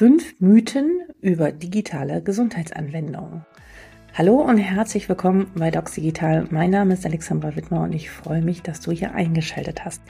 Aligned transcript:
Fünf 0.00 0.34
Mythen 0.40 1.02
über 1.20 1.52
digitale 1.52 2.22
Gesundheitsanwendungen. 2.22 3.44
Hallo 4.14 4.36
und 4.36 4.56
herzlich 4.56 5.10
willkommen 5.10 5.48
bei 5.54 5.70
Docs 5.70 5.92
Digital. 5.92 6.46
Mein 6.50 6.70
Name 6.70 6.94
ist 6.94 7.04
Alexandra 7.04 7.54
Wittmer 7.54 7.82
und 7.82 7.92
ich 7.92 8.10
freue 8.10 8.40
mich, 8.40 8.62
dass 8.62 8.80
du 8.80 8.92
hier 8.92 9.14
eingeschaltet 9.14 9.84
hast. 9.84 10.00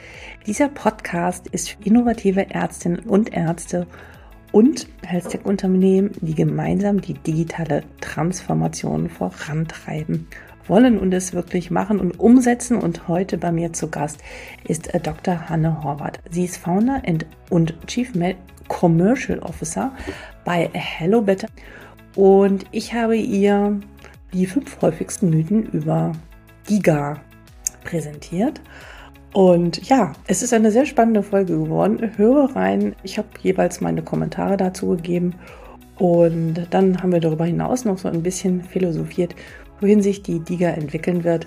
Dieser 0.47 0.69
Podcast 0.69 1.49
ist 1.49 1.71
für 1.71 1.83
innovative 1.83 2.51
Ärztinnen 2.51 3.01
und 3.01 3.33
Ärzte 3.33 3.89
und 4.53 4.87
Health-Tech-Unternehmen, 5.05 6.13
die 6.21 6.37
gemeinsam 6.37 7.01
die 7.01 7.15
digitale 7.15 7.83
Transformation 8.01 9.09
vorantreiben 9.09 10.29
wollen 10.69 11.01
und 11.01 11.13
es 11.13 11.33
wirklich 11.33 11.73
machen 11.73 11.99
und 11.99 12.21
umsetzen. 12.21 12.77
Und 12.77 13.09
heute 13.09 13.39
bei 13.39 13.51
mir 13.51 13.73
zu 13.73 13.91
Gast 13.91 14.21
ist 14.69 14.95
äh, 14.95 15.01
Dr. 15.01 15.49
Hanne 15.49 15.83
Horvath. 15.83 16.21
Sie 16.31 16.45
ist 16.45 16.59
Founder 16.59 17.03
und 17.49 17.75
Chief 17.89 18.15
Commercial 18.71 19.41
Officer 19.41 19.93
bei 20.45 20.71
Hello 20.73 21.21
Better. 21.21 21.49
Und 22.17 22.65
ich 22.71 22.95
habe 22.95 23.17
ihr 23.17 23.79
die 24.33 24.47
fünf 24.47 24.81
häufigsten 24.81 25.29
Mythen 25.29 25.65
über 25.65 26.13
Giga 26.67 27.21
präsentiert. 27.85 28.61
Und 29.33 29.89
ja, 29.89 30.13
es 30.27 30.43
ist 30.43 30.55
eine 30.55 30.71
sehr 30.71 30.87
spannende 30.87 31.23
Folge 31.23 31.59
geworden. 31.59 32.13
Höre 32.17 32.57
rein. 32.57 32.97
Ich 33.03 33.19
habe 33.19 33.29
jeweils 33.43 33.81
meine 33.81 34.03
Kommentare 34.03 34.57
dazu 34.57 34.89
gegeben. 34.89 35.35
Und 35.99 36.67
dann 36.71 37.03
haben 37.03 37.13
wir 37.13 37.21
darüber 37.21 37.45
hinaus 37.45 37.85
noch 37.85 37.99
so 37.99 38.09
ein 38.09 38.23
bisschen 38.23 38.63
philosophiert, 38.63 39.35
wohin 39.81 40.01
sich 40.01 40.23
die 40.23 40.41
Diga 40.41 40.71
entwickeln 40.71 41.25
wird. 41.25 41.47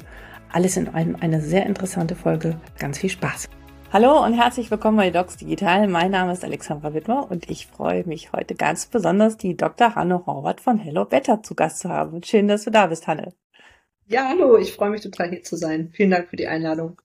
Alles 0.52 0.78
in 0.78 0.90
allem 0.90 1.16
eine 1.20 1.42
sehr 1.42 1.66
interessante 1.66 2.16
Folge. 2.16 2.56
Ganz 2.78 3.00
viel 3.00 3.10
Spaß. 3.10 3.50
Hallo 3.94 4.26
und 4.26 4.34
herzlich 4.34 4.72
willkommen 4.72 4.98
bei 4.98 5.12
Docs 5.12 5.38
Digital. 5.38 5.88
Mein 5.88 6.10
Name 6.10 6.34
ist 6.34 6.44
Alexandra 6.44 6.96
Wittmer 6.96 7.30
und 7.30 7.48
ich 7.48 7.68
freue 7.68 8.04
mich 8.08 8.34
heute 8.34 8.56
ganz 8.56 8.88
besonders, 8.88 9.38
die 9.38 9.56
Dr. 9.56 9.94
Hanne 9.94 10.26
Horvath 10.26 10.62
von 10.62 10.80
Hello 10.80 11.06
Better 11.06 11.44
zu 11.44 11.54
Gast 11.54 11.78
zu 11.78 11.90
haben. 11.90 12.24
Schön, 12.24 12.48
dass 12.48 12.64
du 12.64 12.72
da 12.72 12.88
bist, 12.88 13.06
Hanne. 13.06 13.36
Ja, 14.08 14.30
hallo, 14.30 14.58
ich 14.58 14.74
freue 14.74 14.90
mich 14.90 15.02
total 15.02 15.30
hier 15.30 15.44
zu 15.44 15.58
sein. 15.58 15.92
Vielen 15.94 16.10
Dank 16.10 16.28
für 16.28 16.38
die 16.38 16.48
Einladung. 16.48 17.00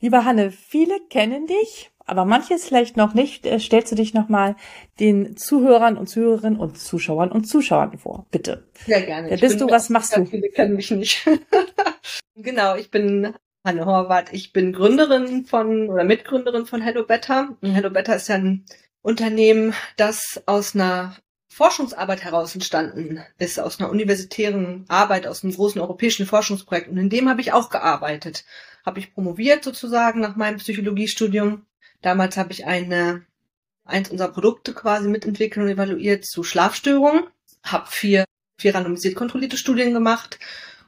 Liebe 0.00 0.24
Hanne, 0.24 0.50
viele 0.50 0.98
kennen 1.10 1.46
dich, 1.46 1.90
aber 2.06 2.24
manches 2.24 2.64
vielleicht 2.64 2.96
noch 2.96 3.12
nicht. 3.12 3.44
Äh, 3.44 3.60
stellst 3.60 3.92
du 3.92 3.96
dich 3.96 4.14
nochmal 4.14 4.56
den 4.98 5.36
Zuhörern 5.36 5.98
und 5.98 6.06
Zuhörerinnen 6.06 6.58
und 6.58 6.78
Zuschauern 6.78 7.30
und 7.30 7.44
Zuschauern 7.44 7.98
vor, 7.98 8.26
bitte. 8.30 8.66
Sehr 8.86 9.02
gerne. 9.02 9.28
Wer 9.28 9.36
bist 9.36 9.60
du, 9.60 9.68
was 9.68 9.90
machst 9.90 10.16
du? 10.16 10.24
Viele 10.24 10.48
kennen 10.48 10.74
mich 10.74 10.90
nicht. 10.90 11.28
genau, 12.34 12.76
ich 12.76 12.90
bin 12.90 13.34
Hanne 13.64 13.84
Horvath. 13.84 14.32
Ich 14.32 14.52
bin 14.52 14.72
Gründerin 14.72 15.44
von 15.44 15.90
oder 15.90 16.04
Mitgründerin 16.04 16.64
von 16.64 16.80
Hello 16.80 17.04
Better. 17.04 17.56
Hello 17.60 17.90
Better 17.90 18.16
ist 18.16 18.28
ja 18.28 18.36
ein 18.36 18.64
Unternehmen, 19.02 19.74
das 19.98 20.42
aus 20.46 20.74
einer 20.74 21.14
Forschungsarbeit 21.52 22.24
heraus 22.24 22.54
entstanden 22.54 23.22
ist, 23.38 23.60
aus 23.60 23.78
einer 23.78 23.90
universitären 23.90 24.86
Arbeit, 24.88 25.26
aus 25.26 25.44
einem 25.44 25.54
großen 25.54 25.80
europäischen 25.80 26.24
Forschungsprojekt. 26.24 26.88
Und 26.88 26.96
in 26.96 27.10
dem 27.10 27.28
habe 27.28 27.42
ich 27.42 27.52
auch 27.52 27.68
gearbeitet. 27.68 28.46
Habe 28.86 28.98
ich 28.98 29.12
promoviert 29.12 29.62
sozusagen 29.62 30.20
nach 30.20 30.36
meinem 30.36 30.56
Psychologiestudium. 30.56 31.66
Damals 32.00 32.38
habe 32.38 32.52
ich 32.52 32.64
eine, 32.64 33.26
eins 33.84 34.08
unserer 34.08 34.32
Produkte 34.32 34.72
quasi 34.72 35.08
mitentwickelt 35.08 35.66
und 35.66 35.70
evaluiert 35.70 36.24
zu 36.24 36.44
Schlafstörungen. 36.44 37.24
Habe 37.62 37.90
vier, 37.90 38.24
vier 38.58 38.74
randomisiert 38.74 39.16
kontrollierte 39.16 39.58
Studien 39.58 39.92
gemacht 39.92 40.38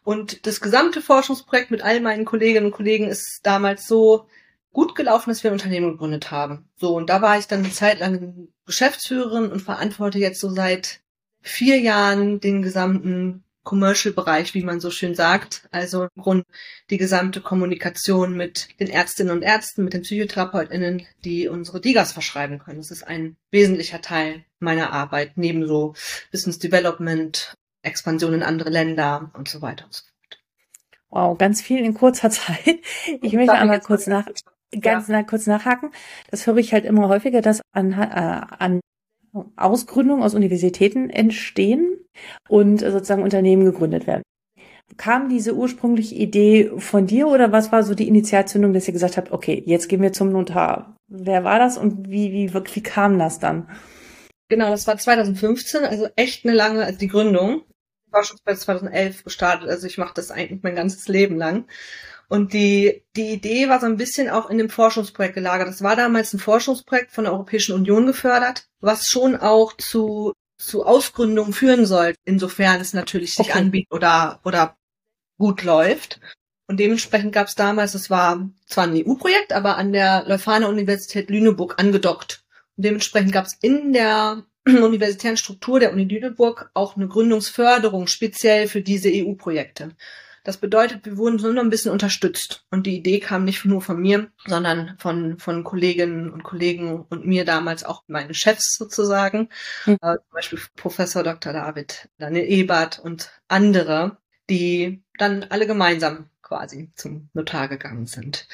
und 0.05 0.47
das 0.47 0.61
gesamte 0.61 1.01
Forschungsprojekt 1.01 1.71
mit 1.71 1.83
all 1.83 2.01
meinen 2.01 2.25
Kolleginnen 2.25 2.67
und 2.67 2.73
Kollegen 2.73 3.09
ist 3.09 3.41
damals 3.43 3.87
so 3.87 4.27
gut 4.73 4.95
gelaufen, 4.95 5.31
dass 5.31 5.45
wir 5.45 5.51
ein 5.51 5.55
Unternehmen 5.55 5.93
gegründet 5.93 6.31
haben. 6.31 6.69
So, 6.77 6.97
und 6.97 7.11
da 7.11 7.23
war 7.23 7.39
ich 7.39 7.47
dann 7.47 7.61
eine 7.61 7.73
Zeit 7.73 8.01
lang 8.01 8.49
Geschäftsführerin 8.67 9.51
und 9.51 9.61
verantworte 9.61 10.19
jetzt 10.19 10.41
so 10.41 10.49
seit 10.51 11.01
vier 11.41 11.79
Jahren 11.81 12.41
den 12.41 12.63
gesamten 12.63 13.45
Commercial-Bereich, 13.65 14.55
wie 14.55 14.65
man 14.65 14.81
so 14.81 14.91
schön 14.91 15.15
sagt. 15.15 15.69
Also 15.71 16.09
im 16.15 16.23
Grunde 16.23 16.45
die 16.91 16.97
gesamte 16.97 17.41
Kommunikation 17.41 18.37
mit 18.37 18.69
den 18.81 18.89
Ärztinnen 18.89 19.37
und 19.37 19.43
Ärzten, 19.43 19.85
mit 19.85 19.93
den 19.93 20.03
PsychotherapeutInnen, 20.03 21.07
die 21.25 21.49
unsere 21.49 21.81
Digas 21.81 22.13
verschreiben 22.13 22.59
können. 22.59 22.79
Das 22.79 22.91
ist 22.91 23.07
ein 23.07 23.37
wesentlicher 23.51 24.03
Teil 24.03 24.45
meiner 24.59 24.93
Arbeit, 24.93 25.37
neben 25.37 25.67
so 25.67 25.95
Business 26.33 26.59
Development, 26.59 27.55
Expansion 27.83 28.33
in 28.35 28.43
andere 28.43 28.71
Länder 28.71 29.31
und 29.35 29.49
so 29.49 29.63
weiter 29.63 29.85
und 29.85 29.95
so 29.95 30.03
fort. 30.05 30.13
Wow, 31.11 31.39
ganz 31.39 31.61
viel 31.61 31.85
in 31.85 31.95
kurzer 31.95 32.31
Zeit. 32.31 32.81
Ich 33.21 33.33
möchte 33.33 33.53
einmal 33.53 33.81
kurz 33.81 34.07
nach, 34.07 34.27
ganz 34.81 35.09
ja. 35.09 35.23
kurz 35.23 35.47
nachhaken. 35.47 35.91
Das 36.31 36.47
höre 36.47 36.57
ich 36.59 36.73
halt 36.73 36.85
immer 36.85 37.09
häufiger, 37.09 37.43
dass 37.43 37.61
an, 37.73 37.93
äh, 37.93 38.41
an 38.59 38.81
Ausgründungen 39.57 40.23
aus 40.23 40.35
Universitäten 40.35 41.11
entstehen 41.11 41.99
und 42.49 42.81
sozusagen 42.81 43.23
Unternehmen 43.23 43.65
gegründet 43.65 44.07
werden. 44.07 44.23
Kam 44.99 45.31
diese 45.31 45.55
ursprüngliche 45.55 46.15
Idee 46.15 46.71
von 46.77 47.07
dir 47.07 47.29
oder 47.29 47.51
was 47.51 47.73
war 47.73 47.83
so 47.83 47.95
die 47.95 48.09
Initialzündung, 48.09 48.75
dass 48.75 48.87
ihr 48.87 48.93
gesagt 48.93 49.17
habt, 49.17 49.33
okay, 49.33 49.63
jetzt 49.65 49.89
gehen 49.89 50.03
wir 50.03 50.13
zum 50.13 50.33
Notar? 50.33 50.97
Wer 51.09 51.45
war 51.45 51.59
das 51.59 51.79
und 51.79 52.11
wie, 52.11 52.33
wie, 52.33 52.53
wie 52.53 52.83
kam 52.83 53.19
das 53.19 53.39
dann? 53.39 53.71
Genau, 54.49 54.69
das 54.69 54.87
war 54.87 54.99
2015, 54.99 55.85
also 55.85 56.09
echt 56.15 56.45
eine 56.45 56.55
lange, 56.55 56.85
also 56.85 56.99
die 56.99 57.09
Gründung. 57.09 57.63
Forschungsprojekt 58.13 58.63
2011 58.63 59.25
gestartet, 59.25 59.69
also 59.69 59.87
ich 59.87 59.99
mache 59.99 60.15
das 60.15 60.31
eigentlich 60.31 60.63
mein 60.63 60.77
ganzes 60.77 61.09
Leben 61.09 61.37
lang. 61.37 61.67
Und 62.29 62.55
die, 62.55 63.05
die 63.15 63.33
Idee 63.33 63.69
war 63.69 63.81
so 63.81 63.87
ein 63.87 63.99
bisschen 63.99 64.31
auch 64.31 64.49
in 64.49 64.57
dem 64.57 64.71
Forschungsprojekt 64.71 65.35
gelagert. 65.35 65.69
Das 65.69 65.83
war 65.83 65.97
damals 65.97 66.33
ein 66.33 66.39
Forschungsprojekt 66.39 67.13
von 67.13 67.25
der 67.25 67.33
Europäischen 67.35 67.75
Union 67.75 68.07
gefördert, 68.07 68.69
was 68.81 69.09
schon 69.09 69.37
auch 69.37 69.77
zu, 69.77 70.33
zu 70.57 70.87
Ausgründungen 70.87 71.53
führen 71.53 71.85
soll, 71.85 72.15
insofern 72.25 72.81
es 72.81 72.95
natürlich 72.95 73.35
sich 73.35 73.51
okay. 73.51 73.59
anbietet 73.59 73.93
oder, 73.93 74.41
oder 74.45 74.77
gut 75.37 75.63
läuft. 75.63 76.21
Und 76.69 76.81
dementsprechend 76.81 77.33
gab 77.33 77.49
es 77.49 77.55
damals, 77.55 77.95
es 77.95 78.09
war 78.09 78.49
zwar 78.67 78.85
ein 78.85 78.97
EU-Projekt, 78.97 79.53
aber 79.53 79.77
an 79.77 79.93
der 79.93 80.25
Leuphana 80.27 80.69
Universität 80.69 81.29
Lüneburg 81.29 81.79
angedockt. 81.79 82.45
Und 82.79 82.87
dementsprechend 82.87 83.33
gab 83.33 83.45
es 83.45 83.59
in 83.61 83.93
der 83.93 84.45
universitären 84.67 85.37
Struktur 85.37 85.81
der 85.81 85.93
Uni 85.93 86.05
Lüneburg 86.05 86.71
auch 86.75 86.97
eine 86.97 87.09
Gründungsförderung 87.09 88.07
speziell 88.07 88.69
für 88.69 88.81
diese 88.81 89.11
EU-Projekte. 89.13 89.91
Das 90.45 90.57
bedeutet, 90.57 91.05
wir 91.07 91.17
wurden 91.19 91.39
so 91.39 91.49
ein 91.49 91.71
bisschen 91.71 91.93
unterstützt. 91.93 92.65
Und 92.71 92.87
die 92.87 92.97
Idee 92.97 93.21
kam 93.21 93.45
nicht 93.45 93.65
nur 93.65 93.81
von 93.81 94.01
mir, 94.01 94.31
sondern 94.45 94.97
von, 94.99 95.39
von 95.39 95.63
Kolleginnen 95.63 96.31
und 96.31 96.43
Kollegen 96.43 97.07
und 97.09 97.27
mir 97.27 97.45
damals 97.45 97.85
auch 97.85 98.03
meine 98.09 98.35
Chefs 98.35 98.77
sozusagen. 98.77 99.51
Mhm. 99.87 99.99
Äh, 100.03 100.17
zum 100.17 100.33
Beispiel 100.33 100.61
Professor 100.75 101.23
Dr. 101.23 101.53
David, 101.53 102.09
Daniel 102.19 102.45
Ebert 102.45 102.99
und 102.99 103.31
andere, 103.47 104.19
die 104.51 105.05
dann 105.17 105.45
alle 105.45 105.69
gemeinsam 105.69 106.29
quasi 106.43 106.91
zum 106.97 107.31
Notar 107.35 107.69
gegangen 107.69 108.07
sind. 108.07 108.49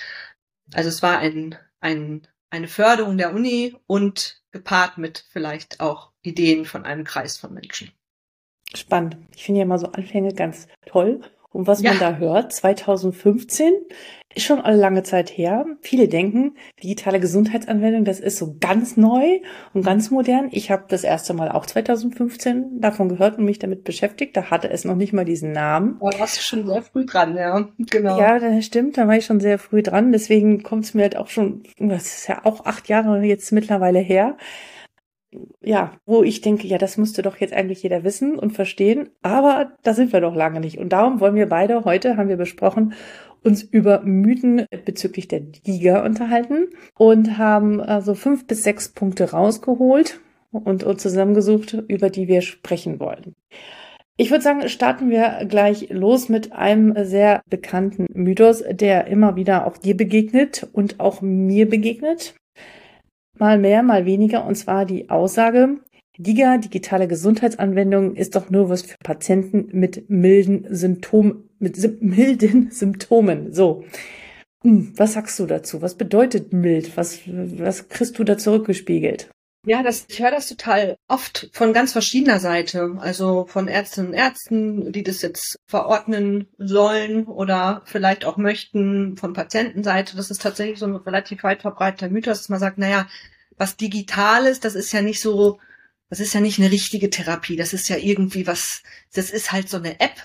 Also 0.74 0.90
es 0.90 1.02
war 1.02 1.18
ein, 1.18 1.56
ein, 1.80 2.28
eine 2.50 2.68
Förderung 2.68 3.18
der 3.18 3.34
Uni 3.34 3.76
und 3.86 4.42
gepaart 4.50 4.98
mit 4.98 5.24
vielleicht 5.30 5.80
auch 5.80 6.12
Ideen 6.22 6.64
von 6.64 6.84
einem 6.84 7.04
Kreis 7.04 7.36
von 7.36 7.52
Menschen. 7.52 7.92
Spannend. 8.74 9.16
Ich 9.34 9.44
finde 9.44 9.60
ja 9.60 9.64
immer 9.64 9.78
so 9.78 9.88
Anfänge 9.92 10.34
ganz 10.34 10.68
toll. 10.86 11.22
Und 11.50 11.66
was 11.66 11.80
ja. 11.80 11.90
man 11.90 11.98
da 11.98 12.16
hört, 12.16 12.52
2015 12.52 13.72
ist 14.34 14.44
schon 14.44 14.60
eine 14.60 14.76
lange 14.76 15.02
Zeit 15.02 15.30
her. 15.30 15.64
Viele 15.80 16.06
denken, 16.06 16.54
digitale 16.82 17.18
Gesundheitsanwendung, 17.20 18.04
das 18.04 18.20
ist 18.20 18.36
so 18.36 18.56
ganz 18.60 18.98
neu 18.98 19.40
und 19.72 19.84
ganz 19.84 20.10
modern. 20.10 20.48
Ich 20.52 20.70
habe 20.70 20.84
das 20.88 21.04
erste 21.04 21.32
Mal 21.32 21.50
auch 21.50 21.64
2015 21.64 22.80
davon 22.80 23.08
gehört 23.08 23.38
und 23.38 23.46
mich 23.46 23.58
damit 23.58 23.84
beschäftigt. 23.84 24.36
Da 24.36 24.50
hatte 24.50 24.68
es 24.68 24.84
noch 24.84 24.96
nicht 24.96 25.14
mal 25.14 25.24
diesen 25.24 25.52
Namen. 25.52 25.96
Oh, 26.00 26.10
da 26.10 26.20
warst 26.20 26.36
du 26.36 26.42
schon 26.42 26.66
sehr 26.66 26.82
früh 26.82 27.06
dran, 27.06 27.34
ja. 27.36 27.68
Genau. 27.78 28.20
Ja, 28.20 28.38
das 28.38 28.66
stimmt. 28.66 28.98
Da 28.98 29.08
war 29.08 29.16
ich 29.16 29.24
schon 29.24 29.40
sehr 29.40 29.58
früh 29.58 29.82
dran. 29.82 30.12
Deswegen 30.12 30.62
kommt 30.62 30.84
es 30.84 30.92
mir 30.92 31.02
halt 31.02 31.16
auch 31.16 31.28
schon, 31.28 31.62
das 31.78 32.18
ist 32.18 32.28
ja 32.28 32.44
auch 32.44 32.66
acht 32.66 32.88
Jahre 32.88 33.22
jetzt 33.22 33.50
mittlerweile 33.52 34.00
her 34.00 34.36
ja, 35.60 35.92
wo 36.06 36.22
ich 36.22 36.40
denke, 36.40 36.66
ja, 36.66 36.78
das 36.78 36.96
müsste 36.96 37.22
doch 37.22 37.36
jetzt 37.36 37.52
eigentlich 37.52 37.82
jeder 37.82 38.04
wissen 38.04 38.38
und 38.38 38.52
verstehen, 38.52 39.10
aber 39.22 39.72
da 39.82 39.92
sind 39.92 40.12
wir 40.12 40.20
doch 40.20 40.34
lange 40.34 40.60
nicht. 40.60 40.78
Und 40.78 40.90
darum 40.92 41.20
wollen 41.20 41.34
wir 41.34 41.48
beide 41.48 41.84
heute, 41.84 42.16
haben 42.16 42.28
wir 42.28 42.36
besprochen, 42.36 42.94
uns 43.44 43.62
über 43.62 44.00
Mythen 44.02 44.66
bezüglich 44.84 45.28
der 45.28 45.42
Liga 45.64 46.04
unterhalten 46.04 46.68
und 46.96 47.38
haben 47.38 47.80
also 47.80 48.14
fünf 48.14 48.46
bis 48.46 48.64
sechs 48.64 48.88
Punkte 48.88 49.30
rausgeholt 49.30 50.20
und 50.50 50.82
uns 50.82 51.02
zusammengesucht, 51.02 51.74
über 51.88 52.10
die 52.10 52.26
wir 52.26 52.40
sprechen 52.40 52.98
wollen. 52.98 53.34
Ich 54.20 54.32
würde 54.32 54.42
sagen, 54.42 54.68
starten 54.68 55.10
wir 55.10 55.44
gleich 55.48 55.90
los 55.90 56.28
mit 56.28 56.52
einem 56.52 56.92
sehr 57.04 57.40
bekannten 57.48 58.06
Mythos, 58.12 58.64
der 58.68 59.06
immer 59.06 59.36
wieder 59.36 59.66
auch 59.66 59.76
dir 59.76 59.96
begegnet 59.96 60.66
und 60.72 60.98
auch 60.98 61.20
mir 61.22 61.68
begegnet 61.68 62.34
mal 63.40 63.58
mehr, 63.58 63.82
mal 63.82 64.06
weniger, 64.06 64.44
und 64.44 64.54
zwar 64.54 64.84
die 64.84 65.10
Aussage, 65.10 65.78
DIGA, 66.18 66.58
digitale 66.58 67.06
Gesundheitsanwendung, 67.06 68.16
ist 68.16 68.34
doch 68.34 68.50
nur 68.50 68.68
was 68.68 68.82
für 68.82 68.96
Patienten 69.04 69.68
mit 69.72 70.10
milden 70.10 70.66
Symptomen, 70.68 71.48
mit 71.60 71.76
Sim 71.76 71.98
milden 72.00 72.70
Symptomen. 72.70 73.52
So. 73.52 73.84
Hm, 74.64 74.92
was 74.96 75.12
sagst 75.12 75.38
du 75.38 75.46
dazu? 75.46 75.80
Was 75.80 75.94
bedeutet 75.94 76.52
mild? 76.52 76.96
Was, 76.96 77.20
was 77.26 77.88
kriegst 77.88 78.18
du 78.18 78.24
da 78.24 78.36
zurückgespiegelt? 78.36 79.30
Ja, 79.64 79.82
das, 79.82 80.06
ich 80.08 80.20
höre 80.22 80.30
das 80.30 80.48
total 80.48 80.96
oft 81.08 81.50
von 81.52 81.72
ganz 81.72 81.92
verschiedener 81.92 82.38
Seite. 82.38 82.96
Also 83.00 83.46
von 83.46 83.68
Ärztinnen 83.68 84.10
und 84.10 84.14
Ärzten, 84.14 84.92
die 84.92 85.02
das 85.02 85.20
jetzt 85.20 85.58
verordnen 85.66 86.48
sollen 86.58 87.26
oder 87.26 87.82
vielleicht 87.84 88.24
auch 88.24 88.36
möchten, 88.36 89.16
von 89.16 89.32
Patientenseite. 89.32 90.16
Das 90.16 90.30
ist 90.30 90.42
tatsächlich 90.42 90.78
so 90.78 90.86
ein 90.86 90.96
relativ 90.96 91.42
weit 91.42 91.62
verbreiteter 91.62 92.08
Mythos, 92.08 92.38
dass 92.38 92.48
man 92.48 92.60
sagt, 92.60 92.78
naja, 92.78 93.08
was 93.56 93.76
digital 93.76 94.46
ist, 94.46 94.64
das 94.64 94.74
ist 94.74 94.92
ja 94.92 95.02
nicht 95.02 95.20
so, 95.20 95.58
das 96.08 96.20
ist 96.20 96.32
ja 96.34 96.40
nicht 96.40 96.58
eine 96.58 96.70
richtige 96.70 97.10
Therapie. 97.10 97.56
Das 97.56 97.72
ist 97.72 97.88
ja 97.88 97.96
irgendwie 97.96 98.46
was, 98.46 98.82
das 99.12 99.30
ist 99.30 99.52
halt 99.52 99.68
so 99.68 99.76
eine 99.78 100.00
App, 100.00 100.16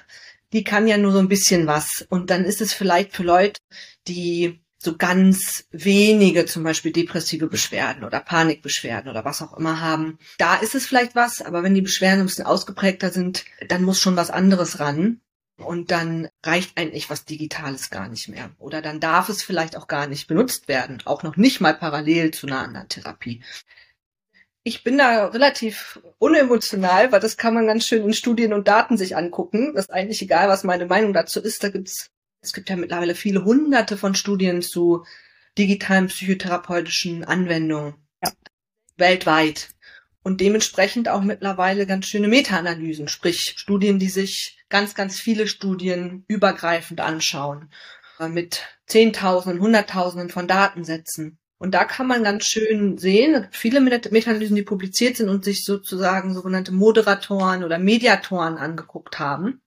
die 0.54 0.64
kann 0.64 0.88
ja 0.88 0.98
nur 0.98 1.12
so 1.12 1.20
ein 1.20 1.28
bisschen 1.28 1.68
was. 1.68 2.06
Und 2.10 2.30
dann 2.30 2.46
ist 2.46 2.62
es 2.62 2.74
vielleicht 2.74 3.14
für 3.14 3.24
Leute, 3.24 3.60
die 4.08 4.63
so 4.84 4.98
ganz 4.98 5.66
wenige 5.72 6.46
zum 6.46 6.64
Beispiel 6.64 6.92
depressive 6.92 7.48
Beschwerden 7.48 8.04
oder 8.04 8.20
Panikbeschwerden 8.20 9.10
oder 9.10 9.26
was 9.26 9.42
auch 9.42 9.58
immer 9.58 9.80
haben. 9.82 10.20
Da 10.38 10.56
ist 10.56 10.76
es 10.76 10.86
vielleicht 10.86 11.16
was, 11.16 11.42
aber 11.42 11.64
wenn 11.64 11.76
die 11.76 11.82
Beschwerden 11.82 12.22
ein 12.22 12.26
bisschen 12.26 12.46
ausgeprägter 12.46 13.10
sind, 13.10 13.46
dann 13.68 13.84
muss 13.84 14.00
schon 14.00 14.16
was 14.16 14.30
anderes 14.30 14.80
ran. 14.80 15.22
Und 15.58 15.92
dann 15.92 16.30
reicht 16.44 16.78
eigentlich 16.78 17.10
was 17.10 17.26
Digitales 17.26 17.92
gar 17.92 18.10
nicht 18.10 18.28
mehr. 18.28 18.50
Oder 18.58 18.82
dann 18.82 19.00
darf 19.00 19.30
es 19.30 19.44
vielleicht 19.44 19.78
auch 19.78 19.88
gar 19.88 20.08
nicht 20.08 20.28
benutzt 20.28 20.68
werden. 20.68 21.02
Auch 21.06 21.22
noch 21.22 21.38
nicht 21.38 21.62
mal 21.62 21.76
parallel 21.76 22.32
zu 22.32 22.48
einer 22.48 22.60
anderen 22.60 22.90
Therapie. 22.90 23.44
Ich 24.64 24.84
bin 24.84 24.98
da 24.98 25.28
relativ 25.28 26.00
unemotional, 26.20 27.12
weil 27.12 27.20
das 27.20 27.38
kann 27.38 27.54
man 27.54 27.68
ganz 27.68 27.86
schön 27.86 28.04
in 28.04 28.14
Studien 28.14 28.54
und 28.54 28.68
Daten 28.68 28.98
sich 28.98 29.16
angucken. 29.16 29.74
Das 29.76 29.86
ist 29.86 29.92
eigentlich 29.92 30.22
egal, 30.22 30.48
was 30.50 30.64
meine 30.64 30.86
Meinung 30.88 31.14
dazu 31.14 31.42
ist. 31.42 31.64
Da 31.64 31.70
gibt's 31.70 32.10
es 32.44 32.52
gibt 32.52 32.70
ja 32.70 32.76
mittlerweile 32.76 33.16
viele 33.16 33.46
hunderte 33.46 33.98
von 33.98 34.16
Studien 34.16 34.62
zu 34.62 35.06
digitalen 35.58 36.08
psychotherapeutischen 36.08 37.24
Anwendungen 37.24 37.96
ja. 38.22 38.32
weltweit. 38.98 39.70
Und 40.24 40.42
dementsprechend 40.42 41.10
auch 41.10 41.22
mittlerweile 41.22 41.86
ganz 41.86 42.06
schöne 42.06 42.28
Meta-Analysen, 42.28 43.08
sprich 43.08 43.56
Studien, 43.58 44.00
die 44.00 44.10
sich 44.10 44.64
ganz, 44.70 44.94
ganz 44.96 45.20
viele 45.20 45.48
Studien 45.48 46.24
übergreifend 46.28 47.02
anschauen, 47.02 47.70
äh, 48.20 48.30
mit 48.30 48.62
Zehntausenden, 48.88 49.62
Hunderttausenden 49.62 50.30
von 50.30 50.48
Datensätzen. 50.48 51.40
Und 51.58 51.74
da 51.74 51.86
kann 51.86 52.08
man 52.08 52.24
ganz 52.24 52.46
schön 52.46 52.98
sehen, 52.98 53.48
viele 53.52 53.80
Meta-Analysen, 53.80 54.56
die 54.56 54.64
publiziert 54.64 55.16
sind 55.18 55.30
und 55.30 55.46
sich 55.46 55.64
sozusagen 55.64 56.34
sogenannte 56.34 56.74
Moderatoren 56.74 57.64
oder 57.64 57.80
Mediatoren 57.80 58.58
angeguckt 58.58 59.20
haben 59.20 59.62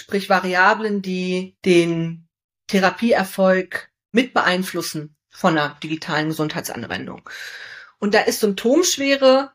sprich 0.00 0.28
Variablen, 0.28 1.02
die 1.02 1.56
den 1.64 2.26
Therapieerfolg 2.66 3.90
mit 4.12 4.34
beeinflussen 4.34 5.16
von 5.30 5.56
einer 5.56 5.76
digitalen 5.82 6.28
Gesundheitsanwendung. 6.28 7.28
Und 7.98 8.14
da 8.14 8.20
ist 8.20 8.40
Symptomschwere 8.40 9.52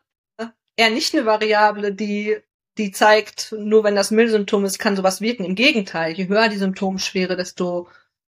eher 0.78 0.90
nicht 0.90 1.14
eine 1.14 1.26
Variable, 1.26 1.94
die 1.94 2.38
die 2.78 2.92
zeigt, 2.92 3.54
nur 3.58 3.84
wenn 3.84 3.96
das 3.96 4.12
Milsymptom 4.12 4.66
ist, 4.66 4.80
kann 4.80 4.96
sowas 4.96 5.22
wirken. 5.22 5.46
Im 5.46 5.56
Gegenteil, 5.56 6.14
je 6.14 6.28
höher 6.28 6.50
die 6.50 6.58
Symptomschwere, 6.58 7.38
desto 7.38 7.88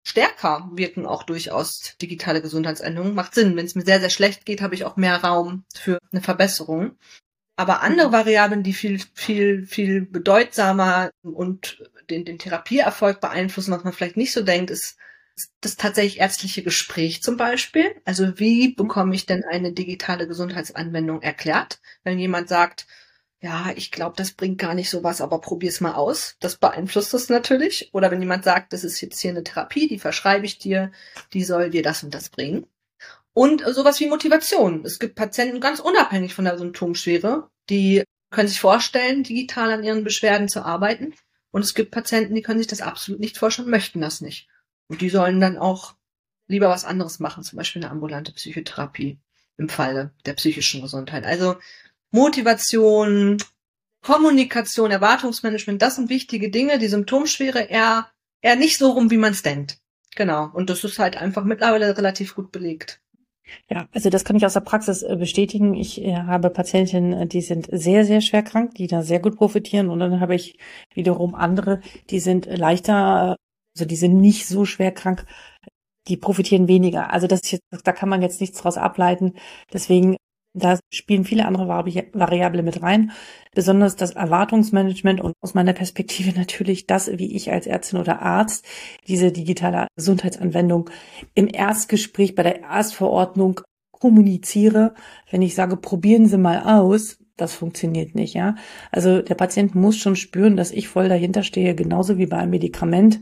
stärker 0.07 0.69
wirken 0.75 1.07
auch 1.07 1.23
durchaus 1.23 1.97
digitale 2.01 2.43
Gesundheitsänderungen. 2.43 3.15
Macht 3.15 3.35
Sinn. 3.35 3.57
Wenn 3.57 3.65
es 3.65 3.75
mir 3.75 3.85
sehr, 3.85 4.01
sehr 4.01 4.11
schlecht 4.11 4.45
geht, 4.45 4.61
habe 4.61 4.75
ich 4.75 4.85
auch 4.85 4.97
mehr 4.97 5.17
Raum 5.17 5.65
für 5.75 5.99
eine 6.13 6.21
Verbesserung. 6.21 6.99
Aber 7.57 7.83
andere 7.83 8.13
Variablen, 8.13 8.63
die 8.63 8.75
viel, 8.75 9.01
viel, 9.15 9.65
viel 9.65 10.03
bedeutsamer 10.03 11.11
und 11.23 11.83
den, 12.07 12.25
den 12.25 12.39
Therapieerfolg 12.39 13.21
beeinflussen, 13.21 13.73
was 13.73 13.85
man 13.85 13.93
vielleicht 13.93 14.17
nicht 14.17 14.33
so 14.33 14.43
denkt, 14.43 14.71
ist 14.71 14.97
das 15.61 15.77
tatsächlich 15.77 16.21
ärztliche 16.21 16.63
Gespräch 16.63 17.23
zum 17.23 17.37
Beispiel. 17.37 17.97
Also 18.05 18.39
wie 18.39 18.75
bekomme 18.75 19.15
ich 19.15 19.27
denn 19.27 19.45
eine 19.45 19.73
digitale 19.73 20.29
Gesundheitsanwendung 20.29 21.23
erklärt? 21.23 21.81
Wenn 22.05 22.19
jemand 22.19 22.49
sagt, 22.49 22.87
ja, 23.41 23.73
ich 23.77 23.91
glaube, 23.91 24.15
das 24.17 24.33
bringt 24.33 24.59
gar 24.59 24.75
nicht 24.75 24.89
sowas, 24.89 25.21
aber 25.21 25.41
probier's 25.41 25.81
mal 25.81 25.95
aus. 25.95 26.37
Das 26.41 26.57
beeinflusst 26.57 27.13
das 27.13 27.29
natürlich. 27.29 27.91
Oder 27.93 28.11
wenn 28.11 28.23
jemand 28.23 28.45
sagt, 28.45 28.73
das 28.73 28.85
ist 28.85 29.01
jetzt 29.01 29.21
hier 29.21 29.33
eine 29.33 29.45
Therapie, 29.45 29.87
die 29.89 29.99
verschreibe 29.99 30.47
ich 30.47 30.59
dir, 30.59 30.93
die 31.33 31.45
soll 31.45 31.69
dir 31.69 31.83
das 31.83 32.03
und 32.03 32.15
das 32.15 32.31
bringen. 32.31 32.67
Und 33.35 33.63
sowas 33.67 34.01
wie 34.01 34.09
Motivation. 34.09 34.85
Es 34.85 34.99
gibt 34.99 35.17
Patienten 35.17 35.61
ganz 35.61 35.81
unabhängig 35.81 36.35
von 36.35 36.45
der 36.45 36.57
Symptomschwere, 36.57 37.51
die 37.69 38.05
können 38.31 38.49
sich 38.49 38.61
vorstellen, 38.61 39.25
digital 39.25 39.73
an 39.73 39.85
ihren 39.85 40.05
Beschwerden 40.05 40.49
zu 40.49 40.65
arbeiten. 40.65 41.15
Und 41.55 41.63
es 41.63 41.75
gibt 41.75 41.93
Patienten, 41.93 42.35
die 42.35 42.43
können 42.43 42.59
sich 42.59 42.67
das 42.67 42.81
absolut 42.81 43.21
nicht 43.21 43.39
vorstellen, 43.39 43.71
möchten 43.71 44.01
das 44.01 44.21
nicht. 44.21 44.49
Und 44.89 45.01
die 45.01 45.09
sollen 45.09 45.39
dann 45.39 45.57
auch 45.57 45.95
lieber 46.49 46.69
was 46.69 46.85
anderes 46.85 47.21
machen, 47.21 47.45
zum 47.45 47.59
Beispiel 47.59 47.81
eine 47.81 47.93
ambulante 47.93 48.33
Psychotherapie 48.33 49.21
im 49.57 49.69
Falle 49.69 50.11
der 50.27 50.33
psychischen 50.33 50.83
Gesundheit. 50.83 51.25
Also 51.25 51.55
Motivation, 52.11 53.39
Kommunikation, 54.01 54.91
Erwartungsmanagement, 54.91 55.81
das 55.81 55.95
sind 55.95 56.09
wichtige 56.09 56.51
Dinge. 56.51 56.81
Die 56.81 56.89
Symptomschwere 56.89 57.61
eher, 57.61 58.11
eher 58.41 58.57
nicht 58.57 58.77
so 58.77 58.91
rum, 58.91 59.13
wie 59.13 59.17
man 59.17 59.31
es 59.31 59.43
denkt. 59.43 59.79
Genau. 60.17 60.51
Und 60.53 60.71
das 60.71 60.83
ist 60.83 60.99
halt 60.99 61.17
einfach 61.17 61.45
mittlerweile 61.45 61.97
relativ 61.97 62.35
gut 62.35 62.51
belegt. 62.51 63.01
Ja, 63.69 63.89
also 63.93 64.11
das 64.11 64.25
kann 64.25 64.37
ich 64.37 64.47
aus 64.47 64.55
der 64.55 64.61
Praxis 64.61 65.03
äh, 65.03 65.17
bestätigen. 65.17 65.75
Ich 65.75 66.01
äh, 66.03 66.15
habe 66.17 66.51
Patientinnen, 66.51 67.13
äh, 67.13 67.27
die 67.27 67.41
sind 67.43 67.69
sehr, 67.71 68.05
sehr 68.05 68.21
schwer 68.21 68.43
krank, 68.43 68.75
die 68.75 68.87
da 68.87 69.03
sehr 69.03 69.21
gut 69.21 69.37
profitieren. 69.37 69.91
Und 69.91 70.01
dann 70.01 70.21
habe 70.21 70.35
ich 70.35 70.59
wiederum 70.95 71.35
andere, 71.35 71.81
die 72.11 72.21
sind 72.21 72.47
leichter, 72.47 73.37
also 73.77 73.85
die 73.87 73.97
sind 73.97 74.21
nicht 74.21 74.47
so 74.47 74.65
schwer 74.65 74.93
krank, 74.93 75.27
die 76.09 76.17
profitieren 76.17 76.69
weniger. 76.69 77.13
Also 77.13 77.27
das 77.27 77.43
ist 77.43 77.53
jetzt, 77.53 77.65
da 77.85 77.93
kann 77.93 78.09
man 78.09 78.23
jetzt 78.23 78.41
nichts 78.41 78.61
draus 78.61 78.77
ableiten. 78.79 79.35
Deswegen 79.73 80.17
da 80.55 80.79
spielen 80.93 81.25
viele 81.25 81.47
andere 81.47 81.69
Variablen 81.69 82.65
mit 82.65 82.81
rein, 82.81 83.11
besonders 83.55 83.97
das 83.97 84.13
Erwartungsmanagement 84.13 85.21
und 85.21 85.35
aus 85.41 85.55
meiner 85.55 85.73
Perspektive 85.73 86.33
natürlich 86.39 86.87
das, 86.87 87.11
wie 87.19 87.35
ich 87.35 87.53
als 87.53 87.67
Ärztin 87.67 87.99
oder 87.99 88.23
Arzt 88.23 88.65
diese 89.09 89.33
digitale 89.33 89.89
Gesundheitsanwendung 89.97 90.91
im 91.35 91.49
Erstgespräch 91.49 92.35
bei 92.35 92.45
der 92.45 92.63
Erstverordnung 92.63 93.61
kommuniziere. 93.91 94.95
Wenn 95.31 95.43
ich 95.43 95.55
sage, 95.55 95.77
probieren 95.77 96.27
Sie 96.27 96.39
mal 96.39 96.63
aus, 96.81 97.19
das 97.37 97.55
funktioniert 97.55 98.15
nicht, 98.15 98.35
ja. 98.35 98.55
Also 98.93 99.23
der 99.23 99.35
Patient 99.35 99.75
muss 99.75 99.97
schon 99.97 100.15
spüren, 100.15 100.57
dass 100.57 100.71
ich 100.71 100.89
voll 100.89 101.09
dahinter 101.09 101.43
stehe, 101.43 101.75
genauso 101.75 102.17
wie 102.17 102.27
bei 102.27 102.37
einem 102.37 102.51
Medikament 102.51 103.21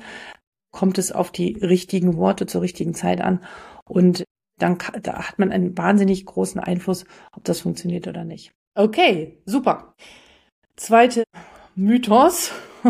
kommt 0.70 0.98
es 0.98 1.12
auf 1.12 1.30
die 1.30 1.58
richtigen 1.62 2.16
Worte 2.16 2.46
zur 2.46 2.62
richtigen 2.62 2.94
Zeit 2.94 3.20
an. 3.20 3.40
Und 3.84 4.24
dann 4.58 4.78
da 5.02 5.28
hat 5.28 5.38
man 5.38 5.50
einen 5.50 5.76
wahnsinnig 5.76 6.24
großen 6.24 6.60
Einfluss, 6.60 7.04
ob 7.32 7.44
das 7.44 7.60
funktioniert 7.60 8.06
oder 8.06 8.24
nicht. 8.24 8.52
Okay, 8.74 9.38
super. 9.44 9.94
Zweite 10.76 11.24
Mythos. 11.74 12.52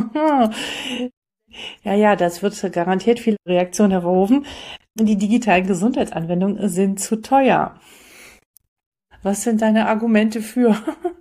ja, 1.82 1.94
ja, 1.94 2.16
das 2.16 2.42
wird 2.42 2.72
garantiert 2.72 3.20
viele 3.20 3.36
Reaktionen 3.46 3.92
hervorrufen. 3.92 4.46
Die 4.94 5.16
digitalen 5.16 5.66
Gesundheitsanwendungen 5.66 6.68
sind 6.68 7.00
zu 7.00 7.20
teuer. 7.20 7.80
Was 9.22 9.44
sind 9.44 9.62
deine 9.62 9.86
Argumente 9.86 10.42
für 10.42 10.70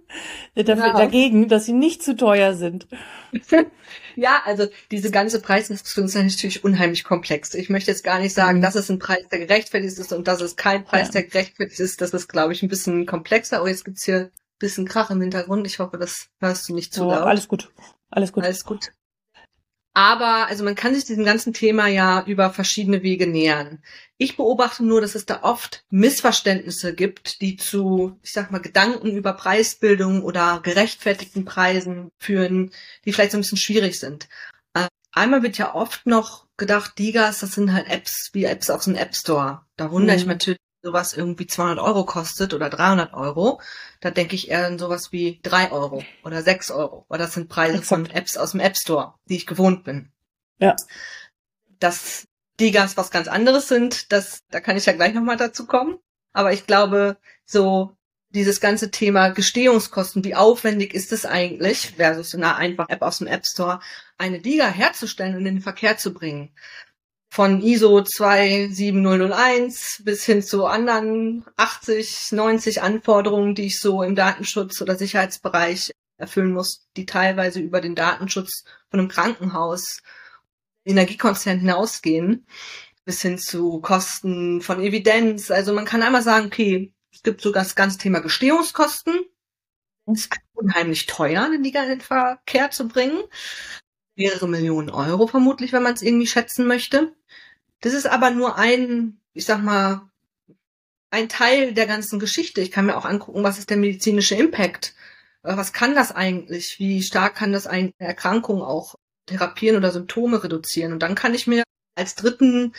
dafür, 0.56 0.88
ja. 0.88 0.94
dagegen, 0.94 1.48
dass 1.48 1.66
sie 1.66 1.74
nicht 1.74 2.04
zu 2.04 2.16
teuer 2.16 2.56
sind? 2.56 2.88
ja, 4.16 4.42
also 4.46 4.68
diese 4.90 5.12
ganze 5.12 5.40
Preisdiskussion 5.40 6.06
ist 6.06 6.16
natürlich 6.16 6.64
unheimlich 6.64 7.04
komplex. 7.04 7.54
Ich 7.54 7.70
möchte 7.70 7.92
jetzt 7.92 8.04
gar 8.04 8.20
nicht 8.20 8.34
sagen, 8.34 8.58
mhm. 8.58 8.64
das 8.64 8.76
ist 8.76 8.90
ein 8.90 9.00
Preis, 9.00 9.28
der 9.32 9.40
gerechtfertigt 9.40 9.98
ist 9.98 10.14
und 10.14 10.28
das 10.28 10.42
ist 10.42 10.58
kein 10.58 10.84
Preis, 10.84 11.08
ja. 11.08 11.14
der 11.14 11.24
gerechtfertigt 11.24 11.80
ist. 11.80 12.02
Das 12.02 12.14
ist, 12.14 12.28
glaube 12.28 12.54
ich, 12.54 12.64
ein 12.64 12.70
bisschen 12.70 13.06
komplexer. 13.06 13.62
Oh, 13.62 13.68
jetzt 13.68 13.86
gibt's 13.86 14.04
hier 14.04 14.20
ein 14.20 14.32
bisschen 14.60 14.88
Krach 14.88 15.12
im 15.12 15.22
Hintergrund. 15.22 15.68
Ich 15.68 15.80
hoffe, 15.80 15.98
das 15.98 16.30
hörst 16.40 16.68
du 16.70 16.74
nicht 16.74 16.94
zu 16.94 17.06
oh, 17.06 17.12
laut. 17.12 17.24
Alles 17.24 17.48
gut. 17.48 17.72
Alles 18.10 18.34
gut. 18.34 18.44
Alles 18.44 18.66
gut. 18.66 18.92
Aber 19.94 20.48
also 20.48 20.64
man 20.64 20.76
kann 20.76 20.96
sich 20.96 21.04
diesem 21.04 21.26
ganzen 21.26 21.54
Thema 21.54 21.88
ja 21.88 22.24
über 22.26 22.52
verschiedene 22.52 23.04
Wege 23.04 23.28
nähern. 23.28 23.84
Ich 24.18 24.38
beobachte 24.38 24.86
nur, 24.86 25.02
dass 25.02 25.16
es 25.16 25.26
da 25.26 25.44
oft 25.44 25.84
Missverständnisse 25.90 26.96
gibt, 26.96 27.42
die 27.42 27.58
zu, 27.58 28.18
ich 28.22 28.32
sag 28.32 28.52
mal, 28.52 28.62
Gedanken 28.62 29.18
über 29.18 29.34
Preisbildung 29.34 30.24
oder 30.24 30.62
gerechtfertigten 30.64 31.44
Preisen 31.44 32.10
führen, 32.20 32.72
die 33.04 33.12
vielleicht 33.12 33.32
so 33.32 33.38
ein 33.38 33.42
bisschen 33.42 33.58
schwierig 33.58 34.00
sind. 34.00 34.30
Äh, 34.74 34.88
einmal 35.12 35.44
wird 35.44 35.58
ja 35.58 35.76
oft 35.76 36.06
noch 36.06 36.48
gedacht, 36.56 36.98
Digas, 36.98 37.40
das 37.40 37.54
sind 37.54 37.74
halt 37.74 37.90
Apps 37.90 38.30
wie 38.32 38.46
Apps 38.46 38.70
aus 38.70 38.86
dem 38.86 38.96
App 38.96 39.14
Store. 39.14 39.66
Da 39.76 39.92
wundere 39.92 40.16
mhm. 40.16 40.22
ich 40.22 40.28
natürlich, 40.28 40.60
sowas 40.82 41.14
irgendwie 41.14 41.48
200 41.48 41.80
Euro 41.80 42.06
kostet 42.06 42.54
oder 42.54 42.70
300 42.70 43.14
Euro, 43.14 43.62
da 44.00 44.12
denke 44.12 44.36
ich 44.36 44.50
eher 44.50 44.68
an 44.68 44.80
sowas 44.80 45.12
wie 45.12 45.40
3 45.44 45.72
Euro 45.72 46.04
oder 46.24 46.42
6 46.42 46.72
Euro. 46.72 47.06
Weil 47.08 47.20
das 47.20 47.34
sind 47.34 47.50
Preise 47.50 47.82
von 47.82 48.10
Apps 48.10 48.38
aus 48.38 48.52
dem 48.52 48.60
App 48.60 48.78
Store, 48.78 49.14
die 49.30 49.36
ich 49.36 49.48
gewohnt 49.48 49.84
bin. 49.84 50.12
Ja. 50.58 50.76
Dass 51.80 52.28
Digas 52.60 52.98
was 52.98 53.12
ganz 53.12 53.28
anderes 53.28 53.68
sind, 53.68 54.12
das, 54.12 54.44
da 54.50 54.60
kann 54.60 54.78
ich 54.78 54.86
ja 54.86 54.94
gleich 54.94 55.14
nochmal 55.14 55.38
dazu 55.38 55.66
kommen. 55.66 55.98
Aber 56.34 56.54
ich 56.54 56.66
glaube, 56.66 57.18
so 57.46 57.96
dieses 58.30 58.62
ganze 58.62 58.92
Thema 58.92 59.30
Gestehungskosten, 59.30 60.24
wie 60.24 60.36
aufwendig 60.36 60.94
ist 60.94 61.12
es 61.12 61.26
eigentlich, 61.26 61.96
versus 61.98 62.34
eine 62.34 62.56
einfache 62.56 62.90
App 62.90 63.02
aus 63.02 63.18
dem 63.18 63.28
App 63.28 63.46
Store, 63.46 63.82
eine 64.18 64.40
Diga 64.40 64.68
herzustellen 64.68 65.36
und 65.36 65.46
in 65.46 65.56
den 65.56 65.62
Verkehr 65.62 65.98
zu 65.98 66.14
bringen 66.14 66.54
von 67.32 67.62
ISO 67.62 68.02
27001 68.04 70.02
bis 70.04 70.26
hin 70.26 70.44
zu 70.44 70.66
anderen 70.66 71.46
80, 71.56 72.34
90 72.34 72.82
Anforderungen, 72.82 73.56
die 73.56 73.68
ich 73.68 73.80
so 73.80 74.04
im 74.04 74.16
Datenschutz 74.16 74.82
oder 74.82 74.98
Sicherheitsbereich 74.98 75.92
erfüllen 76.18 76.52
muss, 76.52 76.90
die 76.98 77.06
teilweise 77.06 77.62
über 77.62 77.80
den 77.80 77.96
Datenschutz 77.96 78.66
von 78.90 79.00
einem 79.00 79.08
Krankenhaus, 79.08 80.02
Energiekonzern 80.84 81.60
hinausgehen, 81.60 82.46
bis 83.06 83.22
hin 83.22 83.38
zu 83.38 83.80
Kosten 83.80 84.62
von 84.62 84.82
Evidenz. 84.82 85.52
Also 85.52 85.72
man 85.72 85.86
kann 85.86 86.04
einmal 86.04 86.24
sagen, 86.24 86.48
okay, 86.48 86.94
es 87.14 87.24
gibt 87.24 87.40
sogar 87.40 87.64
das 87.64 87.76
ganze 87.76 87.98
Thema 87.98 88.20
Gestehungskosten. 88.20 89.22
Es 90.08 90.26
ist 90.26 90.38
unheimlich 90.52 91.06
teuer, 91.06 91.46
eine 91.46 91.58
Liga 91.58 91.82
in 91.84 91.90
den 91.90 92.02
Verkehr 92.02 92.72
zu 92.72 92.90
bringen 92.90 93.24
mehrere 94.16 94.48
Millionen 94.48 94.90
Euro 94.90 95.28
vermutlich, 95.28 95.74
wenn 95.74 95.84
man 95.84 95.94
es 95.94 96.02
irgendwie 96.02 96.28
schätzen 96.28 96.68
möchte. 96.68 97.14
Das 97.82 97.94
ist 97.94 98.08
aber 98.08 98.32
nur 98.32 98.58
ein, 98.58 99.20
ich 99.34 99.46
sag 99.46 99.64
mal, 99.64 100.10
ein 101.10 101.30
Teil 101.30 101.74
der 101.74 101.88
ganzen 101.88 102.20
Geschichte. 102.20 102.62
Ich 102.62 102.72
kann 102.72 102.86
mir 102.86 102.98
auch 102.98 103.06
angucken, 103.06 103.44
was 103.44 103.60
ist 103.60 103.70
der 103.70 103.78
medizinische 103.78 104.36
Impact? 104.36 104.96
Äh, 105.44 105.58
was 105.58 105.74
kann 105.74 105.96
das 105.96 106.12
eigentlich? 106.12 106.80
Wie 106.80 107.04
stark 107.04 107.36
kann 107.36 107.52
das 107.52 107.68
eine 107.68 107.94
Erkrankung 107.98 108.62
auch 108.62 108.96
therapieren 109.26 109.78
oder 109.78 109.92
Symptome 109.92 110.44
reduzieren? 110.44 110.94
Und 110.94 111.00
dann 111.00 111.16
kann 111.16 111.34
ich 111.34 111.48
mir 111.48 111.64
als 111.96 112.16
dritten, 112.16 112.74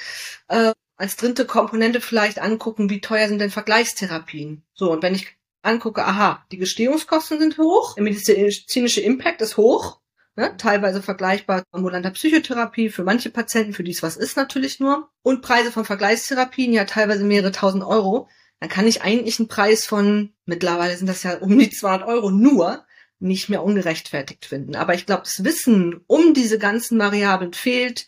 äh, 0.49 0.73
als 0.97 1.17
dritte 1.17 1.47
Komponente 1.47 2.01
vielleicht 2.01 2.39
angucken, 2.39 2.91
wie 2.91 3.01
teuer 3.01 3.29
sind 3.29 3.39
denn 3.39 3.51
Vergleichstherapien? 3.51 4.63
So, 4.75 4.93
und 4.93 5.03
wenn 5.03 5.15
ich 5.15 5.37
angucke, 5.63 6.05
aha, 6.05 6.45
die 6.51 6.59
Gestehungskosten 6.59 7.39
sind 7.39 7.59
hoch, 7.59 7.95
der 7.95 8.05
medizinische 8.05 9.01
Impact 9.01 9.43
ist 9.43 9.57
hoch, 9.57 10.01
Ne? 10.35 10.57
Teilweise 10.57 11.03
vergleichbar 11.03 11.63
ambulanter 11.73 12.11
Psychotherapie 12.11 12.89
für 12.89 13.05
manche 13.05 13.31
Patienten, 13.31 13.75
für 13.75 13.85
die 13.85 13.91
es 13.91 14.03
was 14.03 14.17
ist 14.17 14.37
natürlich 14.37 14.81
nur. 14.81 15.11
Und 15.23 15.43
Preise 15.43 15.71
von 15.71 15.85
Vergleichstherapien, 15.85 16.73
ja 16.73 16.85
teilweise 16.85 17.25
mehrere 17.25 17.53
tausend 17.53 17.85
Euro. 17.85 18.29
Dann 18.61 18.71
kann 18.71 18.87
ich 18.87 19.03
eigentlich 19.03 19.39
einen 19.39 19.49
Preis 19.49 19.85
von, 19.85 20.33
mittlerweile 20.47 20.97
sind 20.97 21.09
das 21.09 21.23
ja 21.23 21.37
um 21.39 21.59
die 21.59 21.71
200 21.71 22.09
Euro 22.09 22.31
nur, 22.31 22.87
nicht 23.19 23.49
mehr 23.49 23.63
ungerechtfertigt 23.63 24.47
finden. 24.47 24.75
Aber 24.75 24.95
ich 24.95 25.07
glaube, 25.07 25.23
das 25.23 25.45
Wissen 25.45 26.01
um 26.07 26.35
diese 26.35 26.59
ganzen 26.59 26.99
Variablen 26.99 27.53
fehlt 27.53 28.07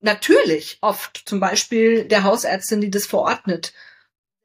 natürlich 0.00 0.78
oft. 0.80 1.22
Zum 1.26 1.40
Beispiel 1.40 2.04
der 2.04 2.24
Hausärztin, 2.24 2.80
die 2.80 2.90
das 2.90 3.06
verordnet. 3.06 3.72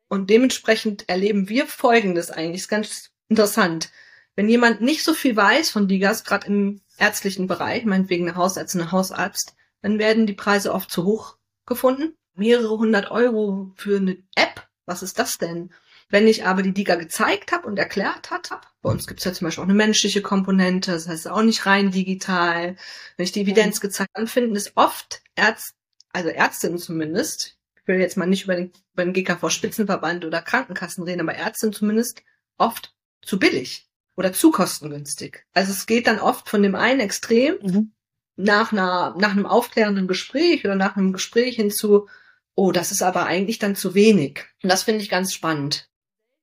Und 0.07 0.29
dementsprechend 0.29 1.09
erleben 1.09 1.49
wir 1.49 1.67
Folgendes 1.67 2.31
eigentlich. 2.31 2.61
ist 2.61 2.69
ganz 2.69 3.11
interessant. 3.27 3.91
Wenn 4.35 4.49
jemand 4.49 4.81
nicht 4.81 5.03
so 5.03 5.13
viel 5.13 5.35
weiß 5.35 5.69
von 5.69 5.87
Digas, 5.87 6.23
gerade 6.23 6.47
im 6.47 6.81
ärztlichen 6.97 7.47
Bereich, 7.47 7.85
meinetwegen 7.85 8.27
eine 8.27 8.37
Hausärztin, 8.37 8.81
ein 8.81 8.91
Hausarzt, 8.91 9.55
dann 9.81 9.99
werden 9.99 10.25
die 10.25 10.33
Preise 10.33 10.73
oft 10.73 10.89
zu 10.89 11.03
hoch 11.03 11.37
gefunden. 11.65 12.15
Mehrere 12.35 12.77
hundert 12.77 13.11
Euro 13.11 13.71
für 13.75 13.97
eine 13.97 14.17
App, 14.35 14.67
was 14.85 15.03
ist 15.03 15.19
das 15.19 15.37
denn? 15.37 15.71
Wenn 16.09 16.27
ich 16.27 16.45
aber 16.45 16.61
die 16.61 16.73
Diga 16.73 16.95
gezeigt 16.95 17.51
habe 17.51 17.67
und 17.67 17.77
erklärt 17.77 18.29
hat, 18.29 18.49
bei 18.81 18.89
uns 18.89 19.07
gibt 19.07 19.19
es 19.19 19.25
ja 19.25 19.33
zum 19.33 19.45
Beispiel 19.45 19.63
auch 19.63 19.67
eine 19.67 19.73
menschliche 19.73 20.21
Komponente, 20.21 20.91
das 20.91 21.07
heißt 21.07 21.27
auch 21.27 21.41
nicht 21.41 21.65
rein 21.65 21.91
digital. 21.91 22.75
Wenn 23.17 23.23
ich 23.23 23.31
die 23.31 23.41
Evidenz 23.41 23.79
gezeigt 23.79 24.11
habe, 24.15 24.27
finden 24.27 24.55
es 24.55 24.75
oft 24.75 25.23
Ärzte, 25.35 25.73
also 26.11 26.29
Ärztinnen 26.29 26.77
zumindest, 26.77 27.57
ich 27.75 27.87
will 27.87 27.99
jetzt 27.99 28.17
mal 28.17 28.27
nicht 28.27 28.43
über 28.43 28.55
den, 28.55 28.71
über 28.93 29.05
den 29.05 29.13
GKV 29.13 29.49
Spitzenverband 29.49 30.25
oder 30.25 30.41
Krankenkassen 30.41 31.03
reden, 31.03 31.21
aber 31.21 31.35
Ärztinnen 31.35 31.73
zumindest 31.73 32.21
oft 32.57 32.93
zu 33.21 33.39
billig 33.39 33.89
oder 34.15 34.33
zu 34.33 34.51
kostengünstig. 34.51 35.45
Also 35.53 35.71
es 35.71 35.85
geht 35.85 36.07
dann 36.07 36.19
oft 36.19 36.49
von 36.49 36.61
dem 36.63 36.75
einen 36.75 36.99
Extrem 36.99 37.55
mhm. 37.61 37.91
nach 38.35 38.71
einer, 38.71 39.15
nach 39.17 39.31
einem 39.31 39.45
aufklärenden 39.45 40.07
Gespräch 40.07 40.65
oder 40.65 40.75
nach 40.75 40.95
einem 40.95 41.13
Gespräch 41.13 41.55
hinzu, 41.55 42.07
oh, 42.55 42.71
das 42.71 42.91
ist 42.91 43.01
aber 43.01 43.25
eigentlich 43.25 43.59
dann 43.59 43.75
zu 43.75 43.95
wenig. 43.95 44.45
Und 44.61 44.69
das 44.71 44.83
finde 44.83 45.01
ich 45.01 45.09
ganz 45.09 45.33
spannend. 45.33 45.89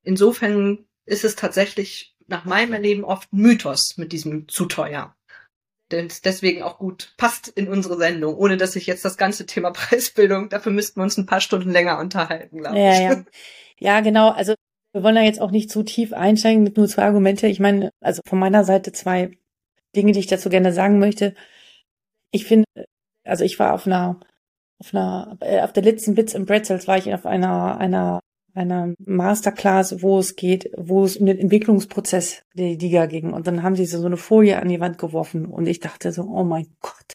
Insofern 0.02 0.86
ist 1.04 1.24
es 1.24 1.36
tatsächlich 1.36 2.16
nach 2.26 2.44
meinem 2.44 2.72
Erleben 2.72 3.04
oft 3.04 3.32
Mythos 3.32 3.96
mit 3.96 4.12
diesem 4.12 4.48
zu 4.48 4.66
teuer. 4.66 5.14
Denn 5.90 6.06
es 6.06 6.20
deswegen 6.20 6.62
auch 6.62 6.78
gut 6.78 7.14
passt 7.16 7.48
in 7.48 7.68
unsere 7.68 7.96
Sendung, 7.96 8.36
ohne 8.36 8.56
dass 8.56 8.76
ich 8.76 8.86
jetzt 8.86 9.04
das 9.04 9.16
ganze 9.16 9.46
Thema 9.46 9.70
Preisbildung, 9.72 10.48
dafür 10.48 10.72
müssten 10.72 11.00
wir 11.00 11.04
uns 11.04 11.16
ein 11.16 11.26
paar 11.26 11.40
Stunden 11.40 11.70
länger 11.70 11.98
unterhalten, 11.98 12.58
glaube 12.58 12.76
ich. 12.76 12.82
Ja, 12.82 13.00
ja. 13.00 13.24
ja, 13.78 14.00
genau. 14.00 14.30
Also 14.30 14.54
wir 14.92 15.02
wollen 15.02 15.14
da 15.14 15.22
jetzt 15.22 15.40
auch 15.40 15.50
nicht 15.50 15.70
zu 15.70 15.82
tief 15.82 16.12
einsteigen 16.12 16.62
mit 16.62 16.76
nur 16.76 16.88
zwei 16.88 17.04
Argumente. 17.04 17.46
Ich 17.46 17.60
meine, 17.60 17.90
also 18.00 18.22
von 18.26 18.38
meiner 18.38 18.64
Seite 18.64 18.92
zwei 18.92 19.38
Dinge, 19.94 20.12
die 20.12 20.20
ich 20.20 20.26
dazu 20.26 20.48
gerne 20.48 20.72
sagen 20.72 20.98
möchte. 20.98 21.34
Ich 22.32 22.44
finde, 22.44 22.66
also 23.24 23.44
ich 23.44 23.58
war 23.58 23.74
auf 23.74 23.86
einer, 23.86 24.20
auf 24.78 24.94
einer, 24.94 25.36
äh, 25.40 25.60
auf 25.60 25.72
der 25.72 25.82
letzten 25.82 26.14
Bits 26.14 26.34
and 26.34 26.46
Pretzels 26.46 26.88
war 26.88 26.98
ich 26.98 27.12
auf 27.12 27.26
einer, 27.26 27.78
einer, 27.78 28.20
einer 28.54 28.94
Masterclass, 28.98 30.02
wo 30.02 30.18
es 30.18 30.36
geht, 30.36 30.70
wo 30.76 31.04
es 31.04 31.16
um 31.16 31.26
den 31.26 31.38
Entwicklungsprozess 31.38 32.42
der 32.54 32.74
Liga 32.76 33.06
ging. 33.06 33.32
Und 33.32 33.46
dann 33.46 33.62
haben 33.62 33.76
sie 33.76 33.86
so 33.86 34.04
eine 34.04 34.16
Folie 34.16 34.60
an 34.60 34.68
die 34.68 34.80
Wand 34.80 34.98
geworfen 34.98 35.46
und 35.46 35.66
ich 35.66 35.80
dachte 35.80 36.12
so, 36.12 36.22
oh 36.22 36.44
mein 36.44 36.66
Gott, 36.80 37.14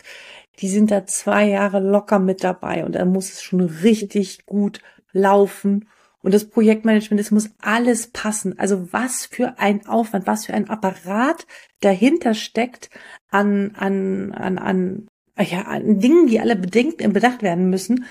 die 0.59 0.69
sind 0.69 0.91
da 0.91 1.05
zwei 1.05 1.47
Jahre 1.49 1.79
locker 1.79 2.19
mit 2.19 2.43
dabei 2.43 2.85
und 2.85 2.95
da 2.95 3.03
muss 3.03 3.33
es 3.33 3.41
schon 3.41 3.61
richtig 3.61 4.45
gut 4.45 4.79
laufen 5.11 5.89
und 6.25 6.33
das 6.33 6.49
Projektmanagement, 6.49 7.21
es 7.21 7.29
muss 7.29 7.51
alles 7.61 8.07
passen. 8.07 8.57
Also 8.57 8.91
was 8.91 9.27
für 9.27 9.59
ein 9.59 9.85
Aufwand, 9.85 10.25
was 10.25 10.47
für 10.47 10.55
ein 10.55 10.71
Apparat 10.71 11.45
dahinter 11.81 12.33
steckt 12.33 12.89
an, 13.29 13.73
an, 13.75 14.31
an, 14.31 14.57
an, 14.57 15.07
ja, 15.39 15.61
an 15.61 15.99
Dingen, 15.99 16.25
die 16.25 16.39
alle 16.39 16.55
bedenkt, 16.55 16.97
bedacht 17.13 17.43
werden 17.43 17.69
müssen, 17.69 18.05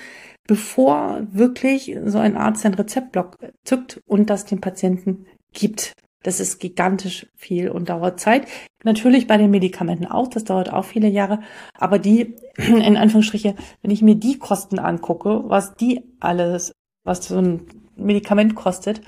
bevor 0.46 1.26
wirklich 1.32 1.98
so 2.04 2.18
ein 2.18 2.36
Arzt 2.36 2.62
sein 2.62 2.74
Rezeptblock 2.74 3.36
zückt 3.64 4.00
und 4.06 4.30
das 4.30 4.44
dem 4.44 4.60
Patienten 4.60 5.26
gibt. 5.52 5.92
Das 6.22 6.38
ist 6.38 6.60
gigantisch 6.60 7.26
viel 7.34 7.68
und 7.68 7.88
dauert 7.88 8.20
Zeit. 8.20 8.46
Natürlich 8.84 9.26
bei 9.26 9.38
den 9.38 9.50
Medikamenten 9.50 10.06
auch, 10.06 10.28
das 10.28 10.44
dauert 10.44 10.72
auch 10.72 10.84
viele 10.84 11.08
Jahre. 11.08 11.40
Aber 11.76 11.98
die, 11.98 12.36
in 12.58 12.96
Anführungsstriche, 12.96 13.56
wenn 13.82 13.90
ich 13.90 14.02
mir 14.02 14.14
die 14.14 14.38
Kosten 14.38 14.78
angucke, 14.78 15.42
was 15.46 15.74
die 15.74 16.04
alles, 16.20 16.70
was 17.02 17.26
so 17.26 17.38
ein 17.38 17.66
Medikament 17.96 18.54
kostet, 18.54 19.02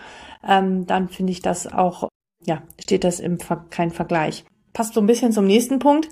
ähm, 0.47 0.87
dann 0.87 1.09
finde 1.09 1.33
ich 1.33 1.43
das 1.43 1.67
auch, 1.67 2.09
ja, 2.45 2.63
steht 2.81 3.05
das 3.05 3.21
im 3.21 3.41
Ver 3.41 3.65
kein 3.71 3.91
Vergleich. 3.91 4.45
Passt 4.73 4.95
so 4.95 5.01
ein 5.01 5.07
bisschen 5.07 5.33
zum 5.33 5.47
nächsten 5.47 5.79
Punkt. 5.79 6.09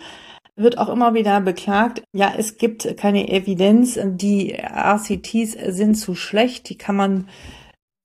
Wird 0.57 0.79
auch 0.79 0.89
immer 0.89 1.15
wieder 1.15 1.41
beklagt, 1.41 2.05
ja, 2.13 2.33
es 2.37 2.59
gibt 2.59 2.97
keine 2.97 3.29
Evidenz, 3.29 3.99
die 4.01 4.53
RCTs 4.53 5.53
sind 5.75 5.97
zu 5.97 6.15
schlecht, 6.15 6.69
die 6.69 6.79
kann 6.79 6.95
man 6.95 7.29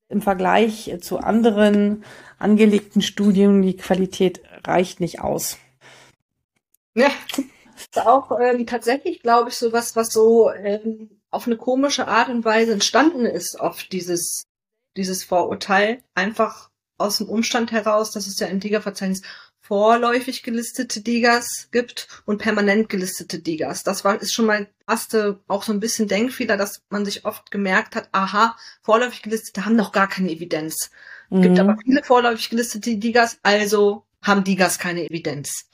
im 0.08 0.20
Vergleich 0.20 0.92
zu 1.00 1.18
anderen 1.18 2.04
angelegten 2.38 3.02
Studien, 3.02 3.62
die 3.62 3.76
Qualität 3.76 4.42
reicht 4.66 4.98
nicht 4.98 5.20
aus. 5.20 5.58
Ja, 6.94 7.10
ist 7.76 8.06
auch 8.06 8.38
ähm, 8.40 8.66
tatsächlich, 8.66 9.22
glaube 9.22 9.50
ich, 9.50 9.56
so 9.56 9.72
was, 9.72 9.96
was 9.96 10.08
so 10.08 10.50
ähm, 10.50 11.20
auf 11.30 11.46
eine 11.46 11.56
komische 11.56 12.08
Art 12.08 12.28
und 12.28 12.44
Weise 12.44 12.72
entstanden 12.72 13.24
ist, 13.24 13.58
oft 13.60 13.92
dieses 13.92 14.44
dieses 14.96 15.24
Vorurteil 15.24 16.02
einfach 16.14 16.70
aus 16.98 17.18
dem 17.18 17.28
Umstand 17.28 17.72
heraus, 17.72 18.10
dass 18.10 18.26
es 18.26 18.38
ja 18.38 18.46
im 18.46 18.60
Diga-Verzeichnis 18.60 19.22
vorläufig 19.70 20.42
gelistete 20.42 21.00
Digas 21.00 21.68
gibt 21.70 22.08
und 22.26 22.38
permanent 22.38 22.88
gelistete 22.88 23.38
Digas. 23.38 23.84
Das 23.84 24.04
war, 24.04 24.20
ist 24.20 24.34
schon 24.34 24.46
mal 24.46 24.68
erste, 24.88 25.38
auch 25.46 25.62
so 25.62 25.72
ein 25.72 25.80
bisschen 25.80 26.08
Denkfehler, 26.08 26.56
dass 26.56 26.82
man 26.90 27.04
sich 27.04 27.24
oft 27.24 27.50
gemerkt 27.50 27.94
hat, 27.94 28.08
aha, 28.12 28.56
vorläufig 28.82 29.22
gelistete 29.22 29.64
haben 29.64 29.76
noch 29.76 29.92
gar 29.92 30.08
keine 30.08 30.30
Evidenz. 30.30 30.90
Es 31.30 31.36
mhm. 31.36 31.42
gibt 31.42 31.58
aber 31.60 31.76
viele 31.84 32.02
vorläufig 32.02 32.50
gelistete 32.50 32.96
Digas, 32.96 33.38
also 33.42 34.04
haben 34.22 34.44
Digas 34.44 34.78
keine 34.78 35.04
Evidenz. 35.04 35.68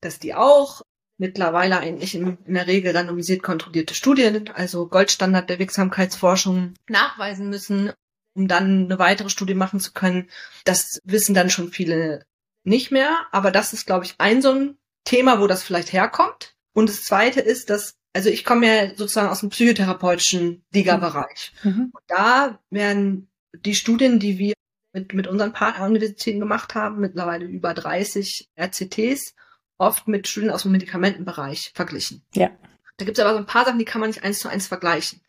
Dass 0.00 0.18
die 0.18 0.34
auch 0.34 0.82
mittlerweile 1.18 1.78
eigentlich 1.78 2.14
in, 2.14 2.38
in 2.46 2.54
der 2.54 2.66
Regel 2.66 2.96
randomisiert 2.96 3.42
kontrollierte 3.42 3.94
Studien, 3.94 4.50
also 4.52 4.88
Goldstandard 4.88 5.48
der 5.48 5.58
Wirksamkeitsforschung, 5.58 6.74
nachweisen 6.88 7.48
müssen 7.48 7.92
um 8.36 8.48
dann 8.48 8.84
eine 8.84 8.98
weitere 8.98 9.30
Studie 9.30 9.54
machen 9.54 9.80
zu 9.80 9.92
können. 9.92 10.28
Das 10.64 11.00
wissen 11.04 11.34
dann 11.34 11.50
schon 11.50 11.72
viele 11.72 12.26
nicht 12.64 12.92
mehr. 12.92 13.26
Aber 13.32 13.50
das 13.50 13.72
ist, 13.72 13.86
glaube 13.86 14.04
ich, 14.04 14.14
ein 14.18 14.42
so 14.42 14.52
ein 14.52 14.78
Thema, 15.04 15.40
wo 15.40 15.46
das 15.46 15.62
vielleicht 15.62 15.92
herkommt. 15.92 16.54
Und 16.74 16.88
das 16.88 17.04
zweite 17.04 17.40
ist, 17.40 17.70
dass, 17.70 17.94
also 18.12 18.28
ich 18.28 18.44
komme 18.44 18.66
ja 18.66 18.94
sozusagen 18.94 19.28
aus 19.28 19.40
dem 19.40 19.48
psychotherapeutischen 19.48 20.64
Liga-Bereich. 20.72 21.54
Mhm. 21.62 21.90
Und 21.92 22.02
da 22.08 22.58
werden 22.70 23.30
die 23.52 23.74
Studien, 23.74 24.18
die 24.18 24.38
wir 24.38 24.54
mit, 24.92 25.14
mit 25.14 25.26
unseren 25.26 25.52
Partneruniversitäten 25.52 26.40
gemacht 26.40 26.74
haben, 26.74 27.00
mittlerweile 27.00 27.46
über 27.46 27.72
30 27.72 28.50
RCTs, 28.58 29.34
oft 29.78 30.08
mit 30.08 30.28
Studien 30.28 30.50
aus 30.50 30.62
dem 30.62 30.72
Medikamentenbereich 30.72 31.72
verglichen. 31.74 32.22
Ja. 32.34 32.50
Da 32.98 33.04
gibt 33.04 33.18
es 33.18 33.24
aber 33.24 33.34
so 33.34 33.38
ein 33.38 33.46
paar 33.46 33.64
Sachen, 33.64 33.78
die 33.78 33.84
kann 33.84 34.00
man 34.00 34.10
nicht 34.10 34.24
eins 34.24 34.38
zu 34.38 34.48
eins 34.48 34.66
vergleichen 34.66 35.20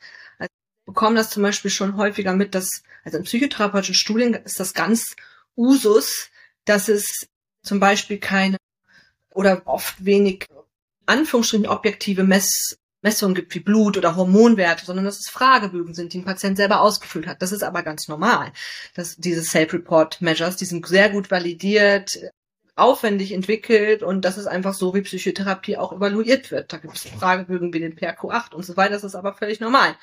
bekomme 0.87 1.17
das 1.17 1.29
zum 1.29 1.43
Beispiel 1.43 1.69
schon 1.69 1.97
häufiger 1.97 2.33
mit, 2.33 2.55
dass, 2.55 2.81
also 3.03 3.17
in 3.19 3.25
psychotherapeutischen 3.25 3.93
Studien 3.93 4.33
ist 4.33 4.59
das 4.59 4.73
ganz 4.73 5.15
Usus, 5.55 6.29
dass 6.65 6.87
es 6.87 7.27
zum 7.61 7.79
Beispiel 7.79 8.17
keine 8.19 8.57
oder 9.31 9.61
oft 9.65 10.03
wenig 10.03 10.45
Anführungsstrichen 11.05 11.67
objektive 11.67 12.23
Mess, 12.23 12.77
Messungen 13.01 13.35
gibt 13.35 13.53
wie 13.53 13.59
Blut 13.59 13.97
oder 13.97 14.15
Hormonwerte, 14.15 14.85
sondern 14.85 15.05
dass 15.05 15.19
es 15.19 15.29
Fragebögen 15.29 15.93
sind, 15.93 16.13
die 16.13 16.19
ein 16.19 16.25
Patient 16.25 16.57
selber 16.57 16.81
ausgefüllt 16.81 17.27
hat. 17.27 17.41
Das 17.41 17.51
ist 17.51 17.63
aber 17.63 17.83
ganz 17.83 18.07
normal. 18.07 18.51
Dass 18.95 19.17
diese 19.17 19.43
Self-Report-Measures, 19.43 20.55
die 20.55 20.65
sind 20.65 20.87
sehr 20.87 21.09
gut 21.09 21.29
validiert, 21.29 22.17
aufwendig 22.75 23.33
entwickelt 23.33 24.03
und 24.03 24.23
das 24.23 24.37
ist 24.37 24.47
einfach 24.47 24.73
so, 24.73 24.93
wie 24.93 25.01
Psychotherapie 25.01 25.77
auch 25.77 25.93
evaluiert 25.93 26.51
wird. 26.51 26.71
Da 26.71 26.77
gibt 26.77 26.95
es 26.95 27.03
Fragebögen 27.03 27.73
wie 27.73 27.79
den 27.79 27.97
PRQ8 27.97 28.53
und 28.53 28.63
so 28.63 28.77
weiter. 28.77 28.93
Das 28.93 29.03
ist 29.03 29.15
aber 29.15 29.33
völlig 29.33 29.59
normal. 29.59 29.95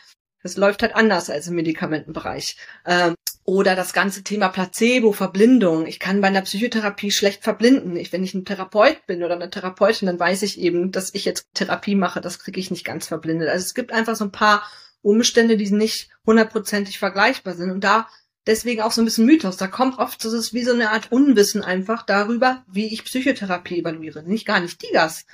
Das 0.44 0.56
läuft 0.56 0.82
halt 0.82 0.94
anders 0.94 1.30
als 1.30 1.48
im 1.48 1.54
Medikamentenbereich. 1.54 2.58
Ähm, 2.86 3.14
oder 3.44 3.74
das 3.74 3.92
ganze 3.92 4.22
Thema 4.22 4.48
Placebo, 4.48 5.12
Verblindung. 5.12 5.86
Ich 5.86 5.98
kann 5.98 6.20
bei 6.20 6.28
einer 6.28 6.42
Psychotherapie 6.42 7.10
schlecht 7.10 7.42
verblinden. 7.42 7.96
Ich, 7.96 8.12
wenn 8.12 8.22
ich 8.22 8.34
ein 8.34 8.44
Therapeut 8.44 9.06
bin 9.06 9.24
oder 9.24 9.34
eine 9.34 9.50
Therapeutin, 9.50 10.06
dann 10.06 10.20
weiß 10.20 10.42
ich 10.42 10.60
eben, 10.60 10.92
dass 10.92 11.14
ich 11.14 11.24
jetzt 11.24 11.46
Therapie 11.54 11.94
mache. 11.94 12.20
Das 12.20 12.38
kriege 12.38 12.60
ich 12.60 12.70
nicht 12.70 12.84
ganz 12.84 13.08
verblindet. 13.08 13.48
Also 13.48 13.64
es 13.64 13.74
gibt 13.74 13.92
einfach 13.92 14.16
so 14.16 14.24
ein 14.24 14.32
paar 14.32 14.62
Umstände, 15.00 15.56
die 15.56 15.70
nicht 15.70 16.10
hundertprozentig 16.26 16.98
vergleichbar 16.98 17.54
sind. 17.54 17.70
Und 17.70 17.82
da 17.82 18.06
deswegen 18.46 18.82
auch 18.82 18.92
so 18.92 19.00
ein 19.00 19.06
bisschen 19.06 19.26
Mythos. 19.26 19.56
Da 19.56 19.66
kommt 19.66 19.98
oft, 19.98 20.22
das 20.24 20.34
ist 20.34 20.52
wie 20.52 20.64
so 20.64 20.72
eine 20.72 20.90
Art 20.90 21.10
Unwissen 21.10 21.62
einfach 21.62 22.04
darüber, 22.04 22.64
wie 22.70 22.92
ich 22.92 23.04
Psychotherapie 23.04 23.80
evaluiere. 23.80 24.22
Nicht 24.22 24.46
gar 24.46 24.60
nicht 24.60 24.82
DIGAS. 24.82 25.24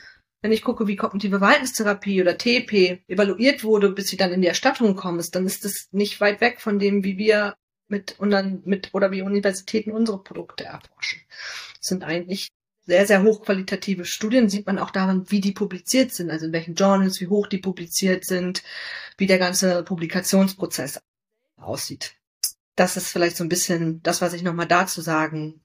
Wenn 0.43 0.53
ich 0.53 0.63
gucke, 0.63 0.87
wie 0.87 0.97
kognitive 0.97 1.39
Verhaltenstherapie 1.39 2.21
oder 2.21 2.39
TP 2.39 3.03
evaluiert 3.09 3.63
wurde, 3.63 3.91
bis 3.91 4.09
sie 4.09 4.17
dann 4.17 4.33
in 4.33 4.41
die 4.41 4.49
Erstattung 4.49 4.97
kommt, 4.97 5.35
dann 5.35 5.47
ist 5.47 5.65
das 5.65 5.89
nicht 5.93 6.21
weit 6.21 6.41
weg 6.41 6.61
von 6.61 6.79
dem, 6.79 7.05
wie 7.05 7.19
wir 7.19 7.57
mit, 7.89 8.17
mit 8.65 8.91
oder 8.95 9.11
wie 9.11 9.23
Universitäten 9.23 9.93
unsere 9.93 10.23
Produkte 10.23 10.65
erforschen. 10.65 11.21
Das 11.79 11.89
sind 11.89 12.05
eigentlich 12.05 12.49
sehr, 12.87 13.07
sehr 13.07 13.23
hochqualitative 13.23 14.05
Studien, 14.05 14.49
sieht 14.49 14.67
man 14.67 14.79
auch 14.79 14.91
daran, 14.91 15.31
wie 15.31 15.41
die 15.41 15.53
publiziert 15.53 16.13
sind, 16.13 16.31
also 16.31 16.47
in 16.47 16.53
welchen 16.53 16.75
Journals, 16.75 17.21
wie 17.21 17.29
hoch 17.29 17.47
die 17.47 17.59
publiziert 17.59 18.25
sind, 18.25 18.63
wie 19.19 19.27
der 19.27 19.39
ganze 19.39 19.83
Publikationsprozess 19.85 21.01
aussieht. 21.57 22.15
Das 22.77 22.97
ist 22.97 23.09
vielleicht 23.09 23.37
so 23.37 23.45
ein 23.45 23.49
bisschen 23.49 24.03
das, 24.03 24.23
was 24.23 24.33
ich 24.33 24.43
nochmal 24.43 24.67
dazu 24.67 25.03
sagen, 25.03 25.61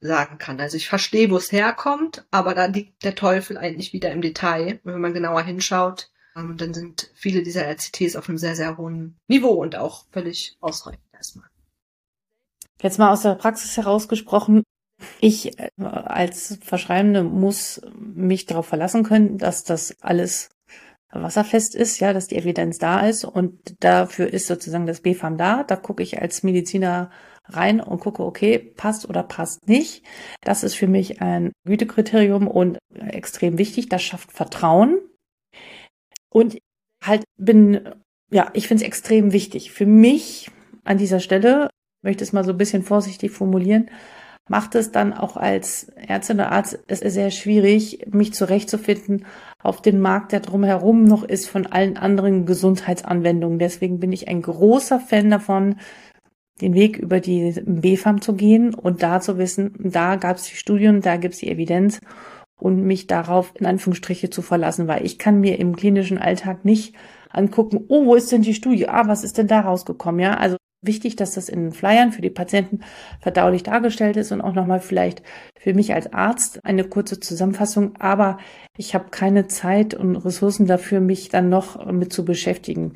sagen 0.00 0.38
kann. 0.38 0.60
Also 0.60 0.76
ich 0.76 0.88
verstehe, 0.88 1.30
wo 1.30 1.36
es 1.36 1.52
herkommt, 1.52 2.26
aber 2.30 2.54
da 2.54 2.66
liegt 2.66 3.04
der 3.04 3.14
Teufel 3.14 3.58
eigentlich 3.58 3.92
wieder 3.92 4.10
im 4.10 4.22
Detail. 4.22 4.80
Wenn 4.84 5.00
man 5.00 5.14
genauer 5.14 5.42
hinschaut, 5.42 6.10
ähm, 6.36 6.56
dann 6.56 6.74
sind 6.74 7.10
viele 7.14 7.42
dieser 7.42 7.66
RCTs 7.66 8.16
auf 8.16 8.28
einem 8.28 8.38
sehr, 8.38 8.56
sehr 8.56 8.76
hohen 8.76 9.18
Niveau 9.28 9.52
und 9.52 9.76
auch 9.76 10.06
völlig 10.10 10.56
ausreichend 10.60 11.04
erstmal. 11.12 11.48
Jetzt 12.82 12.98
mal 12.98 13.12
aus 13.12 13.22
der 13.22 13.34
Praxis 13.34 13.76
herausgesprochen, 13.76 14.62
ich 15.20 15.58
äh, 15.58 15.70
als 15.82 16.58
Verschreibende 16.62 17.24
muss 17.24 17.80
mich 17.98 18.46
darauf 18.46 18.66
verlassen 18.66 19.02
können, 19.04 19.38
dass 19.38 19.64
das 19.64 19.96
alles 20.00 20.50
wasserfest 21.10 21.74
ist, 21.74 22.00
ja, 22.00 22.12
dass 22.12 22.26
die 22.26 22.36
Evidenz 22.36 22.78
da 22.78 23.06
ist 23.06 23.24
und 23.24 23.76
dafür 23.80 24.32
ist 24.32 24.46
sozusagen 24.46 24.86
das 24.86 25.00
BFAM 25.00 25.36
da. 25.36 25.62
Da 25.62 25.76
gucke 25.76 26.02
ich 26.02 26.20
als 26.20 26.42
Mediziner 26.42 27.10
rein 27.46 27.80
und 27.80 28.00
gucke, 28.00 28.24
okay, 28.24 28.58
passt 28.58 29.08
oder 29.08 29.22
passt 29.22 29.68
nicht. 29.68 30.04
Das 30.42 30.64
ist 30.64 30.74
für 30.74 30.86
mich 30.86 31.20
ein 31.20 31.52
Gütekriterium 31.66 32.48
und 32.48 32.78
extrem 32.94 33.58
wichtig. 33.58 33.88
Das 33.88 34.02
schafft 34.02 34.32
Vertrauen. 34.32 34.98
Und 36.30 36.58
halt 37.02 37.24
bin, 37.38 37.88
ja, 38.30 38.50
ich 38.54 38.66
finde 38.66 38.82
es 38.82 38.86
extrem 38.86 39.32
wichtig. 39.32 39.72
Für 39.72 39.86
mich 39.86 40.50
an 40.84 40.98
dieser 40.98 41.20
Stelle 41.20 41.70
möchte 42.02 42.24
es 42.24 42.32
mal 42.32 42.44
so 42.44 42.52
ein 42.52 42.58
bisschen 42.58 42.82
vorsichtig 42.82 43.30
formulieren, 43.30 43.90
macht 44.48 44.74
es 44.74 44.92
dann 44.92 45.14
auch 45.14 45.36
als 45.36 45.84
Ärztin 45.96 46.36
oder 46.36 46.52
Arzt 46.52 46.78
es 46.86 47.00
sehr 47.00 47.30
schwierig, 47.30 48.06
mich 48.10 48.34
zurechtzufinden 48.34 49.24
auf 49.62 49.80
den 49.80 50.00
Markt, 50.00 50.32
der 50.32 50.40
drumherum 50.40 51.04
noch 51.04 51.22
ist 51.22 51.48
von 51.48 51.66
allen 51.66 51.96
anderen 51.96 52.44
Gesundheitsanwendungen. 52.44 53.58
Deswegen 53.58 54.00
bin 54.00 54.12
ich 54.12 54.28
ein 54.28 54.42
großer 54.42 55.00
Fan 55.00 55.30
davon, 55.30 55.76
den 56.60 56.74
Weg 56.74 56.98
über 56.98 57.20
die 57.20 57.54
BFAM 57.64 58.20
zu 58.20 58.34
gehen 58.34 58.74
und 58.74 59.02
da 59.02 59.20
zu 59.20 59.38
wissen, 59.38 59.74
da 59.78 60.16
gab 60.16 60.36
es 60.36 60.44
die 60.44 60.56
Studien, 60.56 61.00
da 61.00 61.16
gibt 61.16 61.34
es 61.34 61.40
die 61.40 61.50
Evidenz 61.50 62.00
und 62.56 62.82
mich 62.84 63.06
darauf 63.06 63.52
in 63.58 63.66
Anführungsstriche 63.66 64.30
zu 64.30 64.42
verlassen, 64.42 64.86
weil 64.86 65.04
ich 65.04 65.18
kann 65.18 65.40
mir 65.40 65.58
im 65.58 65.74
klinischen 65.74 66.18
Alltag 66.18 66.64
nicht 66.64 66.94
angucken, 67.30 67.84
oh, 67.88 68.06
wo 68.06 68.14
ist 68.14 68.30
denn 68.30 68.42
die 68.42 68.54
Studie? 68.54 68.88
Ah, 68.88 69.08
was 69.08 69.24
ist 69.24 69.38
denn 69.38 69.48
da 69.48 69.60
rausgekommen? 69.60 70.20
Ja, 70.20 70.34
also 70.34 70.56
wichtig, 70.86 71.16
dass 71.16 71.34
das 71.34 71.48
in 71.48 71.72
Flyern 71.72 72.12
für 72.12 72.22
die 72.22 72.30
Patienten 72.30 72.80
verdaulich 73.20 73.62
dargestellt 73.62 74.16
ist 74.16 74.32
und 74.32 74.40
auch 74.40 74.52
nochmal 74.52 74.80
vielleicht 74.80 75.22
für 75.58 75.74
mich 75.74 75.94
als 75.94 76.12
Arzt 76.12 76.64
eine 76.64 76.84
kurze 76.84 77.18
Zusammenfassung. 77.18 77.96
Aber 77.98 78.38
ich 78.76 78.94
habe 78.94 79.10
keine 79.10 79.46
Zeit 79.48 79.94
und 79.94 80.16
Ressourcen 80.16 80.66
dafür, 80.66 81.00
mich 81.00 81.28
dann 81.30 81.48
noch 81.48 81.90
mit 81.90 82.12
zu 82.12 82.24
beschäftigen. 82.24 82.94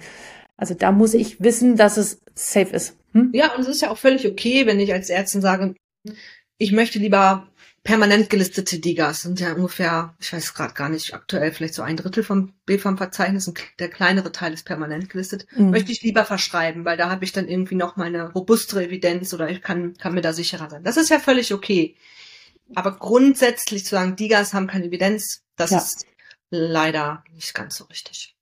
Also 0.58 0.74
da 0.74 0.92
muss 0.92 1.14
ich 1.14 1.40
wissen, 1.40 1.76
dass 1.76 1.96
es 1.96 2.20
safe 2.34 2.74
ist. 2.74 2.96
Hm? 3.12 3.30
Ja, 3.32 3.54
und 3.54 3.62
es 3.62 3.68
ist 3.68 3.80
ja 3.80 3.90
auch 3.90 3.96
völlig 3.96 4.26
okay, 4.26 4.66
wenn 4.66 4.80
ich 4.80 4.92
als 4.92 5.08
Ärztin 5.08 5.40
sage, 5.40 5.74
ich 6.58 6.72
möchte 6.72 6.98
lieber 6.98 7.48
permanent 7.84 8.28
gelistete 8.28 8.80
Digas 8.80 9.22
sind 9.22 9.40
ja 9.40 9.54
ungefähr, 9.54 10.14
ich 10.20 10.32
weiß 10.32 10.52
gerade 10.52 10.74
gar 10.74 10.88
nicht, 10.88 11.14
aktuell 11.14 11.52
vielleicht 11.52 11.74
so 11.74 11.82
ein 11.82 11.96
Drittel 11.96 12.24
vom 12.24 12.52
BFAM-Verzeichnis 12.66 13.46
und 13.46 13.60
der 13.78 13.88
kleinere 13.88 14.32
Teil 14.32 14.52
ist 14.52 14.66
permanent 14.66 15.08
gelistet, 15.08 15.46
mhm. 15.56 15.70
möchte 15.70 15.92
ich 15.92 16.02
lieber 16.02 16.24
verschreiben, 16.24 16.84
weil 16.84 16.96
da 16.96 17.08
habe 17.08 17.24
ich 17.24 17.32
dann 17.32 17.48
irgendwie 17.48 17.76
noch 17.76 17.96
mal 17.96 18.08
eine 18.08 18.32
robustere 18.32 18.84
Evidenz 18.84 19.32
oder 19.32 19.48
ich 19.48 19.62
kann, 19.62 19.94
kann 19.96 20.12
mir 20.12 20.20
da 20.20 20.32
sicherer 20.32 20.68
sein. 20.68 20.82
Das 20.82 20.96
ist 20.96 21.08
ja 21.08 21.20
völlig 21.20 21.54
okay. 21.54 21.96
Aber 22.74 22.98
grundsätzlich 22.98 23.84
zu 23.84 23.90
sagen, 23.92 24.16
Digas 24.16 24.52
haben 24.52 24.66
keine 24.66 24.86
Evidenz, 24.86 25.44
das 25.56 25.70
ja. 25.70 25.78
ist 25.78 26.04
leider 26.50 27.22
nicht 27.32 27.54
ganz 27.54 27.76
so 27.76 27.84
richtig. 27.84 28.36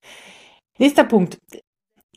Nächster 0.79 1.05
Punkt 1.05 1.39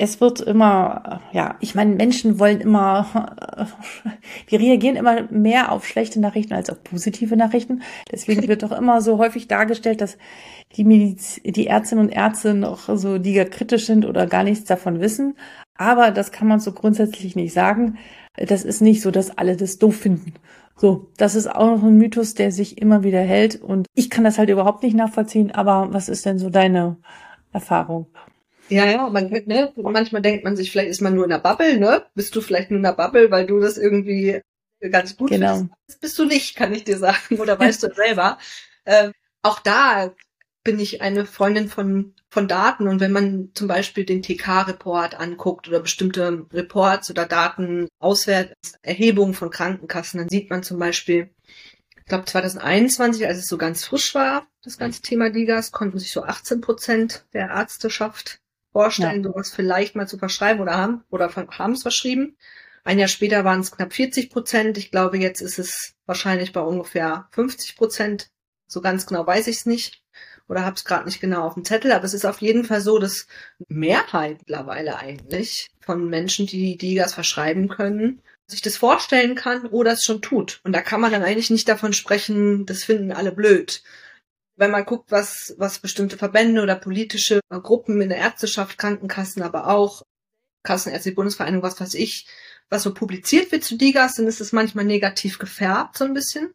es 0.01 0.21
wird 0.21 0.39
immer, 0.39 1.19
ja, 1.33 1.57
ich 1.59 1.75
meine, 1.75 1.93
Menschen 1.93 2.39
wollen 2.39 2.61
immer, 2.61 3.35
wir 4.47 4.59
reagieren 4.59 4.95
immer 4.95 5.23
mehr 5.29 5.73
auf 5.73 5.85
schlechte 5.85 6.21
Nachrichten 6.21 6.53
als 6.53 6.69
auf 6.69 6.81
positive 6.85 7.35
Nachrichten. 7.35 7.81
Deswegen 8.09 8.47
wird 8.47 8.63
doch 8.63 8.71
immer 8.71 9.01
so 9.01 9.17
häufig 9.17 9.49
dargestellt, 9.49 9.99
dass 9.99 10.17
die, 10.77 10.85
Mediz 10.85 11.41
die 11.43 11.67
Ärztinnen 11.67 12.05
und 12.05 12.13
Ärzte 12.13 12.53
noch 12.53 12.87
so 12.95 13.17
die 13.17 13.43
kritisch 13.43 13.87
sind 13.87 14.05
oder 14.05 14.25
gar 14.25 14.45
nichts 14.45 14.63
davon 14.63 15.01
wissen. 15.01 15.35
Aber 15.75 16.11
das 16.11 16.31
kann 16.31 16.47
man 16.47 16.61
so 16.61 16.71
grundsätzlich 16.71 17.35
nicht 17.35 17.53
sagen. 17.53 17.97
Das 18.37 18.63
ist 18.63 18.81
nicht 18.81 19.01
so, 19.01 19.11
dass 19.11 19.37
alle 19.37 19.57
das 19.57 19.79
doof 19.79 19.97
finden. 19.97 20.33
So, 20.77 21.11
das 21.17 21.35
ist 21.35 21.47
auch 21.47 21.75
noch 21.75 21.83
ein 21.83 21.97
Mythos, 21.97 22.35
der 22.35 22.53
sich 22.53 22.77
immer 22.81 23.03
wieder 23.03 23.19
hält. 23.19 23.61
Und 23.61 23.85
ich 23.95 24.09
kann 24.09 24.23
das 24.23 24.37
halt 24.37 24.49
überhaupt 24.49 24.81
nicht 24.81 24.95
nachvollziehen. 24.95 25.51
Aber 25.51 25.91
was 25.91 26.07
ist 26.07 26.25
denn 26.25 26.39
so 26.39 26.49
deine 26.49 26.95
Erfahrung? 27.51 28.07
Ja, 28.69 28.85
ja, 28.85 29.09
man, 29.09 29.29
ne, 29.29 29.73
manchmal 29.75 30.21
denkt 30.21 30.43
man 30.43 30.55
sich, 30.55 30.71
vielleicht 30.71 30.89
ist 30.89 31.01
man 31.01 31.15
nur 31.15 31.23
in 31.23 31.31
der 31.31 31.39
Bubble, 31.39 31.77
ne? 31.77 32.05
Bist 32.15 32.35
du 32.35 32.41
vielleicht 32.41 32.71
nur 32.71 32.77
in 32.77 32.83
der 32.83 32.93
Bubble, 32.93 33.31
weil 33.31 33.45
du 33.45 33.59
das 33.59 33.77
irgendwie 33.77 34.41
ganz 34.79 35.17
gut 35.17 35.29
genau. 35.29 35.57
findest. 35.57 35.75
Das 35.87 35.97
bist 35.97 36.19
du 36.19 36.25
nicht, 36.25 36.55
kann 36.55 36.73
ich 36.73 36.83
dir 36.83 36.97
sagen, 36.97 37.39
oder 37.39 37.59
weißt 37.59 37.83
du 37.83 37.93
selber. 37.93 38.37
Ähm, 38.85 39.11
auch 39.41 39.59
da 39.59 40.13
bin 40.63 40.79
ich 40.79 41.01
eine 41.01 41.25
Freundin 41.25 41.69
von, 41.69 42.13
von 42.29 42.47
Daten 42.47 42.87
und 42.87 42.99
wenn 42.99 43.11
man 43.11 43.51
zum 43.53 43.67
Beispiel 43.67 44.05
den 44.05 44.21
TK-Report 44.21 45.19
anguckt 45.19 45.67
oder 45.67 45.79
bestimmte 45.79 46.45
Reports 46.53 47.09
oder 47.09 47.25
Daten 47.25 47.87
auswertet, 47.99 48.57
Erhebungen 48.81 49.33
von 49.33 49.49
Krankenkassen, 49.49 50.19
dann 50.19 50.29
sieht 50.29 50.49
man 50.49 50.61
zum 50.61 50.77
Beispiel, 50.77 51.29
ich 51.97 52.05
glaube 52.05 52.25
2021, 52.25 53.25
als 53.25 53.39
es 53.39 53.47
so 53.47 53.57
ganz 53.57 53.85
frisch 53.85 54.13
war, 54.15 54.47
das 54.61 54.77
ganze 54.77 55.01
Thema 55.01 55.29
Ligas, 55.29 55.71
konnten 55.71 55.97
sich 55.97 56.11
so 56.11 56.23
18 56.23 56.61
Prozent 56.61 57.25
der 57.33 57.49
Ärzteschaft 57.49 58.41
vorstellen, 58.71 59.23
ja. 59.23 59.29
sowas 59.29 59.51
vielleicht 59.51 59.95
mal 59.95 60.07
zu 60.07 60.17
verschreiben 60.17 60.61
oder 60.61 60.77
haben 60.77 61.03
oder 61.09 61.33
haben 61.35 61.73
es 61.73 61.81
verschrieben. 61.81 62.37
Ein 62.83 62.99
Jahr 62.99 63.07
später 63.07 63.43
waren 63.43 63.59
es 63.59 63.71
knapp 63.71 63.93
40 63.93 64.29
Prozent. 64.29 64.77
Ich 64.77 64.91
glaube, 64.91 65.17
jetzt 65.17 65.41
ist 65.41 65.59
es 65.59 65.93
wahrscheinlich 66.05 66.53
bei 66.53 66.61
ungefähr 66.61 67.27
50 67.31 67.75
Prozent. 67.75 68.29
So 68.67 68.81
ganz 68.81 69.05
genau 69.05 69.25
weiß 69.25 69.47
ich 69.47 69.57
es 69.57 69.65
nicht 69.65 70.01
oder 70.47 70.65
habe 70.65 70.75
es 70.75 70.83
gerade 70.83 71.05
nicht 71.05 71.21
genau 71.21 71.43
auf 71.43 71.53
dem 71.53 71.63
Zettel, 71.63 71.91
aber 71.91 72.05
es 72.05 72.13
ist 72.13 72.25
auf 72.25 72.41
jeden 72.41 72.65
Fall 72.65 72.81
so, 72.81 72.97
dass 72.97 73.27
Mehrheit 73.67 74.39
mittlerweile 74.39 74.97
eigentlich 74.97 75.69
von 75.79 76.09
Menschen, 76.09 76.47
die 76.47 76.75
Digas 76.75 77.13
verschreiben 77.13 77.69
können, 77.69 78.21
sich 78.47 78.61
das 78.61 78.77
vorstellen 78.77 79.35
kann 79.35 79.67
oder 79.67 79.91
es 79.91 80.03
schon 80.03 80.23
tut. 80.23 80.59
Und 80.63 80.73
da 80.73 80.81
kann 80.81 81.01
man 81.01 81.11
dann 81.11 81.23
eigentlich 81.23 81.51
nicht 81.51 81.69
davon 81.69 81.93
sprechen, 81.93 82.65
das 82.65 82.83
finden 82.83 83.11
alle 83.11 83.31
blöd 83.31 83.83
wenn 84.59 84.71
man 84.71 84.85
guckt, 84.85 85.09
was, 85.09 85.55
was 85.57 85.79
bestimmte 85.79 86.17
Verbände 86.17 86.61
oder 86.61 86.75
politische 86.75 87.39
Gruppen 87.49 88.01
in 88.01 88.09
der 88.09 88.17
Ärzteschaft, 88.17 88.77
Krankenkassen, 88.77 89.41
aber 89.41 89.67
auch 89.67 90.03
Kassenärztliche 90.63 91.15
Bundesvereinigung, 91.15 91.63
was 91.63 91.79
weiß 91.79 91.93
ich, 91.93 92.27
was 92.69 92.83
so 92.83 92.93
publiziert 92.93 93.51
wird 93.51 93.63
zu 93.63 93.77
Digas, 93.77 94.15
dann 94.15 94.27
ist 94.27 94.41
es 94.41 94.51
manchmal 94.51 94.83
negativ 94.83 95.39
gefärbt, 95.39 95.97
so 95.97 96.03
ein 96.03 96.13
bisschen. 96.13 96.53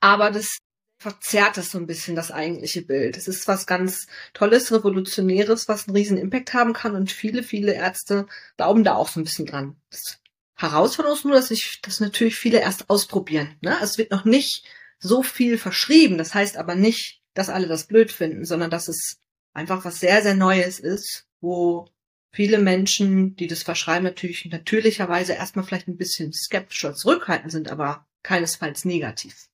Aber 0.00 0.30
das 0.30 0.58
verzerrt 0.98 1.56
es 1.56 1.70
so 1.70 1.78
ein 1.78 1.86
bisschen, 1.86 2.14
das 2.14 2.30
eigentliche 2.30 2.82
Bild. 2.82 3.16
Es 3.16 3.26
ist 3.26 3.48
was 3.48 3.66
ganz 3.66 4.06
Tolles, 4.34 4.70
Revolutionäres, 4.70 5.66
was 5.66 5.88
einen 5.88 5.96
riesen 5.96 6.18
Impact 6.18 6.52
haben 6.52 6.74
kann 6.74 6.94
und 6.94 7.10
viele, 7.10 7.42
viele 7.42 7.72
Ärzte 7.72 8.26
glauben 8.58 8.84
da 8.84 8.96
auch 8.96 9.08
so 9.08 9.18
ein 9.18 9.24
bisschen 9.24 9.46
dran. 9.46 9.80
Das 9.90 10.20
Herausforderung 10.56 11.16
ist 11.16 11.24
nur, 11.24 11.34
dass 11.34 11.48
sich 11.48 11.80
das 11.80 12.00
natürlich 12.00 12.36
viele 12.36 12.60
erst 12.60 12.90
ausprobieren. 12.90 13.56
Ne? 13.62 13.78
Es 13.80 13.96
wird 13.96 14.10
noch 14.10 14.26
nicht 14.26 14.66
so 14.98 15.22
viel 15.22 15.56
verschrieben. 15.56 16.18
Das 16.18 16.34
heißt 16.34 16.58
aber 16.58 16.74
nicht, 16.74 17.19
dass 17.34 17.48
alle 17.48 17.66
das 17.66 17.86
blöd 17.86 18.10
finden, 18.10 18.44
sondern 18.44 18.70
dass 18.70 18.88
es 18.88 19.18
einfach 19.52 19.84
was 19.84 20.00
sehr, 20.00 20.22
sehr 20.22 20.34
Neues 20.34 20.80
ist, 20.80 21.26
wo 21.40 21.88
viele 22.32 22.58
Menschen, 22.58 23.36
die 23.36 23.46
das 23.46 23.62
verschreiben, 23.62 24.04
natürlich 24.04 24.44
natürlicherweise 24.46 25.32
erstmal 25.32 25.64
vielleicht 25.64 25.88
ein 25.88 25.96
bisschen 25.96 26.32
skeptisch 26.32 26.84
oder 26.84 26.94
zurückhaltend 26.94 27.52
sind, 27.52 27.70
aber 27.70 28.06
keinesfalls 28.22 28.84
negativ. 28.84 29.48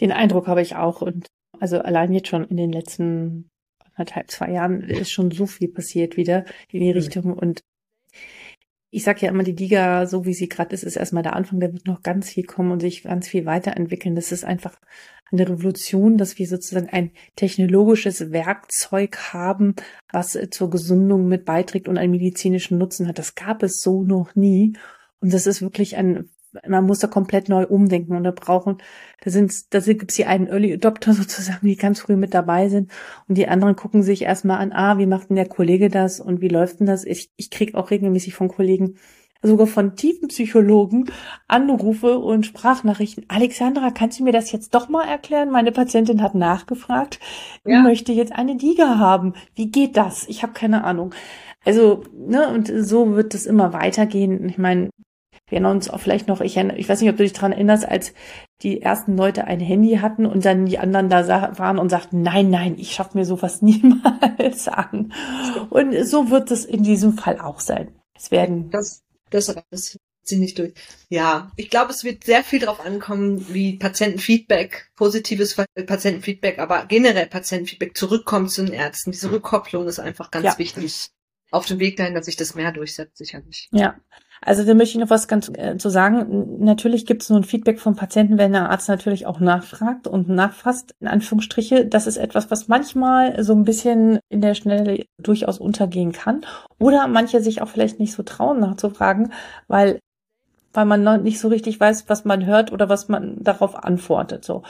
Den 0.00 0.12
Eindruck 0.12 0.46
habe 0.46 0.62
ich 0.62 0.76
auch 0.76 1.02
und 1.02 1.26
also 1.58 1.80
allein 1.80 2.12
jetzt 2.12 2.28
schon 2.28 2.44
in 2.44 2.56
den 2.56 2.72
letzten 2.72 3.48
anderthalb, 3.94 4.30
zwei 4.30 4.50
Jahren 4.50 4.82
ist 4.82 5.10
schon 5.10 5.30
so 5.30 5.46
viel 5.46 5.68
passiert 5.68 6.16
wieder 6.16 6.44
in 6.70 6.80
die 6.80 6.90
Richtung 6.90 7.32
und 7.32 7.60
ich 8.96 9.04
sage 9.04 9.26
ja 9.26 9.28
immer, 9.30 9.42
die 9.42 9.52
Liga, 9.52 10.06
so 10.06 10.24
wie 10.24 10.32
sie 10.32 10.48
gerade 10.48 10.72
ist, 10.74 10.82
ist 10.82 10.96
erstmal 10.96 11.22
der 11.22 11.36
Anfang, 11.36 11.60
da 11.60 11.70
wird 11.70 11.86
noch 11.86 12.02
ganz 12.02 12.30
viel 12.30 12.44
kommen 12.44 12.72
und 12.72 12.80
sich 12.80 13.02
ganz 13.02 13.28
viel 13.28 13.44
weiterentwickeln. 13.44 14.14
Das 14.14 14.32
ist 14.32 14.42
einfach 14.42 14.80
eine 15.30 15.46
Revolution, 15.46 16.16
dass 16.16 16.38
wir 16.38 16.46
sozusagen 16.46 16.88
ein 16.88 17.10
technologisches 17.34 18.32
Werkzeug 18.32 19.34
haben, 19.34 19.74
was 20.10 20.38
zur 20.50 20.70
Gesundung 20.70 21.28
mit 21.28 21.44
beiträgt 21.44 21.88
und 21.88 21.98
einen 21.98 22.12
medizinischen 22.12 22.78
Nutzen 22.78 23.06
hat. 23.06 23.18
Das 23.18 23.34
gab 23.34 23.62
es 23.62 23.82
so 23.82 24.02
noch 24.02 24.34
nie. 24.34 24.78
Und 25.20 25.34
das 25.34 25.46
ist 25.46 25.60
wirklich 25.60 25.98
ein 25.98 26.30
man 26.68 26.84
muss 26.84 26.98
da 26.98 27.06
komplett 27.06 27.48
neu 27.48 27.66
umdenken 27.66 28.16
und 28.16 28.24
da 28.24 28.30
brauchen, 28.30 28.78
da 29.22 29.30
sind, 29.30 29.74
da 29.74 29.80
gibt 29.80 30.10
es 30.10 30.16
hier 30.16 30.28
einen 30.28 30.46
Early 30.48 30.74
Adopter 30.74 31.12
sozusagen, 31.14 31.66
die 31.66 31.76
ganz 31.76 32.00
früh 32.00 32.16
mit 32.16 32.34
dabei 32.34 32.68
sind 32.68 32.90
und 33.28 33.36
die 33.36 33.48
anderen 33.48 33.76
gucken 33.76 34.02
sich 34.02 34.22
erstmal 34.22 34.58
an, 34.58 34.72
ah, 34.72 34.98
wie 34.98 35.06
macht 35.06 35.30
denn 35.30 35.36
der 35.36 35.48
Kollege 35.48 35.88
das 35.88 36.20
und 36.20 36.40
wie 36.40 36.48
läuft 36.48 36.80
denn 36.80 36.86
das? 36.86 37.04
Ich, 37.04 37.30
ich 37.36 37.50
krieg 37.50 37.74
auch 37.74 37.90
regelmäßig 37.90 38.34
von 38.34 38.48
Kollegen, 38.48 38.96
sogar 39.42 39.66
von 39.66 39.96
tiefen 39.96 40.28
Psychologen, 40.28 41.10
Anrufe 41.46 42.18
und 42.18 42.46
Sprachnachrichten. 42.46 43.24
Alexandra, 43.28 43.90
kannst 43.90 44.18
du 44.18 44.24
mir 44.24 44.32
das 44.32 44.52
jetzt 44.52 44.74
doch 44.74 44.88
mal 44.88 45.06
erklären? 45.06 45.50
Meine 45.50 45.72
Patientin 45.72 46.22
hat 46.22 46.34
nachgefragt, 46.34 47.20
ja. 47.64 47.80
möchte 47.82 48.12
jetzt 48.12 48.32
eine 48.32 48.54
Liga 48.54 48.98
haben. 48.98 49.34
Wie 49.54 49.70
geht 49.70 49.96
das? 49.96 50.26
Ich 50.28 50.42
habe 50.42 50.52
keine 50.52 50.84
Ahnung. 50.84 51.14
Also, 51.64 52.04
ne, 52.12 52.48
und 52.48 52.68
so 52.68 53.16
wird 53.16 53.34
es 53.34 53.46
immer 53.46 53.72
weitergehen. 53.72 54.48
Ich 54.48 54.58
meine, 54.58 54.90
wir 55.48 55.56
erinnern 55.56 55.76
uns 55.76 55.88
auch 55.88 56.00
vielleicht 56.00 56.26
noch, 56.26 56.40
ich, 56.40 56.56
ich 56.56 56.88
weiß 56.88 57.00
nicht, 57.00 57.10
ob 57.10 57.16
du 57.16 57.22
dich 57.22 57.32
dran 57.32 57.52
erinnerst, 57.52 57.86
als 57.86 58.12
die 58.62 58.82
ersten 58.82 59.16
Leute 59.16 59.44
ein 59.44 59.60
Handy 59.60 59.96
hatten 59.96 60.26
und 60.26 60.44
dann 60.44 60.66
die 60.66 60.78
anderen 60.78 61.08
da 61.08 61.56
waren 61.56 61.78
und 61.78 61.88
sagten, 61.88 62.22
nein, 62.22 62.50
nein, 62.50 62.76
ich 62.78 62.92
schaffe 62.92 63.16
mir 63.16 63.24
sowas 63.24 63.62
niemals 63.62 64.66
an. 64.66 65.12
Und 65.70 66.04
so 66.04 66.30
wird 66.30 66.50
es 66.50 66.64
in 66.64 66.82
diesem 66.82 67.16
Fall 67.16 67.40
auch 67.40 67.60
sein. 67.60 67.94
Es 68.14 68.30
werden. 68.30 68.70
Das, 68.70 69.04
das, 69.30 69.54
das 69.70 69.98
sie 70.28 70.38
nicht 70.38 70.58
durch. 70.58 70.74
Ja, 71.08 71.52
ich 71.54 71.70
glaube, 71.70 71.92
es 71.92 72.02
wird 72.02 72.24
sehr 72.24 72.42
viel 72.42 72.58
darauf 72.58 72.80
ankommen, 72.80 73.46
wie 73.54 73.78
Patientenfeedback, 73.78 74.90
positives 74.96 75.54
Patientenfeedback, 75.54 76.58
aber 76.58 76.86
generell 76.86 77.26
Patientenfeedback 77.26 77.96
zurückkommt 77.96 78.50
zu 78.50 78.64
den 78.64 78.74
Ärzten. 78.74 79.12
Diese 79.12 79.30
Rückkopplung 79.30 79.86
ist 79.86 80.00
einfach 80.00 80.32
ganz 80.32 80.44
ja. 80.44 80.58
wichtig. 80.58 81.10
Auf 81.52 81.66
dem 81.66 81.78
Weg 81.78 81.96
dahin, 81.96 82.14
dass 82.14 82.26
sich 82.26 82.34
das 82.34 82.56
mehr 82.56 82.72
durchsetzt, 82.72 83.16
sicherlich. 83.18 83.68
Ja, 83.70 83.96
also 84.46 84.62
da 84.62 84.74
möchte 84.74 84.96
ich 84.96 85.02
noch 85.02 85.10
was 85.10 85.26
ganz 85.26 85.50
äh, 85.54 85.76
zu 85.76 85.88
sagen. 85.88 86.64
Natürlich 86.64 87.04
gibt 87.04 87.22
es 87.22 87.30
nur 87.30 87.40
ein 87.40 87.44
Feedback 87.44 87.80
vom 87.80 87.96
Patienten, 87.96 88.38
wenn 88.38 88.52
der 88.52 88.70
Arzt 88.70 88.88
natürlich 88.88 89.26
auch 89.26 89.40
nachfragt 89.40 90.06
und 90.06 90.28
nachfasst, 90.28 90.94
in 91.00 91.08
Anführungsstriche. 91.08 91.84
Das 91.84 92.06
ist 92.06 92.16
etwas, 92.16 92.48
was 92.48 92.68
manchmal 92.68 93.42
so 93.42 93.54
ein 93.54 93.64
bisschen 93.64 94.20
in 94.28 94.40
der 94.40 94.54
Schnelle 94.54 95.04
durchaus 95.20 95.58
untergehen 95.58 96.12
kann. 96.12 96.46
Oder 96.78 97.08
manche 97.08 97.40
sich 97.40 97.60
auch 97.60 97.68
vielleicht 97.68 97.98
nicht 97.98 98.12
so 98.12 98.22
trauen 98.22 98.60
nachzufragen, 98.60 99.32
weil 99.66 99.98
weil 100.72 100.84
man 100.84 101.02
noch 101.02 101.16
nicht 101.16 101.40
so 101.40 101.48
richtig 101.48 101.80
weiß, 101.80 102.04
was 102.08 102.24
man 102.24 102.44
hört 102.44 102.70
oder 102.70 102.88
was 102.88 103.08
man 103.08 103.42
darauf 103.42 103.82
antwortet. 103.82 104.44
So. 104.44 104.62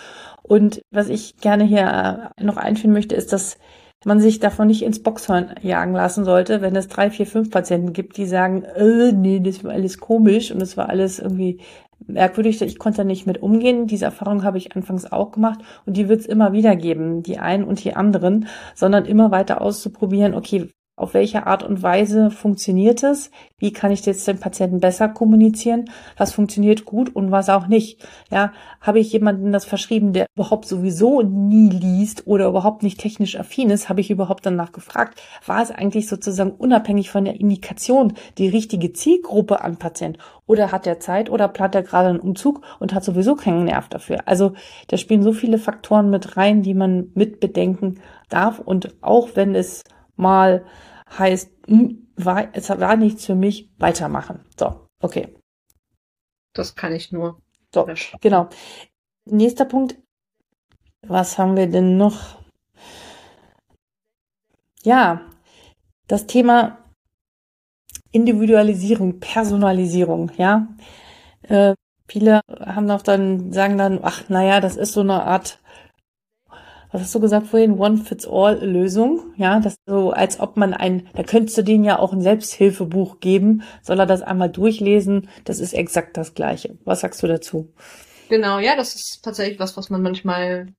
Und 0.42 0.80
was 0.90 1.08
ich 1.08 1.36
gerne 1.38 1.64
hier 1.64 2.32
äh, 2.38 2.44
noch 2.44 2.56
einführen 2.56 2.92
möchte, 2.92 3.16
ist, 3.16 3.32
dass 3.32 3.58
man 4.04 4.20
sich 4.20 4.38
davon 4.38 4.68
nicht 4.68 4.82
ins 4.82 5.02
Boxhorn 5.02 5.54
jagen 5.62 5.92
lassen 5.92 6.24
sollte, 6.24 6.60
wenn 6.60 6.76
es 6.76 6.88
drei, 6.88 7.10
vier, 7.10 7.26
fünf 7.26 7.50
Patienten 7.50 7.92
gibt, 7.92 8.16
die 8.16 8.26
sagen, 8.26 8.62
äh, 8.62 9.12
nee, 9.12 9.40
das 9.40 9.64
war 9.64 9.72
alles 9.72 9.98
komisch 9.98 10.52
und 10.52 10.60
das 10.60 10.76
war 10.76 10.88
alles 10.88 11.18
irgendwie 11.18 11.60
merkwürdig, 12.06 12.60
ich 12.62 12.78
konnte 12.78 12.98
da 12.98 13.04
nicht 13.04 13.26
mit 13.26 13.42
umgehen. 13.42 13.86
Diese 13.86 14.04
Erfahrung 14.04 14.44
habe 14.44 14.58
ich 14.58 14.76
anfangs 14.76 15.10
auch 15.10 15.32
gemacht 15.32 15.60
und 15.86 15.96
die 15.96 16.08
wird 16.08 16.20
es 16.20 16.26
immer 16.26 16.52
wieder 16.52 16.76
geben, 16.76 17.22
die 17.22 17.38
einen 17.38 17.64
und 17.64 17.82
die 17.84 17.94
anderen, 17.94 18.48
sondern 18.74 19.06
immer 19.06 19.30
weiter 19.30 19.60
auszuprobieren, 19.62 20.34
okay, 20.34 20.70
auf 20.96 21.12
welche 21.12 21.46
Art 21.46 21.62
und 21.62 21.82
Weise 21.82 22.30
funktioniert 22.30 23.02
es? 23.02 23.30
Wie 23.58 23.70
kann 23.70 23.90
ich 23.90 24.04
jetzt 24.06 24.26
den 24.26 24.40
Patienten 24.40 24.80
besser 24.80 25.10
kommunizieren? 25.10 25.90
Was 26.16 26.32
funktioniert 26.32 26.86
gut 26.86 27.14
und 27.14 27.30
was 27.30 27.50
auch 27.50 27.66
nicht? 27.66 28.02
Ja, 28.30 28.52
habe 28.80 28.98
ich 28.98 29.12
jemanden 29.12 29.52
das 29.52 29.66
verschrieben, 29.66 30.14
der 30.14 30.26
überhaupt 30.34 30.66
sowieso 30.66 31.20
nie 31.20 31.68
liest 31.68 32.26
oder 32.26 32.48
überhaupt 32.48 32.82
nicht 32.82 32.98
technisch 32.98 33.38
affin 33.38 33.68
ist? 33.68 33.90
Habe 33.90 34.00
ich 34.00 34.10
überhaupt 34.10 34.46
danach 34.46 34.72
gefragt? 34.72 35.20
War 35.44 35.62
es 35.62 35.70
eigentlich 35.70 36.08
sozusagen 36.08 36.52
unabhängig 36.52 37.10
von 37.10 37.26
der 37.26 37.38
Indikation 37.38 38.14
die 38.38 38.48
richtige 38.48 38.94
Zielgruppe 38.94 39.60
an 39.60 39.76
Patient? 39.76 40.16
Oder 40.46 40.72
hat 40.72 40.86
er 40.86 40.98
Zeit 40.98 41.28
oder 41.28 41.48
plant 41.48 41.74
er 41.74 41.82
gerade 41.82 42.08
einen 42.08 42.20
Umzug 42.20 42.62
und 42.80 42.94
hat 42.94 43.04
sowieso 43.04 43.34
keinen 43.34 43.64
Nerv 43.64 43.88
dafür? 43.88 44.20
Also, 44.26 44.54
da 44.88 44.96
spielen 44.96 45.22
so 45.22 45.32
viele 45.32 45.58
Faktoren 45.58 46.08
mit 46.08 46.38
rein, 46.38 46.62
die 46.62 46.74
man 46.74 47.10
mit 47.14 47.38
bedenken 47.40 48.00
darf. 48.30 48.60
Und 48.60 48.94
auch 49.02 49.30
wenn 49.34 49.54
es 49.54 49.84
mal 50.16 50.66
heißt, 51.18 51.50
hm, 51.66 52.08
war, 52.16 52.48
es 52.54 52.68
war 52.70 52.96
nichts 52.96 53.26
für 53.26 53.34
mich, 53.34 53.70
weitermachen. 53.78 54.44
So, 54.58 54.86
okay. 55.00 55.34
Das 56.54 56.74
kann 56.74 56.92
ich 56.92 57.12
nur. 57.12 57.40
So, 57.74 57.86
genau. 58.20 58.48
Nächster 59.26 59.66
Punkt. 59.66 59.98
Was 61.02 61.38
haben 61.38 61.56
wir 61.56 61.66
denn 61.66 61.96
noch? 61.96 62.42
Ja, 64.82 65.30
das 66.06 66.26
Thema 66.26 66.78
Individualisierung, 68.12 69.20
Personalisierung, 69.20 70.30
ja. 70.36 70.68
Äh, 71.42 71.74
viele 72.08 72.40
haben 72.48 72.90
auch 72.90 73.02
dann, 73.02 73.52
sagen 73.52 73.76
dann, 73.78 74.00
ach, 74.02 74.28
naja, 74.28 74.60
das 74.60 74.76
ist 74.76 74.92
so 74.92 75.00
eine 75.00 75.24
Art 75.24 75.60
was 76.96 77.02
hast 77.02 77.14
du 77.14 77.20
gesagt 77.20 77.48
vorhin, 77.48 77.78
One-Fits-All-Lösung, 77.78 79.34
ja, 79.36 79.60
das 79.60 79.76
so, 79.86 80.12
als 80.12 80.40
ob 80.40 80.56
man 80.56 80.72
ein, 80.72 81.08
da 81.12 81.22
könntest 81.22 81.58
du 81.58 81.62
denen 81.62 81.84
ja 81.84 81.98
auch 81.98 82.14
ein 82.14 82.22
Selbsthilfebuch 82.22 83.20
geben, 83.20 83.62
soll 83.82 84.00
er 84.00 84.06
das 84.06 84.22
einmal 84.22 84.48
durchlesen, 84.48 85.28
das 85.44 85.60
ist 85.60 85.74
exakt 85.74 86.16
das 86.16 86.32
Gleiche. 86.32 86.78
Was 86.84 87.00
sagst 87.00 87.22
du 87.22 87.26
dazu? 87.26 87.70
Genau, 88.30 88.58
ja, 88.58 88.76
das 88.76 88.94
ist 88.94 89.20
tatsächlich 89.22 89.58
was, 89.58 89.76
was 89.76 89.90
man 89.90 90.00
manchmal, 90.00 90.72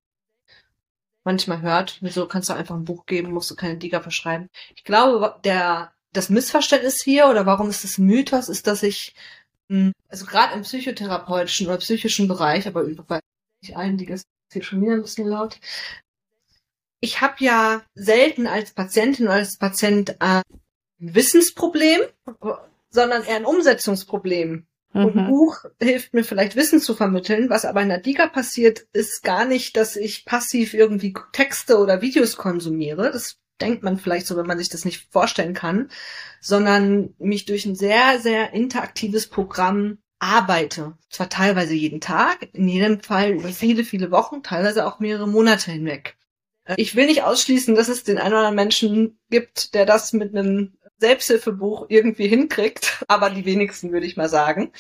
manchmal 1.24 1.62
hört. 1.62 2.00
Wieso 2.02 2.28
kannst 2.28 2.50
du 2.50 2.54
einfach 2.54 2.76
ein 2.76 2.86
Buch 2.86 3.06
geben, 3.06 3.32
musst 3.32 3.52
du 3.52 3.56
keine 3.56 3.78
Diga 3.78 4.02
verschreiben? 4.02 4.50
Ich 4.76 4.84
glaube, 4.84 5.40
der, 5.44 5.92
das 6.14 6.30
Missverständnis 6.30 7.04
hier, 7.04 7.28
oder 7.28 7.46
warum 7.46 7.70
ist 7.70 7.84
das 7.84 8.00
Mythos, 8.00 8.50
ist, 8.50 8.66
dass 8.66 8.82
ich, 8.82 9.14
hm, 9.70 9.94
also 10.10 10.26
gerade 10.26 10.56
im 10.56 10.64
psychotherapeutischen 10.64 11.68
oder 11.68 11.78
psychischen 11.78 12.28
Bereich, 12.28 12.68
aber 12.68 12.86
bei 13.08 13.20
Digas 13.62 14.22
ist 14.22 14.54
hier 14.54 14.64
schon 14.64 14.82
wieder 14.82 14.94
ein 14.94 15.02
bisschen 15.02 15.28
laut, 15.28 15.60
ich 17.00 17.22
habe 17.22 17.36
ja 17.40 17.82
selten 17.94 18.48
als 18.48 18.72
Patientin 18.72 19.28
oder 19.28 19.36
als 19.36 19.58
Patient 19.58 20.20
ein 20.20 20.42
Wissensproblem, 21.00 22.02
sondern 22.90 23.24
eher 23.24 23.36
ein 23.36 23.46
Umsetzungsproblem. 23.46 24.66
Mhm. 24.94 25.06
Und 25.06 25.18
ein 25.18 25.28
Buch 25.28 25.66
hilft 25.82 26.14
mir 26.14 26.24
vielleicht 26.24 26.56
Wissen 26.56 26.80
zu 26.80 26.96
vermitteln. 26.96 27.50
Was 27.50 27.66
aber 27.66 27.82
in 27.82 27.90
der 27.90 28.00
Diga 28.00 28.28
passiert, 28.28 28.88
ist 28.94 29.24
gar 29.24 29.46
nicht, 29.46 29.78
dass 29.78 29.96
ich 29.96 30.26
passiv 30.26 30.74
irgendwie 30.74 31.14
Texte 31.34 31.78
oder 31.78 32.02
Videos 32.02 32.38
konsumiere. 32.38 33.12
Das 33.12 33.38
denkt 33.62 33.84
man 33.84 33.98
vielleicht 33.98 34.28
so, 34.28 34.38
wenn 34.38 34.48
man 34.48 34.58
sich 34.58 34.70
das 34.70 34.86
nicht 34.86 35.08
vorstellen 35.12 35.54
kann, 35.54 35.90
sondern 36.42 37.14
mich 37.18 37.46
durch 37.46 37.66
ein 37.66 37.76
sehr, 37.76 38.20
sehr 38.20 38.54
interaktives 38.54 39.28
Programm 39.28 40.00
arbeite. 40.20 40.98
Zwar 41.10 41.30
teilweise 41.30 41.74
jeden 41.74 42.02
Tag, 42.02 42.50
in 42.54 42.68
jedem 42.68 43.02
Fall 43.02 43.32
über 43.34 43.50
viele, 43.50 43.84
viele 43.84 44.10
Wochen, 44.12 44.42
teilweise 44.42 44.86
auch 44.86 45.00
mehrere 45.00 45.28
Monate 45.28 45.72
hinweg. 45.72 46.18
Ich 46.76 46.96
will 46.96 47.06
nicht 47.06 47.24
ausschließen, 47.24 47.76
dass 47.76 47.88
es 47.88 48.04
den 48.04 48.18
einen 48.18 48.34
oder 48.34 48.40
anderen 48.40 48.56
Menschen 48.56 49.20
gibt, 49.30 49.74
der 49.74 49.86
das 49.86 50.14
mit 50.14 50.36
einem 50.36 50.78
Selbsthilfebuch 51.00 51.86
irgendwie 51.90 52.28
hinkriegt, 52.28 53.04
aber 53.08 53.30
die 53.30 53.46
wenigsten 53.46 53.92
würde 53.92 54.06
ich 54.06 54.18
mal 54.18 54.30
sagen. 54.30 54.72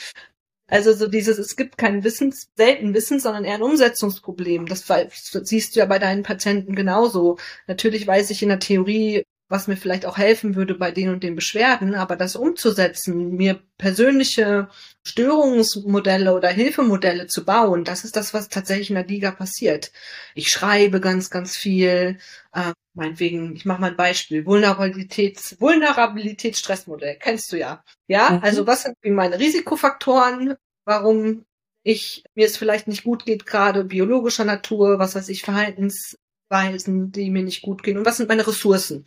Also 0.69 0.91
so 0.93 1.07
dieses, 1.07 1.37
es 1.37 1.55
gibt 1.55 1.77
kein 1.77 2.03
Wissens, 2.03 2.49
selten 2.57 2.93
Wissen, 2.93 3.21
sondern 3.21 3.45
eher 3.45 3.55
ein 3.55 3.61
Umsetzungsproblem. 3.61 4.65
Das, 4.65 4.85
das 4.85 5.31
siehst 5.31 5.75
du 5.75 5.79
ja 5.79 5.85
bei 5.85 5.97
deinen 5.97 6.23
Patienten 6.23 6.75
genauso. 6.75 7.37
Natürlich 7.67 8.05
weiß 8.05 8.31
ich 8.31 8.43
in 8.43 8.49
der 8.49 8.59
Theorie, 8.59 9.23
was 9.49 9.67
mir 9.67 9.77
vielleicht 9.77 10.05
auch 10.05 10.17
helfen 10.17 10.55
würde 10.55 10.75
bei 10.75 10.91
den 10.91 11.09
und 11.09 11.23
den 11.23 11.35
Beschwerden, 11.35 11.95
aber 11.95 12.15
das 12.15 12.35
umzusetzen, 12.35 13.35
mir 13.35 13.61
persönliche 13.77 14.67
Störungsmodelle 15.03 16.33
oder 16.33 16.49
Hilfemodelle 16.49 17.27
zu 17.27 17.45
bauen, 17.45 17.83
das 17.83 18.03
ist 18.03 18.15
das, 18.15 18.33
was 18.33 18.49
tatsächlich 18.49 18.89
in 18.89 18.95
der 18.95 19.05
Liga 19.05 19.31
passiert. 19.31 19.91
Ich 20.35 20.49
schreibe 20.49 20.99
ganz, 20.99 21.29
ganz 21.29 21.55
viel, 21.55 22.17
äh, 22.53 22.73
meinetwegen, 22.93 23.55
ich 23.55 23.65
mache 23.65 23.79
mal 23.81 23.91
ein 23.91 23.97
Beispiel, 23.97 24.45
Vulnerabilitäts, 24.45 25.61
Vulnerabilitätsstressmodell, 25.61 27.17
kennst 27.19 27.51
du 27.51 27.57
ja. 27.57 27.83
Ja, 28.07 28.31
mhm. 28.31 28.39
also 28.43 28.67
was 28.67 28.83
sind 28.83 28.97
meine 29.05 29.39
Risikofaktoren, 29.39 30.55
warum 30.83 31.45
ich, 31.83 32.25
mir 32.35 32.45
es 32.45 32.57
vielleicht 32.57 32.87
nicht 32.89 33.05
gut 33.05 33.25
geht, 33.25 33.45
gerade 33.45 33.85
biologischer 33.85 34.43
Natur, 34.43 34.99
was 34.99 35.15
weiß 35.15 35.29
ich, 35.29 35.43
Verhaltens, 35.43 36.17
Weisen, 36.49 37.11
die 37.11 37.29
mir 37.29 37.43
nicht 37.43 37.61
gut 37.61 37.83
gehen 37.83 37.97
und 37.97 38.05
was 38.05 38.17
sind 38.17 38.29
meine 38.29 38.47
Ressourcen. 38.47 39.05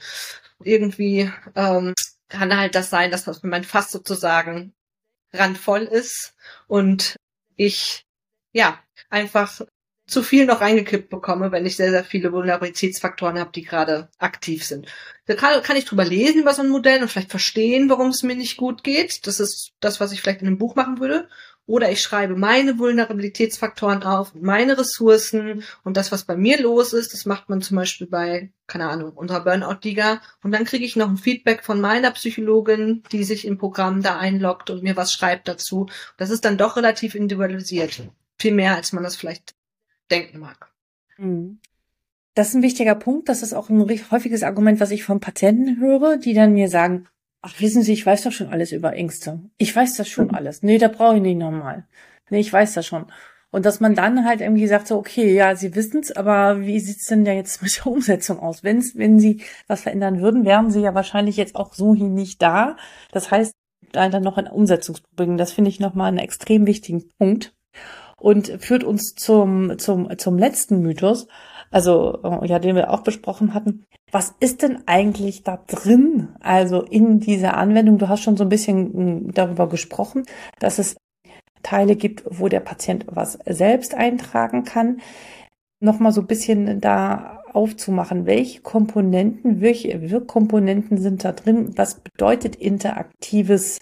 Irgendwie 0.62 1.31
ähm, 1.55 1.94
kann 2.29 2.57
halt 2.57 2.74
das 2.74 2.90
sein, 2.90 3.11
dass 3.11 3.24
das 3.24 3.42
mein 3.42 3.64
Fass 3.64 3.90
sozusagen 3.90 4.72
randvoll 5.33 5.83
ist 5.83 6.35
und 6.66 7.16
ich 7.57 8.05
ja 8.53 8.79
einfach 9.09 9.61
zu 10.11 10.24
viel 10.24 10.44
noch 10.44 10.61
reingekippt 10.61 11.09
bekomme, 11.09 11.53
wenn 11.53 11.64
ich 11.64 11.76
sehr, 11.76 11.90
sehr 11.90 12.05
viele 12.05 12.33
Vulnerabilitätsfaktoren 12.33 13.38
habe, 13.38 13.53
die 13.53 13.62
gerade 13.62 14.09
aktiv 14.18 14.64
sind. 14.64 14.88
Da 15.26 15.35
kann, 15.37 15.62
kann 15.62 15.76
ich 15.76 15.85
drüber 15.85 16.05
lesen 16.05 16.40
über 16.40 16.53
so 16.53 16.62
ein 16.62 16.68
Modell 16.68 17.00
und 17.00 17.09
vielleicht 17.09 17.31
verstehen, 17.31 17.88
warum 17.88 18.09
es 18.09 18.24
mir 18.24 18.35
nicht 18.35 18.57
gut 18.57 18.83
geht. 18.83 19.26
Das 19.29 19.38
ist 19.38 19.70
das, 19.79 20.00
was 20.00 20.11
ich 20.11 20.20
vielleicht 20.20 20.40
in 20.40 20.48
einem 20.48 20.59
Buch 20.59 20.74
machen 20.74 20.98
würde. 20.98 21.29
Oder 21.70 21.92
ich 21.92 22.02
schreibe 22.02 22.35
meine 22.35 22.80
Vulnerabilitätsfaktoren 22.80 24.02
auf, 24.02 24.35
meine 24.35 24.76
Ressourcen 24.76 25.62
und 25.85 25.96
das, 25.96 26.11
was 26.11 26.24
bei 26.24 26.37
mir 26.37 26.61
los 26.61 26.92
ist, 26.92 27.12
das 27.12 27.26
macht 27.26 27.48
man 27.48 27.62
zum 27.62 27.76
Beispiel 27.76 28.09
bei, 28.09 28.50
keine 28.66 28.88
Ahnung, 28.88 29.12
unserer 29.12 29.44
Burnout-Liga. 29.44 30.20
Und 30.42 30.50
dann 30.50 30.64
kriege 30.64 30.85
ich 30.85 30.96
noch 30.96 31.09
ein 31.09 31.16
Feedback 31.16 31.62
von 31.62 31.80
meiner 31.80 32.11
Psychologin, 32.11 33.04
die 33.12 33.22
sich 33.22 33.46
im 33.46 33.56
Programm 33.56 34.02
da 34.02 34.18
einloggt 34.18 34.68
und 34.70 34.83
mir 34.83 34.96
was 34.96 35.12
schreibt 35.12 35.46
dazu. 35.46 35.87
Das 36.16 36.30
ist 36.30 36.44
dann 36.44 36.59
doch 36.59 36.76
relativ 36.76 37.14
individualisiert. 37.14 38.02
Viel 38.37 38.52
mehr, 38.52 38.74
als 38.74 38.92
man 38.92 39.04
das 39.04 39.14
vielleicht 39.14 39.54
denken 40.11 40.40
mag. 40.40 40.72
Mhm. 41.18 41.61
Das 42.35 42.48
ist 42.48 42.54
ein 42.54 42.62
wichtiger 42.62 42.96
Punkt. 42.96 43.28
Das 43.28 43.44
ist 43.44 43.54
auch 43.54 43.68
ein 43.68 43.88
häufiges 44.11 44.42
Argument, 44.42 44.80
was 44.80 44.90
ich 44.90 45.04
von 45.04 45.20
Patienten 45.20 45.78
höre, 45.78 46.16
die 46.16 46.35
dann 46.35 46.52
mir 46.52 46.68
sagen, 46.68 47.06
Ach, 47.42 47.59
wissen 47.61 47.83
Sie, 47.83 47.92
ich 47.92 48.05
weiß 48.05 48.22
doch 48.24 48.33
schon 48.33 48.48
alles 48.48 48.72
über 48.72 48.92
Ängste. 48.92 49.40
Ich 49.57 49.74
weiß 49.74 49.96
das 49.96 50.09
schon 50.09 50.31
alles. 50.35 50.62
Nee, 50.62 50.79
da 50.79 50.88
brauche 50.88 51.16
ich 51.16 51.22
nicht 51.22 51.38
nochmal. 51.38 51.87
Nee, 52.29 52.40
ich 52.40 52.53
weiß 52.53 52.74
das 52.74 52.87
schon. 52.87 53.07
Und 53.50 53.66
dass 53.66 53.81
man 53.81 53.94
dann 53.94 54.24
halt 54.24 54.40
irgendwie 54.40 54.66
sagt, 54.66 54.87
so, 54.87 54.96
okay, 54.96 55.35
ja, 55.35 55.57
Sie 55.57 55.74
wissen's, 55.74 56.12
aber 56.12 56.61
wie 56.61 56.79
sieht's 56.79 57.07
denn 57.07 57.24
da 57.24 57.33
jetzt 57.33 57.62
mit 57.62 57.76
der 57.79 57.87
Umsetzung 57.87 58.38
aus? 58.38 58.62
Wenn's, 58.62 58.96
wenn 58.96 59.18
Sie 59.18 59.42
was 59.66 59.83
verändern 59.83 60.20
würden, 60.20 60.44
wären 60.44 60.70
Sie 60.70 60.81
ja 60.81 60.94
wahrscheinlich 60.94 61.37
jetzt 61.37 61.57
auch 61.57 61.74
so 61.74 61.94
hier 61.94 62.09
nicht 62.09 62.42
da. 62.42 62.76
Das 63.11 63.31
heißt, 63.31 63.55
da 63.92 64.09
dann 64.09 64.22
noch 64.22 64.37
ein 64.37 64.46
Umsetzungsproblem. 64.46 65.37
Das 65.37 65.53
finde 65.53 65.70
ich 65.70 65.81
nochmal 65.81 66.09
einen 66.09 66.18
extrem 66.18 66.66
wichtigen 66.66 67.09
Punkt. 67.18 67.55
Und 68.16 68.48
führt 68.59 68.85
uns 68.85 69.14
zum, 69.14 69.79
zum, 69.79 70.18
zum 70.18 70.37
letzten 70.37 70.83
Mythos, 70.83 71.26
also 71.70 72.18
äh, 72.22 72.46
ja, 72.46 72.59
den 72.59 72.76
wir 72.76 72.90
auch 72.90 73.02
besprochen 73.02 73.54
hatten. 73.54 73.87
Was 74.11 74.35
ist 74.40 74.62
denn 74.62 74.83
eigentlich 74.87 75.44
da 75.44 75.62
drin? 75.66 76.30
Also 76.40 76.83
in 76.83 77.20
dieser 77.20 77.56
Anwendung, 77.56 77.98
du 77.98 78.09
hast 78.09 78.22
schon 78.22 78.37
so 78.37 78.44
ein 78.44 78.48
bisschen 78.48 78.92
hm, 78.92 79.33
darüber 79.33 79.68
gesprochen, 79.68 80.24
dass 80.59 80.78
es 80.78 80.96
Teile 81.62 81.94
gibt, 81.94 82.24
wo 82.26 82.48
der 82.48 82.61
Patient 82.61 83.06
was 83.09 83.38
selbst 83.46 83.94
eintragen 83.94 84.64
kann. 84.64 85.00
Nochmal 85.78 86.12
so 86.12 86.22
ein 86.22 86.26
bisschen 86.26 86.80
da 86.80 87.42
aufzumachen, 87.52 88.26
welche 88.26 88.61
Komponenten, 88.61 89.61
welche 89.61 90.11
Wirkkomponenten 90.11 90.98
sind 90.98 91.24
da 91.24 91.33
drin? 91.33 91.72
Was 91.76 92.00
bedeutet 92.00 92.56
interaktives 92.56 93.80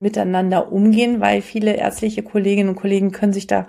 Miteinander 0.00 0.72
umgehen? 0.72 1.20
Weil 1.20 1.42
viele 1.42 1.74
ärztliche 1.74 2.22
Kolleginnen 2.22 2.70
und 2.70 2.76
Kollegen 2.76 3.12
können 3.12 3.32
sich 3.32 3.46
da 3.46 3.66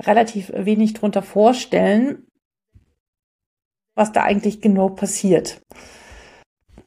relativ 0.00 0.52
wenig 0.54 0.94
drunter 0.94 1.22
vorstellen 1.22 2.26
was 3.94 4.12
da 4.12 4.22
eigentlich 4.22 4.60
genau 4.60 4.88
passiert. 4.88 5.60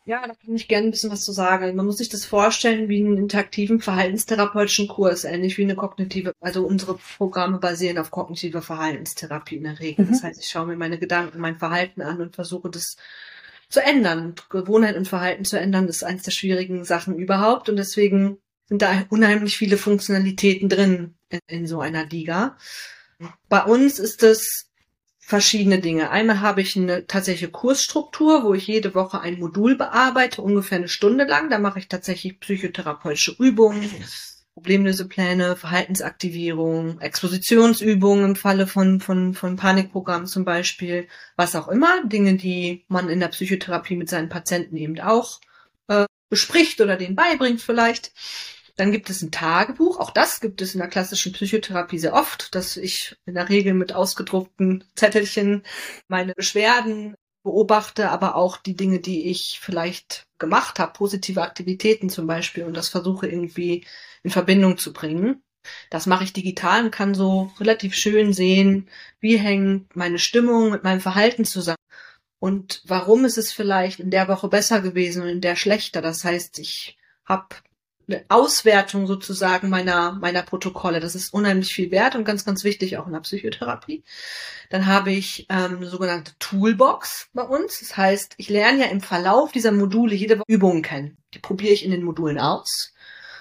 Ja, 0.08 0.22
da 0.28 0.36
kann 0.36 0.56
ich 0.56 0.68
gerne 0.68 0.88
ein 0.88 0.91
bisschen 0.91 1.12
was 1.12 1.26
zu 1.26 1.32
sagen. 1.32 1.76
Man 1.76 1.86
muss 1.88 1.98
sich 1.98 2.10
das 2.10 2.26
vorstellen 2.26 2.89
wie 2.89 3.04
einen 3.04 3.18
interaktiven 3.18 3.82
verhaltenstherapeutischen 3.82 4.88
Kurs, 4.88 5.24
ähnlich 5.24 5.58
wie 5.58 5.63
eine 5.63 5.76
kognitive, 5.76 6.34
also 6.39 6.63
unsere 6.63 7.00
Programme 7.18 7.58
basieren 7.58 7.98
auf 7.98 8.12
kognitiver 8.12 8.62
Verhaltenstherapie 8.62 9.56
in 9.56 9.63
der 9.63 9.80
Regel. 9.80 10.06
Mhm. 10.06 10.12
Das 10.12 10.24
heißt, 10.24 10.39
ich 10.39 10.48
schaue 10.48 10.68
mir 10.68 10.76
meine 10.76 11.00
Gedanken, 11.00 11.39
mein 11.39 11.58
Verhalten 11.58 12.04
an 12.04 12.22
und 12.22 12.36
versuche 12.36 12.70
das 12.70 12.98
zu 13.68 13.82
ändern. 13.82 14.36
Gewohnheit 14.50 14.96
und 14.96 15.08
Verhalten 15.08 15.44
zu 15.44 15.60
ändern, 15.60 15.88
ist 15.88 16.04
eines 16.04 16.22
der 16.22 16.32
schwierigen 16.32 16.84
Sachen 16.84 17.18
überhaupt 17.18 17.68
und 17.68 17.78
deswegen 17.78 18.38
sind 18.68 18.84
da 18.84 19.06
unheimlich 19.10 19.58
viele 19.58 19.78
Funktionalitäten 19.78 20.70
drin 20.70 21.15
in, 21.30 21.39
in 21.48 21.68
so 21.68 21.80
einer 21.80 22.06
Liga. 22.06 22.58
Bei 23.50 23.63
uns 23.63 23.98
ist 23.98 24.22
es 24.22 24.70
verschiedene 25.26 25.80
Dinge. 25.80 26.12
Einmal 26.12 26.42
habe 26.42 26.62
ich 26.62 26.78
eine 26.78 27.08
tatsächliche 27.08 27.50
Kursstruktur, 27.50 28.44
wo 28.44 28.54
ich 28.54 28.68
jede 28.68 28.94
Woche 28.94 29.22
ein 29.22 29.40
Modul 29.40 29.76
bearbeite, 29.76 30.44
ungefähr 30.44 30.78
eine 30.78 30.88
Stunde 30.88 31.26
lang. 31.26 31.50
Da 31.50 31.58
mache 31.58 31.80
ich 31.80 31.88
tatsächlich 31.88 32.40
psychotherapeutische 32.40 33.36
Übungen, 33.40 33.90
Problemlösepläne, 34.54 35.56
Verhaltensaktivierung, 35.56 37.02
Expositionsübungen 37.02 38.24
im 38.24 38.36
Falle 38.36 38.68
von, 38.68 39.00
von, 39.00 39.34
von 39.34 39.56
Panikprogrammen 39.56 40.28
zum 40.28 40.46
Beispiel, 40.46 41.08
was 41.36 41.56
auch 41.56 41.70
immer. 41.70 42.06
Dinge, 42.06 42.36
die 42.36 42.86
man 42.88 43.10
in 43.10 43.20
der 43.20 43.30
Psychotherapie 43.30 43.96
mit 43.96 44.10
seinen 44.10 44.30
Patienten 44.30 44.78
eben 44.78 45.00
auch 45.00 45.42
äh, 45.88 46.06
bespricht 46.30 46.82
oder 46.82 46.98
denen 46.98 47.16
beibringt 47.16 47.62
vielleicht. 47.62 48.12
Dann 48.76 48.92
gibt 48.92 49.10
es 49.10 49.22
ein 49.22 49.32
Tagebuch. 49.32 50.00
Auch 50.00 50.12
das 50.12 50.42
gibt 50.42 50.62
es 50.62 50.74
in 50.74 50.80
der 50.80 50.90
klassischen 50.90 51.32
Psychotherapie 51.32 52.00
sehr 52.00 52.14
oft, 52.14 52.54
dass 52.56 52.76
ich 52.78 53.16
in 53.26 53.36
der 53.36 53.50
Regel 53.50 53.74
mit 53.74 53.94
ausgedruckten 53.94 54.84
Zettelchen 54.96 55.64
meine 56.08 56.34
Beschwerden 56.34 57.16
beobachte, 57.44 58.10
aber 58.10 58.36
auch 58.36 58.58
die 58.58 58.76
Dinge, 58.76 59.00
die 59.00 59.30
ich 59.30 59.60
vielleicht 59.62 60.26
gemacht 60.40 60.80
habe, 60.80 60.94
positive 60.94 61.42
Aktivitäten 61.44 62.10
zum 62.10 62.28
Beispiel, 62.28 62.64
und 62.64 62.76
das 62.76 62.90
versuche 62.90 63.28
irgendwie 63.28 63.86
in 64.24 64.32
Verbindung 64.32 64.78
zu 64.78 64.92
bringen. 64.92 65.42
Das 65.90 66.06
mache 66.06 66.24
ich 66.24 66.34
digital 66.34 66.86
und 66.86 66.92
kann 66.92 67.14
so 67.14 67.52
relativ 67.60 67.96
schön 67.96 68.34
sehen, 68.34 68.90
wie 69.20 69.38
hängt 69.38 69.96
meine 69.96 70.20
Stimmung 70.20 70.72
mit 70.72 70.84
meinem 70.84 71.02
Verhalten 71.02 71.46
zusammen. 71.46 71.78
Und 72.40 72.82
warum 72.86 73.26
ist 73.26 73.38
es 73.38 73.52
vielleicht 73.52 74.00
in 74.00 74.12
der 74.12 74.28
Woche 74.28 74.50
besser 74.50 74.82
gewesen 74.82 75.24
und 75.24 75.30
in 75.30 75.42
der 75.42 75.56
schlechter? 75.56 76.02
Das 76.02 76.24
heißt, 76.24 76.60
ich 76.60 76.98
habe 77.26 77.48
Auswertung 78.30 79.08
sozusagen 79.08 79.70
meiner, 79.70 80.13
meiner 80.13 80.44
Protokolle. 80.44 81.00
Das 81.00 81.15
ist 81.15 81.34
unheimlich 81.34 81.74
viel 81.74 81.91
wert 81.91 82.15
und 82.15 82.26
ganz, 82.26 82.46
ganz 82.46 82.63
wichtig 82.63 82.98
auch 82.98 83.08
in 83.08 83.13
der 83.13 83.20
Psychotherapie. 83.22 84.04
Dann 84.70 84.86
habe 84.86 85.12
ich 85.12 85.48
ähm, 85.50 85.78
eine 85.78 85.88
sogenannte 85.88 86.34
Toolbox 86.39 87.30
bei 87.34 87.44
uns. 87.44 87.80
Das 87.80 87.98
heißt, 87.98 88.36
ich 88.38 88.50
lerne 88.50 88.82
ja 88.82 88.86
im 88.86 89.02
Verlauf 89.02 89.52
dieser 89.52 89.72
Module 89.72 90.15
jede 90.15 90.41
Übung 90.48 90.82
kennen. 90.82 91.18
Die 91.34 91.39
probiere 91.39 91.74
ich 91.74 91.84
in 91.84 91.91
den 91.91 92.04
Modulen 92.04 92.39
aus. 92.39 92.94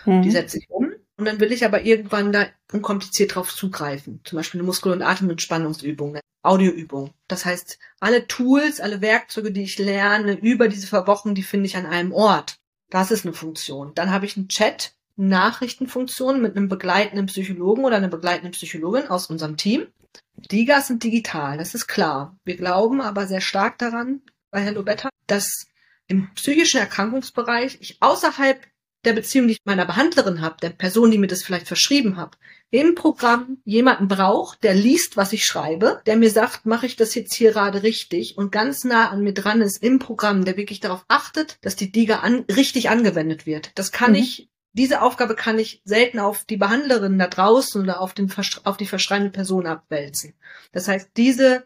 Mhm. 0.05 0.23
Die 0.23 0.31
setze 0.31 0.59
ich 0.59 0.71
um. 0.71 0.93
Und 1.17 1.27
dann 1.27 1.39
will 1.39 1.53
ich 1.53 1.65
aber 1.65 1.83
irgendwann 1.83 2.33
da 2.33 2.47
unkompliziert 2.73 3.35
drauf 3.35 3.55
zugreifen. 3.55 4.21
Zum 4.25 4.37
Beispiel 4.37 4.61
eine 4.61 4.67
Muskel- 4.67 4.93
und 4.93 5.03
Atementspannungsübung, 5.03 6.11
eine 6.11 6.21
Audioübung. 6.43 7.15
Das 7.29 7.45
heißt, 7.45 7.79
alle 8.01 8.27
Tools, 8.27 8.81
alle 8.81 9.01
Werkzeuge, 9.01 9.53
die 9.53 9.63
ich 9.63 9.79
lerne 9.79 10.33
über 10.33 10.69
diese 10.69 10.91
Wochen, 11.07 11.35
die 11.35 11.45
finde 11.45 11.67
ich 11.67 11.77
an 11.77 11.87
einem 11.87 12.13
Ort. 12.13 12.57
Das 12.95 13.11
ist 13.11 13.25
eine 13.25 13.35
Funktion. 13.35 13.93
Dann 13.97 14.13
habe 14.13 14.25
ich 14.25 14.37
einen 14.37 14.47
Chat, 14.47 14.95
Nachrichtenfunktion 15.17 16.41
mit 16.41 16.57
einem 16.57 16.69
begleitenden 16.69 17.27
Psychologen 17.27 17.85
oder 17.85 17.97
einer 17.97 18.07
begleitenden 18.07 18.53
Psychologin 18.53 19.09
aus 19.09 19.27
unserem 19.27 19.57
Team. 19.57 19.89
Digas 20.37 20.87
sind 20.87 21.03
digital, 21.03 21.59
das 21.59 21.75
ist 21.75 21.89
klar. 21.89 22.39
Wir 22.45 22.57
glauben 22.57 23.01
aber 23.01 23.27
sehr 23.27 23.41
stark 23.41 23.79
daran 23.79 24.23
bei 24.53 24.61
Hello 24.61 24.85
Better, 24.85 25.11
dass 25.27 25.67
im 26.07 26.33
psychischen 26.35 26.79
Erkrankungsbereich 26.79 27.79
ich 27.81 28.01
außerhalb 28.01 28.65
der 29.07 29.13
Beziehung, 29.13 29.47
die 29.47 29.55
ich 29.55 29.61
mit 29.61 29.67
meiner 29.67 29.87
Behandlerin 29.87 30.41
habe, 30.41 30.57
der 30.61 30.71
Person, 30.71 31.11
die 31.11 31.19
mir 31.19 31.27
das 31.27 31.43
vielleicht 31.43 31.67
verschrieben 31.67 32.17
habe, 32.17 32.37
im 32.71 32.95
Programm 32.95 33.59
jemanden 33.65 34.09
braucht, 34.09 34.65
der 34.65 34.75
liest, 34.75 35.17
was 35.17 35.33
ich 35.33 35.45
schreibe, 35.45 36.03
der 36.07 36.17
mir 36.17 36.31
sagt, 36.31 36.67
mache 36.67 36.87
ich 36.87 36.97
das 36.97 37.15
jetzt 37.15 37.35
hier 37.35 37.53
gerade 37.53 37.83
richtig 37.83 38.37
und 38.37 38.51
ganz 38.51 38.85
nah 38.85 39.11
an 39.11 39.23
mir 39.23 39.35
dran 39.35 39.61
ist 39.61 39.83
im 39.83 39.99
Programm, 39.99 40.45
der 40.45 40.57
wirklich 40.57 40.81
darauf 40.81 41.05
achtet, 41.09 41.59
dass 41.63 41.77
die 41.77 41.93
DIGA 41.93 42.17
an, 42.17 42.45
richtig 42.55 42.91
angewendet 42.91 43.47
wird. 43.47 43.71
Das 43.77 43.93
kann 43.93 44.11
mhm. 44.11 44.19
ich 44.19 44.49
diese 44.77 45.03
Aufgabe 45.03 45.37
kann 45.37 45.59
ich 45.61 45.81
selten 45.85 46.19
auf 46.19 46.45
die 46.45 46.57
Behandlerin 46.57 47.17
da 47.17 47.29
draußen 47.29 47.81
oder 47.81 48.01
auf, 48.01 48.13
den, 48.13 48.29
auf 48.65 48.77
die 48.77 48.87
verschreibende 48.87 49.31
Person 49.31 49.67
abwälzen. 49.67 50.35
Das 50.73 50.89
heißt, 50.89 51.11
diese 51.17 51.65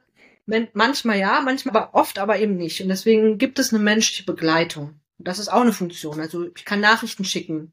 manchmal 0.72 1.18
ja, 1.18 1.40
manchmal 1.44 1.77
aber 1.77 1.94
oft 1.94 2.18
aber 2.18 2.38
eben 2.38 2.57
nicht. 2.57 2.81
Und 2.83 2.88
deswegen 2.88 3.38
gibt 3.38 3.59
es 3.59 3.72
eine 3.72 3.83
menschliche 3.83 4.24
Begleitung. 4.24 5.01
Das 5.18 5.38
ist 5.38 5.48
auch 5.48 5.62
eine 5.62 5.72
Funktion. 5.72 6.20
Also 6.20 6.46
ich 6.54 6.64
kann 6.64 6.81
Nachrichten 6.81 7.24
schicken 7.24 7.72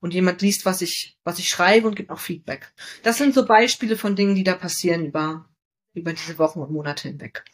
und 0.00 0.14
jemand 0.14 0.42
liest, 0.42 0.64
was 0.64 0.82
ich, 0.82 1.16
was 1.24 1.38
ich 1.38 1.48
schreibe 1.48 1.88
und 1.88 1.96
gibt 1.96 2.10
auch 2.10 2.18
Feedback. 2.18 2.72
Das 3.02 3.18
sind 3.18 3.34
so 3.34 3.44
Beispiele 3.44 3.96
von 3.96 4.16
Dingen, 4.16 4.34
die 4.34 4.44
da 4.44 4.54
passieren 4.54 5.04
über, 5.04 5.48
über 5.94 6.12
diese 6.12 6.38
Wochen 6.38 6.60
und 6.60 6.70
Monate 6.70 7.08
hinweg. 7.08 7.44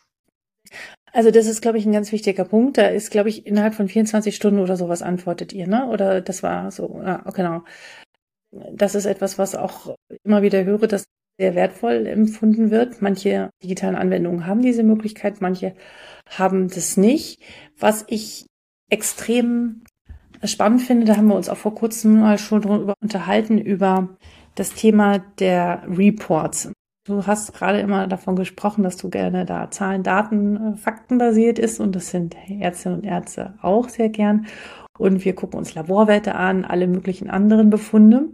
Also 1.12 1.30
das 1.30 1.46
ist, 1.46 1.60
glaube 1.60 1.78
ich, 1.78 1.86
ein 1.86 1.92
ganz 1.92 2.12
wichtiger 2.12 2.44
Punkt. 2.44 2.78
Da 2.78 2.86
ist, 2.86 3.10
glaube 3.10 3.28
ich, 3.28 3.46
innerhalb 3.46 3.74
von 3.74 3.88
24 3.88 4.34
Stunden 4.34 4.60
oder 4.60 4.76
sowas 4.76 5.02
antwortet 5.02 5.52
ihr, 5.52 5.66
ne? 5.66 5.86
Oder 5.86 6.20
das 6.20 6.42
war 6.42 6.70
so, 6.70 7.00
ja, 7.04 7.18
genau. 7.32 7.64
Das 8.50 8.94
ist 8.94 9.06
etwas, 9.06 9.38
was 9.38 9.54
auch 9.54 9.96
immer 10.24 10.42
wieder 10.42 10.64
höre, 10.64 10.86
dass 10.86 11.04
sehr 11.38 11.54
wertvoll 11.54 12.06
empfunden 12.06 12.70
wird. 12.70 13.02
Manche 13.02 13.50
digitalen 13.62 13.96
Anwendungen 13.96 14.46
haben 14.46 14.62
diese 14.62 14.82
Möglichkeit, 14.82 15.40
manche 15.40 15.74
haben 16.28 16.68
das 16.68 16.96
nicht. 16.96 17.40
Was 17.78 18.04
ich 18.08 18.46
extrem 18.92 19.82
spannend 20.44 20.82
finde, 20.82 21.06
da 21.06 21.16
haben 21.16 21.28
wir 21.28 21.34
uns 21.34 21.48
auch 21.48 21.56
vor 21.56 21.74
kurzem 21.74 22.20
mal 22.20 22.38
schon 22.38 22.60
drüber 22.60 22.94
unterhalten, 23.00 23.58
über 23.58 24.10
das 24.54 24.74
Thema 24.74 25.18
der 25.38 25.82
Reports. 25.88 26.70
Du 27.04 27.26
hast 27.26 27.54
gerade 27.54 27.80
immer 27.80 28.06
davon 28.06 28.36
gesprochen, 28.36 28.84
dass 28.84 28.96
du 28.96 29.08
gerne 29.08 29.44
da 29.46 29.70
Zahlen, 29.70 30.02
Daten, 30.02 30.74
äh, 30.74 30.76
Fakten 30.76 31.18
basiert 31.18 31.58
ist 31.58 31.80
und 31.80 31.96
das 31.96 32.10
sind 32.10 32.36
Ärztinnen 32.48 32.98
und 32.98 33.04
Ärzte 33.04 33.54
auch 33.62 33.88
sehr 33.88 34.08
gern. 34.08 34.46
Und 34.98 35.24
wir 35.24 35.34
gucken 35.34 35.58
uns 35.58 35.74
Laborwerte 35.74 36.34
an, 36.34 36.64
alle 36.64 36.86
möglichen 36.86 37.30
anderen 37.30 37.70
Befunde, 37.70 38.28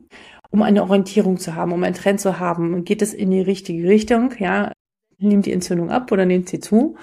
um 0.51 0.63
eine 0.63 0.83
Orientierung 0.83 1.39
zu 1.39 1.55
haben, 1.55 1.73
um 1.73 1.83
einen 1.85 1.95
Trend 1.95 2.21
zu 2.21 2.41
haben. 2.41 2.85
Geht 2.85 3.01
es 3.01 3.15
in 3.15 3.31
die 3.31 3.41
richtige 3.41 3.89
Richtung? 3.89 4.35
Ja, 4.39 4.73
nimmt 5.19 5.47
die 5.47 5.53
Entzündung 5.53 5.91
ab 5.91 6.11
oder 6.11 6.27
nimmt 6.27 6.49
sie 6.49 6.61
zu? 6.61 6.97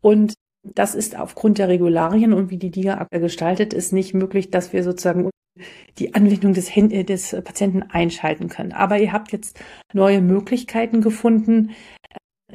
Und 0.00 0.34
das 0.62 0.94
ist 0.94 1.18
aufgrund 1.18 1.58
der 1.58 1.68
Regularien 1.68 2.32
und 2.32 2.50
wie 2.50 2.58
die 2.58 2.70
Liga 2.70 3.06
gestaltet 3.10 3.72
ist, 3.72 3.92
nicht 3.92 4.14
möglich, 4.14 4.50
dass 4.50 4.72
wir 4.72 4.82
sozusagen 4.82 5.30
die 5.98 6.14
Anwendung 6.14 6.54
des, 6.54 6.74
äh, 6.76 7.04
des 7.04 7.36
Patienten 7.44 7.82
einschalten 7.82 8.48
können. 8.48 8.72
Aber 8.72 8.98
ihr 8.98 9.12
habt 9.12 9.32
jetzt 9.32 9.60
neue 9.92 10.20
Möglichkeiten 10.20 11.00
gefunden, 11.00 11.70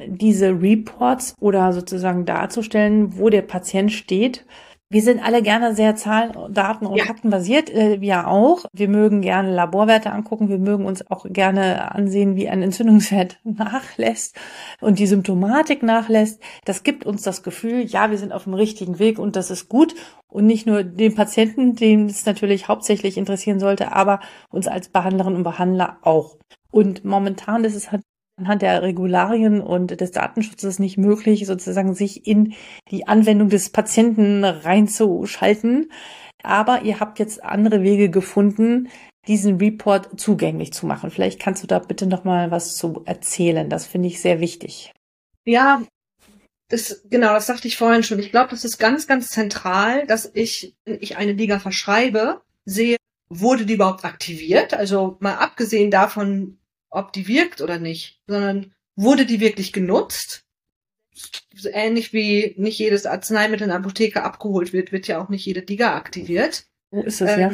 diese 0.06 0.60
Reports 0.60 1.34
oder 1.40 1.72
sozusagen 1.72 2.24
darzustellen, 2.24 3.18
wo 3.18 3.28
der 3.28 3.42
Patient 3.42 3.92
steht 3.92 4.44
wir 4.90 5.02
sind 5.02 5.24
alle 5.24 5.42
gerne 5.42 5.74
sehr 5.74 5.96
Zahlen, 5.96 6.52
Daten 6.52 6.86
und 6.86 6.96
ja. 6.96 7.04
Fakten 7.04 7.30
basiert, 7.30 7.70
äh, 7.70 8.00
wir 8.00 8.28
auch. 8.28 8.64
Wir 8.72 8.88
mögen 8.88 9.22
gerne 9.22 9.52
Laborwerte 9.52 10.12
angucken, 10.12 10.48
wir 10.48 10.58
mögen 10.58 10.84
uns 10.84 11.10
auch 11.10 11.26
gerne 11.28 11.92
ansehen, 11.92 12.36
wie 12.36 12.48
ein 12.48 12.62
Entzündungswert 12.62 13.40
nachlässt 13.44 14.36
und 14.80 14.98
die 14.98 15.06
Symptomatik 15.06 15.82
nachlässt. 15.82 16.40
Das 16.64 16.82
gibt 16.82 17.06
uns 17.06 17.22
das 17.22 17.42
Gefühl, 17.42 17.84
ja, 17.84 18.10
wir 18.10 18.18
sind 18.18 18.32
auf 18.32 18.44
dem 18.44 18.54
richtigen 18.54 18.98
Weg 18.98 19.18
und 19.18 19.36
das 19.36 19.50
ist 19.50 19.68
gut. 19.68 19.94
Und 20.28 20.46
nicht 20.46 20.66
nur 20.66 20.82
den 20.84 21.14
Patienten, 21.14 21.76
den 21.76 22.06
es 22.06 22.26
natürlich 22.26 22.68
hauptsächlich 22.68 23.16
interessieren 23.16 23.60
sollte, 23.60 23.92
aber 23.92 24.20
uns 24.50 24.66
als 24.66 24.88
Behandlerinnen 24.88 25.38
und 25.38 25.44
Behandler 25.44 25.98
auch. 26.02 26.38
Und 26.70 27.04
momentan 27.04 27.64
ist 27.64 27.76
es 27.76 27.92
halt 27.92 28.02
anhand 28.36 28.62
der 28.62 28.82
Regularien 28.82 29.60
und 29.60 30.00
des 30.00 30.10
Datenschutzes 30.10 30.78
nicht 30.78 30.98
möglich, 30.98 31.46
sozusagen 31.46 31.94
sich 31.94 32.26
in 32.26 32.54
die 32.90 33.06
Anwendung 33.06 33.48
des 33.48 33.70
Patienten 33.70 34.44
reinzuschalten. 34.44 35.90
Aber 36.42 36.82
ihr 36.82 37.00
habt 37.00 37.18
jetzt 37.18 37.42
andere 37.42 37.82
Wege 37.82 38.10
gefunden, 38.10 38.88
diesen 39.26 39.56
Report 39.56 40.20
zugänglich 40.20 40.72
zu 40.72 40.86
machen. 40.86 41.10
Vielleicht 41.10 41.40
kannst 41.40 41.62
du 41.62 41.66
da 41.66 41.78
bitte 41.78 42.06
noch 42.06 42.24
mal 42.24 42.50
was 42.50 42.76
zu 42.76 43.02
erzählen. 43.06 43.70
Das 43.70 43.86
finde 43.86 44.08
ich 44.08 44.20
sehr 44.20 44.40
wichtig. 44.40 44.92
Ja, 45.46 45.82
das, 46.68 47.02
genau, 47.08 47.32
das 47.34 47.46
sagte 47.46 47.68
ich 47.68 47.76
vorhin 47.76 48.02
schon. 48.02 48.18
Ich 48.18 48.30
glaube, 48.30 48.50
das 48.50 48.64
ist 48.64 48.78
ganz, 48.78 49.06
ganz 49.06 49.28
zentral, 49.28 50.06
dass 50.06 50.30
ich, 50.34 50.74
wenn 50.84 50.98
ich 51.00 51.16
eine 51.16 51.32
Liga 51.32 51.58
verschreibe, 51.58 52.42
sehe, 52.64 52.96
wurde 53.28 53.66
die 53.66 53.74
überhaupt 53.74 54.04
aktiviert? 54.04 54.74
Also 54.74 55.16
mal 55.20 55.36
abgesehen 55.36 55.90
davon, 55.90 56.58
ob 56.94 57.12
die 57.12 57.28
wirkt 57.28 57.60
oder 57.60 57.78
nicht, 57.78 58.20
sondern 58.26 58.72
wurde 58.96 59.26
die 59.26 59.40
wirklich 59.40 59.72
genutzt? 59.72 60.44
So 61.54 61.68
ähnlich 61.68 62.12
wie 62.12 62.54
nicht 62.56 62.78
jedes 62.78 63.06
Arzneimittel 63.06 63.64
in 63.64 63.68
der 63.68 63.78
Apotheke 63.78 64.22
abgeholt 64.22 64.72
wird, 64.72 64.92
wird 64.92 65.06
ja 65.06 65.22
auch 65.22 65.28
nicht 65.28 65.46
jede 65.46 65.62
Diga 65.62 65.96
aktiviert. 65.96 66.66
Wo 66.90 67.02
ist 67.02 67.20
es, 67.20 67.30
ähm, 67.30 67.40
ja? 67.40 67.50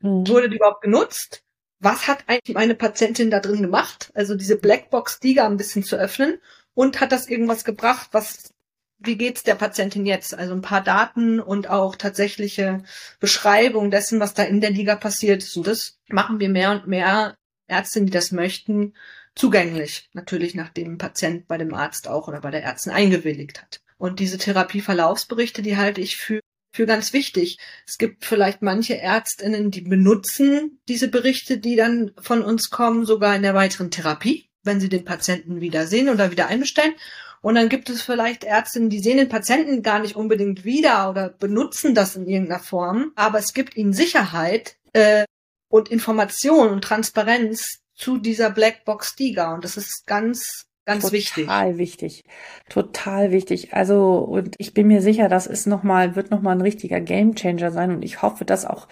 Hm. 0.00 0.28
Wurde 0.28 0.48
die 0.48 0.56
überhaupt 0.56 0.82
genutzt? 0.82 1.42
Was 1.78 2.08
hat 2.08 2.24
eigentlich 2.26 2.54
meine 2.54 2.74
Patientin 2.74 3.30
da 3.30 3.40
drin 3.40 3.62
gemacht? 3.62 4.10
Also 4.14 4.34
diese 4.34 4.56
Blackbox 4.56 5.20
Diga 5.20 5.46
ein 5.46 5.58
bisschen 5.58 5.82
zu 5.82 5.96
öffnen 5.96 6.38
und 6.74 7.00
hat 7.00 7.12
das 7.12 7.28
irgendwas 7.28 7.64
gebracht? 7.64 8.08
Was, 8.12 8.54
wie 8.98 9.16
geht's 9.16 9.42
der 9.42 9.56
Patientin 9.56 10.06
jetzt? 10.06 10.34
Also 10.34 10.54
ein 10.54 10.62
paar 10.62 10.82
Daten 10.82 11.40
und 11.40 11.68
auch 11.68 11.96
tatsächliche 11.96 12.82
Beschreibung 13.20 13.90
dessen, 13.90 14.20
was 14.20 14.32
da 14.32 14.42
in 14.42 14.62
der 14.62 14.70
Liga 14.70 14.96
passiert 14.96 15.42
ist. 15.42 15.56
Und 15.56 15.66
das 15.66 15.98
machen 16.08 16.40
wir 16.40 16.48
mehr 16.48 16.70
und 16.70 16.86
mehr 16.86 17.36
Ärztinnen, 17.66 18.06
die 18.06 18.12
das 18.12 18.32
möchten, 18.32 18.94
zugänglich. 19.34 20.08
Natürlich, 20.12 20.54
nachdem 20.54 20.94
ein 20.94 20.98
Patient 20.98 21.46
bei 21.46 21.58
dem 21.58 21.74
Arzt 21.74 22.08
auch 22.08 22.28
oder 22.28 22.40
bei 22.40 22.50
der 22.50 22.64
Ärztin 22.64 22.92
eingewilligt 22.92 23.60
hat. 23.60 23.80
Und 23.98 24.20
diese 24.20 24.38
Therapieverlaufsberichte, 24.38 25.62
die 25.62 25.76
halte 25.76 26.00
ich 26.00 26.16
für, 26.16 26.40
für 26.72 26.86
ganz 26.86 27.12
wichtig. 27.12 27.58
Es 27.86 27.98
gibt 27.98 28.24
vielleicht 28.24 28.62
manche 28.62 28.98
Ärztinnen, 28.98 29.70
die 29.70 29.80
benutzen 29.82 30.80
diese 30.88 31.08
Berichte, 31.08 31.58
die 31.58 31.76
dann 31.76 32.12
von 32.20 32.42
uns 32.42 32.70
kommen, 32.70 33.06
sogar 33.06 33.34
in 33.34 33.42
der 33.42 33.54
weiteren 33.54 33.90
Therapie, 33.90 34.50
wenn 34.62 34.80
sie 34.80 34.88
den 34.88 35.04
Patienten 35.04 35.60
wieder 35.60 35.86
sehen 35.86 36.08
oder 36.08 36.30
wieder 36.30 36.48
einbestellen. 36.48 36.94
Und 37.40 37.54
dann 37.54 37.68
gibt 37.68 37.88
es 37.90 38.02
vielleicht 38.02 38.44
Ärztinnen, 38.44 38.90
die 38.90 38.98
sehen 38.98 39.18
den 39.18 39.28
Patienten 39.28 39.82
gar 39.82 40.00
nicht 40.00 40.16
unbedingt 40.16 40.64
wieder 40.64 41.08
oder 41.10 41.28
benutzen 41.28 41.94
das 41.94 42.16
in 42.16 42.26
irgendeiner 42.26 42.62
Form, 42.62 43.12
aber 43.14 43.38
es 43.38 43.52
gibt 43.52 43.76
ihnen 43.76 43.92
Sicherheit, 43.92 44.76
äh, 44.94 45.24
und 45.68 45.88
Information 45.88 46.70
und 46.70 46.82
Transparenz 46.82 47.80
zu 47.94 48.18
dieser 48.18 48.50
Blackbox 48.50 49.16
Diga. 49.16 49.54
Und 49.54 49.64
das 49.64 49.76
ist 49.76 50.06
ganz, 50.06 50.66
ganz 50.84 51.04
Total 51.04 51.12
wichtig. 51.12 51.44
Total 51.46 51.78
wichtig. 51.78 52.24
Total 52.68 53.30
wichtig. 53.32 53.74
Also, 53.74 54.18
und 54.18 54.54
ich 54.58 54.74
bin 54.74 54.86
mir 54.86 55.02
sicher, 55.02 55.28
das 55.28 55.46
ist 55.46 55.66
nochmal, 55.66 56.16
wird 56.16 56.30
nochmal 56.30 56.56
ein 56.56 56.62
richtiger 56.62 57.00
Gamechanger 57.00 57.70
sein. 57.70 57.90
Und 57.90 58.04
ich 58.04 58.22
hoffe, 58.22 58.44
dass 58.44 58.64
auch 58.64 58.88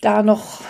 da 0.00 0.22
noch 0.22 0.62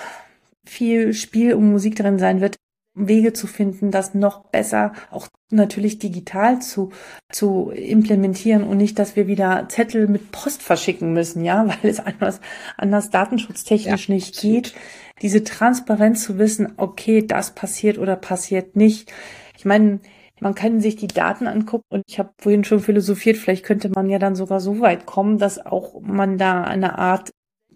viel 0.64 1.14
Spiel 1.14 1.54
und 1.54 1.70
Musik 1.70 1.96
drin 1.96 2.18
sein 2.18 2.40
wird, 2.40 2.56
Wege 2.96 3.34
zu 3.34 3.46
finden, 3.46 3.90
das 3.90 4.14
noch 4.14 4.44
besser 4.44 4.92
auch 5.10 5.28
natürlich 5.50 5.98
digital 5.98 6.60
zu, 6.60 6.90
zu 7.30 7.70
implementieren 7.70 8.64
und 8.64 8.78
nicht, 8.78 8.98
dass 8.98 9.14
wir 9.14 9.26
wieder 9.26 9.68
Zettel 9.68 10.08
mit 10.08 10.32
Post 10.32 10.62
verschicken 10.62 11.12
müssen, 11.12 11.44
ja, 11.44 11.68
weil 11.82 11.90
es 11.90 12.00
anders, 12.00 12.40
anders 12.76 13.10
datenschutztechnisch 13.10 14.08
ja, 14.08 14.14
nicht 14.14 14.36
absolut. 14.36 14.64
geht. 14.64 14.74
Diese 15.22 15.44
Transparenz 15.44 16.24
zu 16.24 16.38
wissen, 16.38 16.72
okay, 16.78 17.24
das 17.26 17.54
passiert 17.54 17.98
oder 17.98 18.16
passiert 18.16 18.76
nicht. 18.76 19.12
Ich 19.56 19.64
meine, 19.64 20.00
man 20.40 20.54
kann 20.54 20.80
sich 20.80 20.96
die 20.96 21.06
Daten 21.06 21.46
angucken 21.46 21.86
und 21.88 22.02
ich 22.06 22.18
habe 22.18 22.30
vorhin 22.38 22.64
schon 22.64 22.80
philosophiert, 22.80 23.36
vielleicht 23.36 23.64
könnte 23.64 23.88
man 23.88 24.10
ja 24.10 24.18
dann 24.18 24.36
sogar 24.36 24.60
so 24.60 24.80
weit 24.80 25.06
kommen, 25.06 25.38
dass 25.38 25.64
auch 25.64 26.00
man 26.00 26.36
da 26.38 26.64
eine 26.64 26.98
Art 26.98 27.30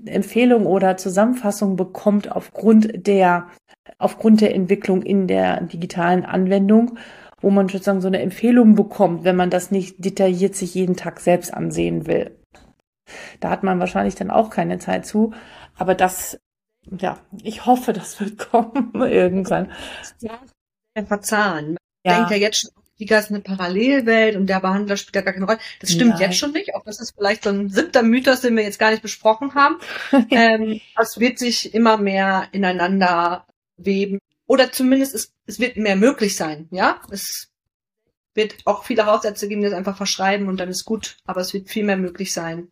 Empfehlung 0.04 0.66
oder 0.66 0.96
Zusammenfassung 0.96 1.76
bekommt 1.76 2.32
aufgrund 2.32 3.06
der 3.06 3.48
aufgrund 4.00 4.40
der 4.40 4.54
Entwicklung 4.54 5.02
in 5.02 5.28
der 5.28 5.60
digitalen 5.60 6.24
Anwendung, 6.24 6.98
wo 7.40 7.50
man 7.50 7.68
sozusagen 7.68 8.00
so 8.00 8.08
eine 8.08 8.20
Empfehlung 8.20 8.74
bekommt, 8.74 9.24
wenn 9.24 9.36
man 9.36 9.50
das 9.50 9.70
nicht 9.70 10.04
detailliert 10.04 10.56
sich 10.56 10.74
jeden 10.74 10.96
Tag 10.96 11.20
selbst 11.20 11.54
ansehen 11.54 12.06
will. 12.06 12.36
Da 13.40 13.50
hat 13.50 13.62
man 13.62 13.78
wahrscheinlich 13.80 14.14
dann 14.14 14.30
auch 14.30 14.50
keine 14.50 14.78
Zeit 14.78 15.06
zu, 15.06 15.32
aber 15.76 15.94
das, 15.94 16.38
ja, 16.98 17.18
ich 17.42 17.66
hoffe, 17.66 17.92
das 17.92 18.20
wird 18.20 18.38
kommen 18.50 18.92
irgendwann. 18.94 19.70
Ja, 20.20 20.38
verzahnen. 21.06 21.76
Man 22.04 22.12
ja. 22.12 22.16
denkt 22.16 22.30
ja 22.30 22.36
jetzt 22.36 22.60
schon, 22.60 22.70
Liga 22.98 23.18
ist 23.18 23.30
eine 23.30 23.40
Parallelwelt 23.40 24.36
und 24.36 24.46
der 24.46 24.60
Behandler 24.60 24.96
spielt 24.98 25.16
da 25.16 25.22
gar 25.22 25.32
keine 25.32 25.46
Rolle. 25.46 25.58
Das 25.80 25.90
stimmt 25.90 26.12
Nein. 26.12 26.20
jetzt 26.20 26.36
schon 26.36 26.52
nicht. 26.52 26.74
Auch 26.74 26.84
das 26.84 27.00
ist 27.00 27.14
vielleicht 27.16 27.44
so 27.44 27.50
ein 27.50 27.70
siebter 27.70 28.02
Mythos, 28.02 28.42
den 28.42 28.56
wir 28.56 28.62
jetzt 28.62 28.78
gar 28.78 28.90
nicht 28.90 29.02
besprochen 29.02 29.54
haben. 29.54 29.76
ähm, 30.30 30.80
es 31.00 31.18
wird 31.18 31.38
sich 31.38 31.74
immer 31.74 31.96
mehr 31.96 32.48
ineinander 32.52 33.46
weben. 33.84 34.18
Oder 34.46 34.72
zumindest 34.72 35.14
es, 35.14 35.32
es 35.46 35.60
wird 35.60 35.76
mehr 35.76 35.96
möglich 35.96 36.36
sein, 36.36 36.68
ja. 36.70 37.00
Es 37.10 37.50
wird 38.34 38.56
auch 38.64 38.84
viele 38.84 39.06
Hausärzte 39.06 39.48
geben, 39.48 39.60
die 39.62 39.68
das 39.68 39.76
einfach 39.76 39.96
verschreiben 39.96 40.48
und 40.48 40.58
dann 40.58 40.68
ist 40.68 40.84
gut, 40.84 41.16
aber 41.24 41.40
es 41.40 41.52
wird 41.52 41.68
viel 41.68 41.84
mehr 41.84 41.96
möglich 41.96 42.32
sein, 42.32 42.68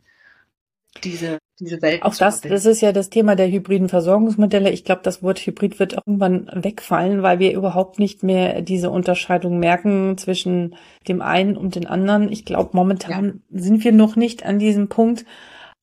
diese, 1.03 1.37
diese 1.59 1.81
Welt. 1.81 2.03
Auch 2.03 2.15
das, 2.15 2.41
das 2.41 2.65
ist 2.65 2.81
ja 2.81 2.91
das 2.91 3.09
Thema 3.09 3.35
der 3.35 3.49
hybriden 3.49 3.89
Versorgungsmodelle. 3.89 4.71
Ich 4.71 4.83
glaube, 4.83 5.01
das 5.03 5.21
Wort 5.21 5.39
Hybrid 5.39 5.79
wird 5.79 5.93
irgendwann 5.93 6.49
wegfallen, 6.53 7.21
weil 7.23 7.39
wir 7.39 7.53
überhaupt 7.53 7.99
nicht 7.99 8.23
mehr 8.23 8.61
diese 8.61 8.89
Unterscheidung 8.89 9.59
merken 9.59 10.17
zwischen 10.17 10.75
dem 11.07 11.21
einen 11.21 11.57
und 11.57 11.75
den 11.75 11.87
anderen. 11.87 12.31
Ich 12.31 12.45
glaube, 12.45 12.71
momentan 12.73 13.41
ja. 13.49 13.61
sind 13.61 13.83
wir 13.83 13.91
noch 13.91 14.15
nicht 14.15 14.45
an 14.45 14.59
diesem 14.59 14.89
Punkt, 14.89 15.25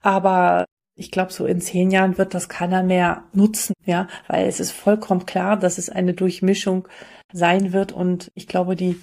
aber 0.01 0.67
ich 0.97 1.11
glaube, 1.11 1.33
so 1.33 1.45
in 1.47 1.61
zehn 1.61 1.91
Jahren 1.91 2.17
wird 2.19 2.35
das 2.35 2.49
keiner 2.49 2.83
mehr 2.83 3.25
nutzen, 3.33 3.75
ja, 3.85 4.09
weil 4.29 4.47
es 4.47 4.61
ist 4.61 4.73
vollkommen 4.73 5.27
klar, 5.27 5.59
dass 5.59 5.79
es 5.79 5.91
eine 5.91 6.15
Durchmischung 6.15 6.89
sein 7.33 7.73
wird. 7.73 7.93
Und 7.93 8.33
ich 8.35 8.47
glaube, 8.49 8.77
die 8.77 8.97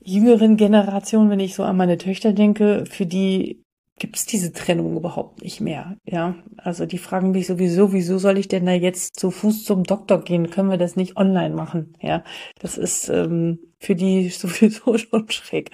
jüngeren 0.00 0.56
Generationen, 0.56 1.30
wenn 1.30 1.40
ich 1.40 1.54
so 1.54 1.64
an 1.64 1.76
meine 1.76 1.96
Töchter 1.96 2.32
denke, 2.32 2.84
für 2.86 3.06
die 3.06 3.62
gibt 3.98 4.16
es 4.16 4.26
diese 4.26 4.52
Trennung 4.52 4.96
überhaupt 4.96 5.42
nicht 5.42 5.60
mehr. 5.60 5.96
Ja, 6.04 6.36
also 6.58 6.86
die 6.86 6.98
fragen 6.98 7.32
mich 7.32 7.46
sowieso, 7.46 7.92
wieso 7.92 8.18
soll 8.18 8.38
ich 8.38 8.46
denn 8.46 8.66
da 8.66 8.72
jetzt 8.72 9.18
zu 9.18 9.30
Fuß 9.30 9.64
zum 9.64 9.84
Doktor 9.84 10.22
gehen? 10.22 10.50
Können 10.50 10.70
wir 10.70 10.76
das 10.76 10.96
nicht 10.96 11.16
online 11.16 11.54
machen? 11.54 11.94
Ja, 12.00 12.22
das 12.60 12.78
ist 12.78 13.08
ähm, 13.08 13.58
für 13.78 13.94
die 13.94 14.28
sowieso 14.28 14.98
schon 14.98 15.30
schräg. 15.30 15.70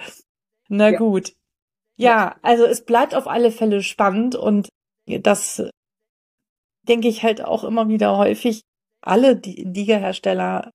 Na 0.69 0.89
ja. 0.89 0.97
gut. 0.97 1.33
Ja, 1.97 2.35
also 2.41 2.65
es 2.65 2.83
bleibt 2.83 3.15
auf 3.15 3.27
alle 3.27 3.51
Fälle 3.51 3.81
spannend 3.81 4.35
und 4.35 4.69
das 5.07 5.63
denke 6.87 7.07
ich 7.07 7.23
halt 7.23 7.43
auch 7.43 7.63
immer 7.63 7.87
wieder 7.87 8.17
häufig. 8.17 8.61
Alle 9.01 9.33
Liga-Hersteller, 9.33 10.71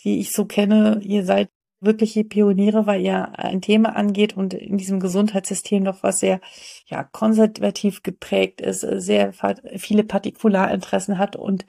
die 0.00 0.20
ich 0.20 0.32
so 0.32 0.44
kenne, 0.44 1.00
ihr 1.02 1.24
seid 1.24 1.48
wirkliche 1.80 2.24
Pioniere, 2.24 2.86
weil 2.86 3.00
ihr 3.02 3.38
ein 3.38 3.60
Thema 3.60 3.94
angeht 3.94 4.36
und 4.36 4.52
in 4.54 4.78
diesem 4.78 4.98
Gesundheitssystem 4.98 5.84
doch 5.84 6.02
was 6.02 6.18
sehr 6.18 6.40
ja 6.86 7.04
konservativ 7.04 8.02
geprägt 8.02 8.60
ist, 8.60 8.80
sehr 8.80 9.32
viele 9.76 10.02
Partikularinteressen 10.02 11.18
hat 11.18 11.36
und 11.36 11.66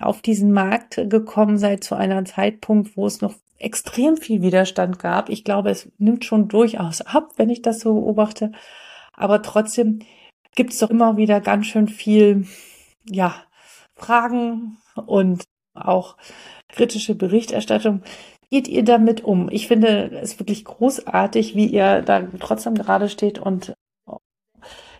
auf 0.00 0.22
diesen 0.22 0.52
Markt 0.52 0.96
gekommen 1.10 1.58
seid 1.58 1.84
zu 1.84 1.94
einer 1.94 2.24
Zeitpunkt, 2.24 2.96
wo 2.96 3.06
es 3.06 3.20
noch 3.20 3.34
extrem 3.58 4.16
viel 4.16 4.42
Widerstand 4.42 4.98
gab. 4.98 5.28
Ich 5.28 5.44
glaube, 5.44 5.70
es 5.70 5.90
nimmt 5.98 6.24
schon 6.24 6.48
durchaus 6.48 7.00
ab, 7.02 7.32
wenn 7.36 7.50
ich 7.50 7.62
das 7.62 7.80
so 7.80 7.94
beobachte. 7.94 8.52
Aber 9.12 9.42
trotzdem 9.42 10.00
gibt 10.56 10.72
es 10.72 10.80
doch 10.80 10.90
immer 10.90 11.16
wieder 11.16 11.40
ganz 11.40 11.66
schön 11.66 11.86
viel, 11.86 12.46
ja, 13.08 13.36
Fragen 13.94 14.78
und 14.94 15.44
auch 15.74 16.16
kritische 16.68 17.14
Berichterstattung. 17.14 18.02
Geht 18.50 18.66
ihr 18.68 18.84
damit 18.84 19.22
um? 19.22 19.48
Ich 19.50 19.68
finde 19.68 20.10
es 20.20 20.38
wirklich 20.38 20.64
großartig, 20.64 21.54
wie 21.54 21.66
ihr 21.66 22.02
da 22.02 22.22
trotzdem 22.40 22.74
gerade 22.74 23.08
steht 23.08 23.38
und 23.38 23.74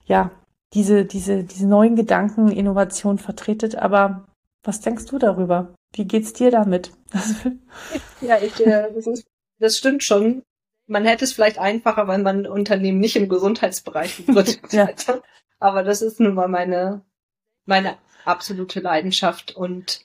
ja, 0.07 0.31
diese, 0.73 1.05
diese, 1.05 1.45
diese 1.45 1.67
neuen 1.67 1.97
Gedanken, 1.97 2.51
Innovation 2.51 3.19
vertretet. 3.19 3.77
Aber 3.77 4.27
was 4.63 4.81
denkst 4.81 5.07
du 5.07 5.19
darüber? 5.19 5.75
Wie 5.95 6.07
geht's 6.07 6.33
dir 6.33 6.51
damit? 6.51 6.93
ja, 8.21 8.39
ich, 8.39 8.61
äh, 8.65 8.93
das, 8.95 9.07
ist, 9.07 9.27
das 9.59 9.77
stimmt 9.77 10.05
schon. 10.05 10.43
Man 10.87 11.05
hätte 11.05 11.25
es 11.25 11.33
vielleicht 11.33 11.59
einfacher, 11.59 12.07
wenn 12.09 12.23
man 12.23 12.47
Unternehmen 12.47 13.01
nicht 13.01 13.17
im 13.17 13.29
Gesundheitsbereich 13.29 14.17
gegründet 14.27 14.73
ja. 14.73 14.87
hätte. 14.87 15.23
Aber 15.59 15.83
das 15.83 16.03
ist 16.03 16.21
nun 16.21 16.35
mal 16.35 16.49
meine, 16.49 17.05
meine 17.65 17.97
absolute 18.25 18.81
Leidenschaft 18.81 19.57
und 19.57 20.05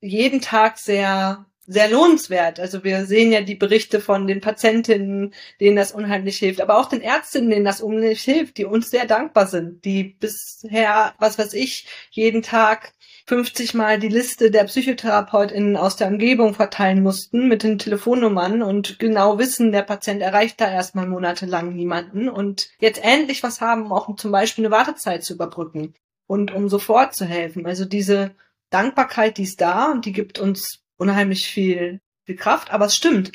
jeden 0.00 0.40
Tag 0.40 0.78
sehr 0.78 1.46
sehr 1.66 1.88
lohnenswert. 1.88 2.58
Also 2.58 2.82
wir 2.82 3.06
sehen 3.06 3.30
ja 3.32 3.40
die 3.40 3.54
Berichte 3.54 4.00
von 4.00 4.26
den 4.26 4.40
Patientinnen, 4.40 5.32
denen 5.60 5.76
das 5.76 5.92
unheimlich 5.92 6.38
hilft, 6.38 6.60
aber 6.60 6.78
auch 6.78 6.88
den 6.88 7.00
Ärztinnen, 7.00 7.50
denen 7.50 7.64
das 7.64 7.80
unheimlich 7.80 8.22
hilft, 8.22 8.58
die 8.58 8.64
uns 8.64 8.90
sehr 8.90 9.06
dankbar 9.06 9.46
sind, 9.46 9.84
die 9.84 10.04
bisher, 10.04 11.14
was 11.18 11.38
weiß 11.38 11.54
ich, 11.54 11.86
jeden 12.10 12.42
Tag 12.42 12.92
50 13.26 13.74
Mal 13.74 13.98
die 13.98 14.08
Liste 14.08 14.50
der 14.50 14.64
PsychotherapeutInnen 14.64 15.76
aus 15.76 15.96
der 15.96 16.08
Umgebung 16.08 16.54
verteilen 16.54 17.02
mussten 17.02 17.48
mit 17.48 17.62
den 17.62 17.78
Telefonnummern 17.78 18.62
und 18.62 18.98
genau 18.98 19.38
wissen, 19.38 19.72
der 19.72 19.82
Patient 19.82 20.22
erreicht 20.22 20.60
da 20.60 20.70
erstmal 20.70 21.06
monatelang 21.06 21.74
niemanden 21.74 22.28
und 22.28 22.70
jetzt 22.78 23.02
endlich 23.02 23.42
was 23.42 23.60
haben, 23.60 23.86
um 23.86 23.92
auch 23.92 24.14
zum 24.16 24.32
Beispiel 24.32 24.66
eine 24.66 24.74
Wartezeit 24.74 25.24
zu 25.24 25.34
überbrücken 25.34 25.94
und 26.26 26.52
um 26.52 26.68
sofort 26.68 27.14
zu 27.14 27.24
helfen. 27.24 27.66
Also 27.66 27.84
diese 27.84 28.34
Dankbarkeit, 28.70 29.38
die 29.38 29.44
ist 29.44 29.60
da 29.60 29.92
und 29.92 30.06
die 30.06 30.12
gibt 30.12 30.38
uns 30.38 30.80
unheimlich 30.96 31.46
viel, 31.46 32.00
viel 32.24 32.36
Kraft. 32.36 32.72
Aber 32.72 32.86
es 32.86 32.96
stimmt. 32.96 33.32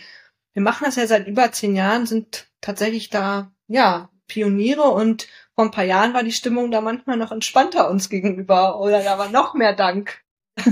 Wir 0.54 0.64
machen 0.64 0.86
das 0.86 0.96
ja 0.96 1.06
seit 1.06 1.28
über 1.28 1.52
zehn 1.52 1.76
Jahren, 1.76 2.06
sind 2.06 2.50
tatsächlich 2.62 3.10
da, 3.10 3.52
ja, 3.68 4.10
Pioniere 4.28 4.84
und 4.84 5.28
vor 5.56 5.66
ein 5.66 5.72
paar 5.72 5.84
Jahren 5.84 6.14
war 6.14 6.24
die 6.24 6.32
Stimmung 6.32 6.72
da 6.72 6.82
manchmal 6.82 7.18
noch 7.18 7.32
entspannter 7.32 7.90
uns 7.90 8.10
gegenüber 8.10 8.80
oder 8.80 9.02
da 9.02 9.18
war 9.18 9.30
noch 9.30 9.54
mehr 9.54 9.74
Dank 9.74 10.22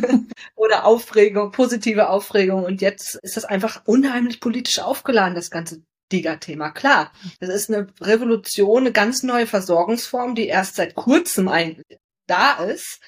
oder 0.55 0.85
Aufregung, 0.85 1.51
positive 1.51 2.09
Aufregung 2.09 2.63
und 2.63 2.81
jetzt 2.81 3.15
ist 3.15 3.37
das 3.37 3.45
einfach 3.45 3.83
unheimlich 3.85 4.39
politisch 4.39 4.79
aufgeladen, 4.79 5.35
das 5.35 5.51
ganze 5.51 5.81
Diga-Thema. 6.11 6.69
Klar, 6.71 7.11
das 7.39 7.49
ist 7.49 7.69
eine 7.69 7.87
Revolution, 7.99 8.81
eine 8.81 8.91
ganz 8.91 9.23
neue 9.23 9.47
Versorgungsform, 9.47 10.35
die 10.35 10.47
erst 10.47 10.75
seit 10.75 10.95
kurzem 10.95 11.47
eigentlich 11.47 11.99
da 12.27 12.53
ist 12.63 12.99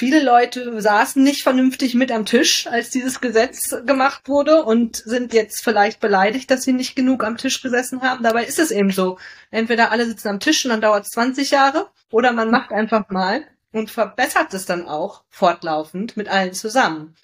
Viele 0.00 0.22
Leute 0.22 0.80
saßen 0.80 1.22
nicht 1.22 1.42
vernünftig 1.42 1.94
mit 1.94 2.10
am 2.10 2.24
Tisch, 2.24 2.66
als 2.66 2.88
dieses 2.88 3.20
Gesetz 3.20 3.76
gemacht 3.84 4.30
wurde 4.30 4.64
und 4.64 4.96
sind 4.96 5.34
jetzt 5.34 5.62
vielleicht 5.62 6.00
beleidigt, 6.00 6.50
dass 6.50 6.62
sie 6.62 6.72
nicht 6.72 6.96
genug 6.96 7.22
am 7.22 7.36
Tisch 7.36 7.60
gesessen 7.60 8.00
haben. 8.00 8.22
Dabei 8.22 8.46
ist 8.46 8.58
es 8.58 8.70
eben 8.70 8.92
so. 8.92 9.18
Entweder 9.50 9.90
alle 9.90 10.06
sitzen 10.06 10.28
am 10.28 10.40
Tisch 10.40 10.64
und 10.64 10.70
dann 10.70 10.80
dauert 10.80 11.04
es 11.04 11.10
20 11.10 11.50
Jahre 11.50 11.88
oder 12.10 12.32
man 12.32 12.50
macht 12.50 12.72
einfach 12.72 13.10
mal 13.10 13.42
und 13.74 13.90
verbessert 13.90 14.54
es 14.54 14.64
dann 14.64 14.88
auch 14.88 15.22
fortlaufend 15.28 16.16
mit 16.16 16.30
allen 16.30 16.54
zusammen. 16.54 17.14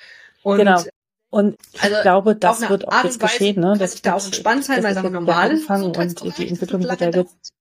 Und 0.43 0.59
genau. 0.59 0.83
Und 1.31 1.57
ich 1.73 1.83
also 1.83 2.03
glaube, 2.03 2.37
das 2.37 2.69
wird 2.69 2.89
auch 2.89 3.05
jetzt 3.05 3.21
geschehen, 3.21 3.59
ne? 3.59 3.77
Das, 3.79 3.93
das 3.93 4.03
da 4.03 4.15
auch 4.17 4.25
entspannt 4.27 4.67
sein, 4.67 4.85
weil 4.85 4.95
es 4.95 5.03
normal 5.03 5.51
ist. 5.51 5.71
Und 5.71 6.37
die 6.37 6.47
Entwicklung 6.47 6.83
wird 6.83 7.01
ja 7.01 7.09
jetzt 7.09 7.55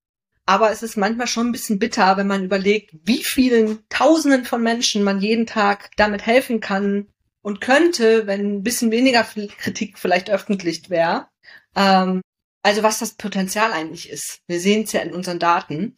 aber 0.45 0.71
es 0.71 0.83
ist 0.83 0.97
manchmal 0.97 1.27
schon 1.27 1.47
ein 1.47 1.51
bisschen 1.51 1.79
bitter, 1.79 2.17
wenn 2.17 2.27
man 2.27 2.43
überlegt, 2.43 2.93
wie 3.03 3.23
vielen 3.23 3.87
Tausenden 3.89 4.45
von 4.45 4.61
Menschen 4.61 5.03
man 5.03 5.19
jeden 5.19 5.47
Tag 5.47 5.91
damit 5.97 6.25
helfen 6.25 6.59
kann 6.59 7.07
und 7.41 7.61
könnte, 7.61 8.27
wenn 8.27 8.57
ein 8.57 8.63
bisschen 8.63 8.91
weniger 8.91 9.23
Kritik 9.23 9.97
vielleicht 9.97 10.29
öffentlich 10.29 10.89
wäre. 10.89 11.27
Ähm, 11.75 12.21
also 12.63 12.81
was 12.81 12.97
das 12.97 13.13
Potenzial 13.13 13.71
eigentlich 13.73 14.09
ist. 14.09 14.39
Wir 14.47 14.59
sehen 14.59 14.83
es 14.83 14.91
ja 14.91 15.01
in 15.01 15.13
unseren 15.13 15.37
Daten. 15.37 15.95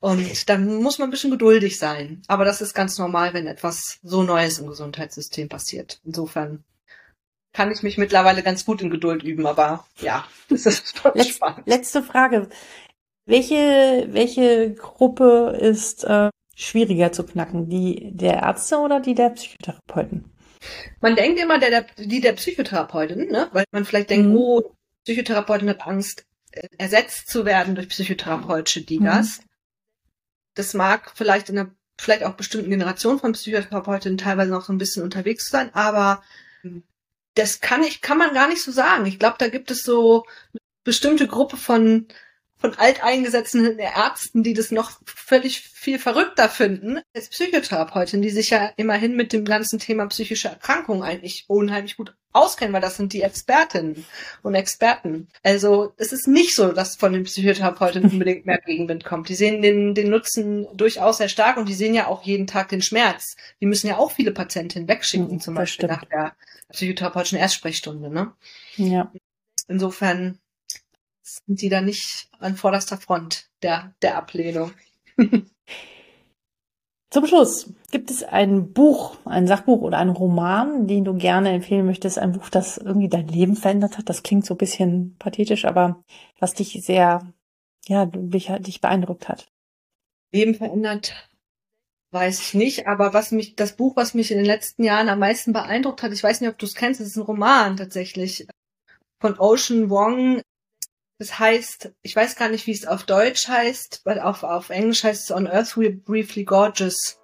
Und 0.00 0.48
da 0.48 0.58
muss 0.58 0.98
man 0.98 1.08
ein 1.08 1.12
bisschen 1.12 1.30
geduldig 1.30 1.78
sein. 1.78 2.22
Aber 2.26 2.44
das 2.44 2.60
ist 2.60 2.74
ganz 2.74 2.98
normal, 2.98 3.34
wenn 3.34 3.46
etwas 3.46 3.98
so 4.02 4.24
Neues 4.24 4.58
im 4.58 4.66
Gesundheitssystem 4.66 5.48
passiert. 5.48 6.00
Insofern 6.04 6.64
kann 7.52 7.70
ich 7.70 7.82
mich 7.82 7.98
mittlerweile 7.98 8.42
ganz 8.42 8.64
gut 8.64 8.82
in 8.82 8.90
Geduld 8.90 9.22
üben, 9.22 9.46
aber 9.46 9.86
ja, 10.00 10.26
das 10.48 10.66
ist 10.66 10.98
schon 11.02 11.12
Letz, 11.14 11.28
spannend. 11.28 11.66
Letzte 11.66 12.02
Frage. 12.02 12.48
Welche, 13.28 14.08
welche 14.10 14.72
Gruppe 14.72 15.54
ist 15.60 16.02
äh, 16.04 16.30
schwieriger 16.56 17.12
zu 17.12 17.24
knacken? 17.24 17.68
Die 17.68 18.10
der 18.10 18.42
Ärzte 18.42 18.78
oder 18.78 19.00
die 19.00 19.14
der 19.14 19.28
Psychotherapeuten? 19.28 20.32
Man 21.02 21.14
denkt 21.14 21.38
immer, 21.38 21.58
der, 21.58 21.68
der, 21.68 21.86
die 21.98 22.22
der 22.22 22.32
Psychotherapeutin, 22.32 23.28
ne? 23.28 23.50
weil 23.52 23.64
man 23.70 23.84
vielleicht 23.84 24.08
denkt, 24.08 24.28
mhm. 24.30 24.36
oh, 24.36 24.74
Psychotherapeutin 25.04 25.68
hat 25.68 25.86
Angst, 25.86 26.24
äh, 26.52 26.68
ersetzt 26.78 27.28
zu 27.28 27.44
werden 27.44 27.74
durch 27.74 27.90
psychotherapeutische 27.90 28.80
Digas. 28.80 29.40
Mhm. 29.40 29.44
Das 30.54 30.72
mag 30.72 31.12
vielleicht 31.14 31.50
in 31.50 31.58
einer 31.58 31.70
vielleicht 32.00 32.24
auch 32.24 32.32
bestimmten 32.32 32.70
Generation 32.70 33.18
von 33.18 33.32
Psychotherapeutinnen 33.32 34.16
teilweise 34.16 34.50
noch 34.50 34.64
so 34.64 34.72
ein 34.72 34.78
bisschen 34.78 35.02
unterwegs 35.02 35.50
sein, 35.50 35.68
aber 35.74 36.22
das 37.34 37.60
kann 37.60 37.82
ich, 37.82 38.00
kann 38.00 38.16
man 38.16 38.32
gar 38.32 38.48
nicht 38.48 38.62
so 38.62 38.72
sagen. 38.72 39.04
Ich 39.04 39.18
glaube, 39.18 39.36
da 39.38 39.48
gibt 39.48 39.70
es 39.70 39.82
so 39.82 40.24
eine 40.52 40.60
bestimmte 40.82 41.26
Gruppe 41.26 41.58
von 41.58 42.08
von 42.58 42.74
alteingesetzten 42.74 43.78
Ärzten, 43.78 44.42
die 44.42 44.52
das 44.52 44.70
noch 44.70 44.92
völlig 45.04 45.60
viel 45.60 45.98
verrückter 45.98 46.48
finden, 46.48 47.00
als 47.14 47.28
Psychotherapeutin, 47.28 48.20
die 48.20 48.30
sich 48.30 48.50
ja 48.50 48.72
immerhin 48.76 49.14
mit 49.14 49.32
dem 49.32 49.44
ganzen 49.44 49.78
Thema 49.78 50.06
psychische 50.06 50.48
Erkrankungen 50.48 51.02
eigentlich 51.02 51.44
unheimlich 51.46 51.96
gut 51.96 52.14
auskennen, 52.32 52.74
weil 52.74 52.80
das 52.80 52.96
sind 52.96 53.12
die 53.12 53.22
Expertinnen 53.22 54.04
und 54.42 54.54
Experten. 54.54 55.28
Also 55.42 55.92
es 55.96 56.12
ist 56.12 56.28
nicht 56.28 56.54
so, 56.54 56.72
dass 56.72 56.96
von 56.96 57.12
den 57.12 57.24
Psychotherapeutinnen 57.24 58.10
unbedingt 58.12 58.44
mehr 58.44 58.58
Gegenwind 58.58 59.04
kommt. 59.04 59.28
Die 59.28 59.34
sehen 59.34 59.62
den, 59.62 59.94
den 59.94 60.10
Nutzen 60.10 60.66
durchaus 60.76 61.18
sehr 61.18 61.28
stark 61.28 61.56
und 61.56 61.68
die 61.68 61.74
sehen 61.74 61.94
ja 61.94 62.06
auch 62.06 62.22
jeden 62.22 62.46
Tag 62.46 62.68
den 62.68 62.82
Schmerz. 62.82 63.36
Die 63.60 63.66
müssen 63.66 63.86
ja 63.86 63.96
auch 63.96 64.12
viele 64.12 64.32
Patientinnen 64.32 64.88
wegschicken, 64.88 65.32
mhm, 65.32 65.40
zum 65.40 65.54
Beispiel 65.54 65.86
stimmt. 65.86 66.02
nach 66.02 66.08
der 66.08 66.36
psychotherapeutischen 66.72 67.38
Erstsprechstunde. 67.38 68.10
Ne? 68.10 68.32
Ja. 68.76 69.10
Insofern 69.68 70.38
sind 71.46 71.60
die 71.60 71.68
da 71.68 71.80
nicht 71.80 72.28
an 72.38 72.56
vorderster 72.56 72.96
Front 72.96 73.50
der, 73.62 73.94
der 74.02 74.16
Ablehnung. 74.16 74.72
Zum 77.10 77.26
Schluss, 77.26 77.72
gibt 77.90 78.10
es 78.10 78.22
ein 78.22 78.74
Buch, 78.74 79.16
ein 79.24 79.46
Sachbuch 79.46 79.80
oder 79.80 79.96
einen 79.96 80.10
Roman, 80.10 80.86
den 80.86 81.04
du 81.04 81.14
gerne 81.14 81.52
empfehlen 81.52 81.86
möchtest? 81.86 82.18
Ein 82.18 82.32
Buch, 82.32 82.50
das 82.50 82.76
irgendwie 82.76 83.08
dein 83.08 83.28
Leben 83.28 83.56
verändert 83.56 83.96
hat? 83.96 84.10
Das 84.10 84.22
klingt 84.22 84.44
so 84.44 84.54
ein 84.54 84.58
bisschen 84.58 85.16
pathetisch, 85.18 85.64
aber 85.64 86.04
was 86.38 86.52
dich 86.52 86.78
sehr, 86.84 87.32
ja, 87.86 88.04
dich, 88.04 88.52
dich 88.60 88.82
beeindruckt 88.82 89.26
hat. 89.28 89.48
Leben 90.32 90.54
verändert, 90.54 91.30
weiß 92.10 92.40
ich 92.40 92.54
nicht, 92.54 92.86
aber 92.86 93.14
was 93.14 93.30
mich, 93.30 93.56
das 93.56 93.74
Buch, 93.74 93.96
was 93.96 94.12
mich 94.12 94.30
in 94.30 94.36
den 94.36 94.46
letzten 94.46 94.84
Jahren 94.84 95.08
am 95.08 95.18
meisten 95.18 95.54
beeindruckt 95.54 96.02
hat, 96.02 96.12
ich 96.12 96.22
weiß 96.22 96.42
nicht, 96.42 96.50
ob 96.50 96.58
du 96.58 96.66
es 96.66 96.74
kennst, 96.74 97.00
es 97.00 97.08
ist 97.08 97.16
ein 97.16 97.22
Roman 97.22 97.78
tatsächlich 97.78 98.46
von 99.18 99.38
Ocean 99.38 99.88
Wong, 99.88 100.42
das 101.18 101.38
heißt, 101.38 101.92
ich 102.02 102.14
weiß 102.14 102.36
gar 102.36 102.48
nicht, 102.48 102.66
wie 102.66 102.72
es 102.72 102.86
auf 102.86 103.02
Deutsch 103.02 103.48
heißt, 103.48 104.02
weil 104.04 104.20
auf, 104.20 104.44
auf 104.44 104.70
Englisch 104.70 105.02
heißt 105.02 105.24
es 105.24 105.36
On 105.36 105.48
Earth 105.48 105.70
We're 105.70 106.00
Briefly 106.04 106.44
Gorgeous. 106.44 107.18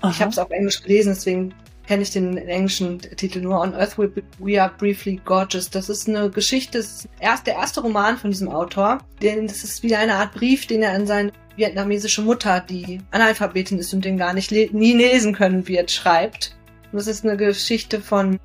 Aha. 0.00 0.10
Ich 0.10 0.20
habe 0.20 0.30
es 0.30 0.38
auf 0.38 0.50
Englisch 0.50 0.82
gelesen, 0.82 1.12
deswegen 1.14 1.54
kenne 1.88 2.02
ich 2.02 2.12
den 2.12 2.36
englischen 2.38 3.00
Titel 3.00 3.40
nur 3.40 3.60
On 3.60 3.74
Earth 3.74 3.98
We, 3.98 4.10
We 4.38 4.62
Are 4.62 4.72
Briefly 4.78 5.20
Gorgeous. 5.24 5.70
Das 5.70 5.88
ist 5.88 6.08
eine 6.08 6.30
Geschichte, 6.30 6.78
das 6.78 6.86
ist 6.86 7.08
erst, 7.18 7.48
der 7.48 7.54
erste 7.54 7.80
Roman 7.80 8.16
von 8.16 8.30
diesem 8.30 8.48
Autor. 8.48 8.98
Den, 9.20 9.48
das 9.48 9.64
ist 9.64 9.82
wie 9.82 9.96
eine 9.96 10.14
Art 10.14 10.32
Brief, 10.32 10.66
den 10.66 10.82
er 10.82 10.92
an 10.92 11.06
seine 11.06 11.32
vietnamesische 11.56 12.22
Mutter, 12.22 12.60
die 12.60 13.00
Analphabetin 13.10 13.78
ist 13.78 13.92
und 13.92 14.04
den 14.04 14.18
gar 14.18 14.34
nicht 14.34 14.52
le 14.52 14.68
nie 14.72 14.92
lesen 14.92 15.34
können 15.34 15.66
wird, 15.66 15.90
schreibt. 15.90 16.56
Und 16.92 16.98
das 16.98 17.08
ist 17.08 17.24
eine 17.24 17.36
Geschichte 17.36 18.00
von, 18.00 18.38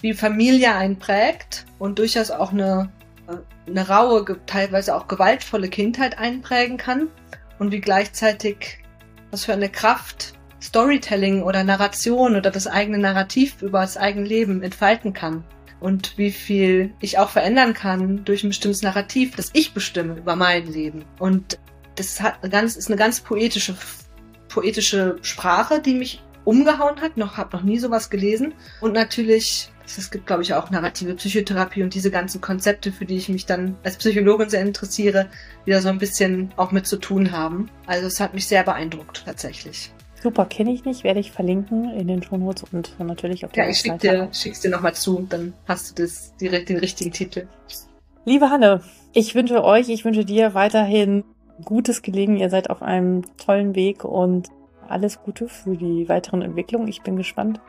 wie 0.00 0.14
Familie 0.14 0.74
einprägt 0.74 1.64
und 1.78 2.00
durchaus 2.00 2.32
auch 2.32 2.52
eine 2.52 2.92
eine 3.66 3.88
raue, 3.88 4.24
teilweise 4.46 4.94
auch 4.94 5.08
gewaltvolle 5.08 5.68
Kindheit 5.68 6.18
einprägen 6.18 6.76
kann 6.76 7.08
und 7.58 7.72
wie 7.72 7.80
gleichzeitig 7.80 8.78
was 9.30 9.44
für 9.44 9.52
eine 9.52 9.68
Kraft 9.68 10.34
Storytelling 10.62 11.42
oder 11.42 11.62
Narration 11.62 12.36
oder 12.36 12.50
das 12.50 12.66
eigene 12.66 12.98
Narrativ 12.98 13.60
über 13.60 13.80
das 13.80 13.96
eigene 13.96 14.26
Leben 14.26 14.62
entfalten 14.62 15.12
kann 15.12 15.44
und 15.84 16.16
wie 16.16 16.30
viel 16.30 16.94
ich 17.00 17.18
auch 17.18 17.28
verändern 17.28 17.74
kann 17.74 18.24
durch 18.24 18.42
ein 18.42 18.48
bestimmtes 18.48 18.80
Narrativ, 18.80 19.36
das 19.36 19.50
ich 19.52 19.74
bestimme 19.74 20.16
über 20.16 20.34
mein 20.34 20.66
Leben. 20.66 21.04
Und 21.18 21.58
das 21.96 22.22
hat 22.22 22.38
eine 22.40 22.50
ganz, 22.50 22.76
ist 22.76 22.88
eine 22.88 22.96
ganz 22.96 23.20
poetische, 23.20 23.76
poetische 24.48 25.18
Sprache, 25.20 25.82
die 25.82 25.92
mich 25.92 26.22
umgehauen 26.44 27.02
hat. 27.02 27.18
Noch 27.18 27.36
habe 27.36 27.54
noch 27.54 27.64
nie 27.64 27.78
sowas 27.78 28.08
gelesen. 28.08 28.54
Und 28.80 28.94
natürlich, 28.94 29.70
es 29.86 30.10
gibt, 30.10 30.26
glaube 30.26 30.42
ich, 30.42 30.54
auch 30.54 30.70
narrative 30.70 31.14
Psychotherapie 31.14 31.82
und 31.82 31.94
diese 31.94 32.10
ganzen 32.10 32.40
Konzepte, 32.40 32.90
für 32.90 33.04
die 33.04 33.16
ich 33.16 33.28
mich 33.28 33.46
dann 33.46 33.76
als 33.84 33.96
Psychologin 33.96 34.48
sehr 34.48 34.62
interessiere, 34.62 35.26
die 35.66 35.70
da 35.70 35.80
so 35.80 35.88
ein 35.88 35.98
bisschen 35.98 36.52
auch 36.56 36.72
mit 36.72 36.86
zu 36.86 36.96
tun 36.96 37.32
haben. 37.32 37.70
Also 37.86 38.06
es 38.06 38.20
hat 38.20 38.34
mich 38.34 38.46
sehr 38.46 38.64
beeindruckt, 38.64 39.24
tatsächlich. 39.24 39.92
Super, 40.22 40.46
kenne 40.46 40.72
ich 40.72 40.84
nicht, 40.86 41.04
werde 41.04 41.20
ich 41.20 41.32
verlinken 41.32 41.90
in 41.90 42.08
den 42.08 42.22
Shownotes 42.22 42.64
und 42.72 42.98
natürlich 42.98 43.44
auf 43.44 43.52
der 43.52 43.64
Ja, 43.64 43.70
ich 43.70 43.78
schick 43.78 43.98
dir, 43.98 44.28
schick's 44.32 44.60
dir 44.60 44.70
nochmal 44.70 44.94
zu, 44.94 45.26
dann 45.28 45.52
hast 45.68 45.90
du 45.90 46.02
das, 46.02 46.34
die, 46.40 46.48
den 46.48 46.78
richtigen 46.78 47.12
Titel. 47.12 47.46
Liebe 48.24 48.48
Hanne, 48.48 48.80
ich 49.12 49.34
wünsche 49.34 49.62
euch, 49.62 49.90
ich 49.90 50.06
wünsche 50.06 50.24
dir 50.24 50.54
weiterhin 50.54 51.24
gutes 51.62 52.00
Gelingen. 52.00 52.38
Ihr 52.38 52.48
seid 52.48 52.70
auf 52.70 52.82
einem 52.82 53.22
tollen 53.36 53.74
Weg 53.74 54.04
und 54.04 54.48
alles 54.88 55.22
Gute 55.22 55.48
für 55.48 55.76
die 55.76 56.08
weiteren 56.08 56.42
Entwicklungen. 56.42 56.88
Ich 56.88 57.02
bin 57.02 57.16
gespannt, 57.16 57.60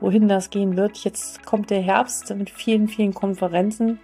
wohin 0.00 0.28
das 0.28 0.50
gehen 0.50 0.76
wird. 0.76 0.98
Jetzt 0.98 1.44
kommt 1.44 1.70
der 1.70 1.80
Herbst 1.80 2.34
mit 2.34 2.50
vielen, 2.50 2.88
vielen 2.88 3.14
Konferenzen 3.14 3.98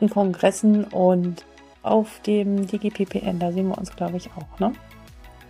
und 0.00 0.10
Kongressen 0.10 0.84
und 0.84 1.44
auf 1.82 2.20
dem 2.26 2.66
DGPPN, 2.66 3.38
da 3.38 3.52
sehen 3.52 3.68
wir 3.68 3.78
uns, 3.78 3.94
glaube 3.94 4.16
ich, 4.16 4.30
auch, 4.36 4.58
ne? 4.60 4.72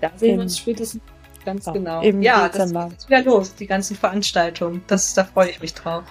Da 0.01 0.11
sehen 0.17 0.37
wir 0.37 0.43
uns 0.43 0.59
spätestens 0.59 1.03
ganz 1.45 1.69
auch, 1.69 1.75
genau. 1.75 2.01
Im 2.03 2.23
ja, 2.23 2.49
Dezember. 2.49 2.89
das 2.91 3.05
ist 3.05 3.11
wieder 3.11 3.23
los, 3.23 3.55
die 3.55 3.67
ganzen 3.67 3.97
Veranstaltungen. 3.97 4.83
Das, 4.87 5.15
da 5.15 5.25
freue 5.25 5.51
ich 5.51 5.61
mich 5.61 5.75
drauf. 5.75 6.05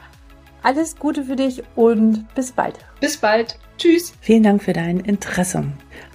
Alles 0.64 0.96
Gute 0.96 1.24
für 1.24 1.36
dich 1.36 1.64
und 1.76 2.28
bis 2.36 2.52
bald. 2.52 2.78
Bis 3.00 3.18
bald. 3.18 3.58
Tschüss. 3.78 4.14
Vielen 4.22 4.44
Dank 4.44 4.62
für 4.62 4.74
dein 4.74 5.00
Interesse. 5.00 5.66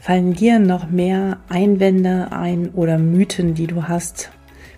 Fallen 0.01 0.35
dir 0.35 0.61
noch 0.61 0.89
mehr 0.89 1.39
Einwände 1.49 2.29
ein 2.31 2.71
oder 2.71 2.97
Mythen, 2.97 3.55
die 3.55 3.67
du 3.67 3.89
hast 3.89 4.31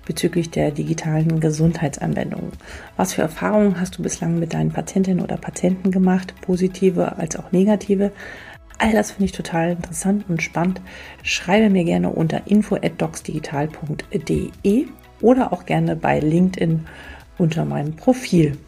bezüglich 0.09 0.51
der 0.51 0.73
digitalen 0.73 1.39
Gesundheitsanwendung? 1.39 2.51
Was 2.97 3.13
für 3.13 3.23
Erfahrungen 3.23 3.81
hast 3.81 3.97
du 3.97 4.03
bislang 4.03 4.41
mit 4.41 4.55
deinen 4.55 4.73
Patientinnen 4.73 5.23
oder 5.23 5.37
Patienten 5.37 5.93
gemacht, 5.93 6.35
positive 6.41 7.17
als 7.19 7.37
auch 7.37 7.53
negative? 7.53 8.11
All 8.79 8.91
das 8.93 9.13
finde 9.13 9.27
ich 9.27 9.33
total 9.33 9.73
interessant 9.73 10.25
und 10.29 10.43
spannend. 10.43 10.81
Schreibe 11.23 11.71
mir 11.71 11.85
gerne 11.85 12.11
unter 12.11 12.49
info@docsdigital.de 12.49 14.87
oder 15.21 15.53
auch 15.53 15.67
gerne 15.67 15.95
bei 15.95 16.19
LinkedIn 16.19 16.87
unter 17.39 17.65
meinem 17.65 17.95
Profil. 17.95 18.59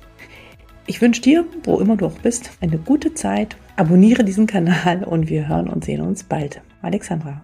Ich 0.87 1.01
wünsche 1.01 1.23
dir, 1.23 1.45
wo 1.65 1.79
immer 1.79 1.97
du 1.97 2.07
auch 2.07 2.19
bist, 2.19 2.53
eine 2.61 2.79
gute 2.79 3.15
Zeit. 3.15 3.57
Abonniere 3.77 4.25
diesen 4.25 4.47
Kanal 4.47 5.05
und 5.05 5.29
wir 5.29 5.49
hören 5.49 5.69
und 5.69 5.85
sehen 5.85 6.01
uns 6.01 6.25
bald. 6.25 6.61
Alexandra. 6.83 7.43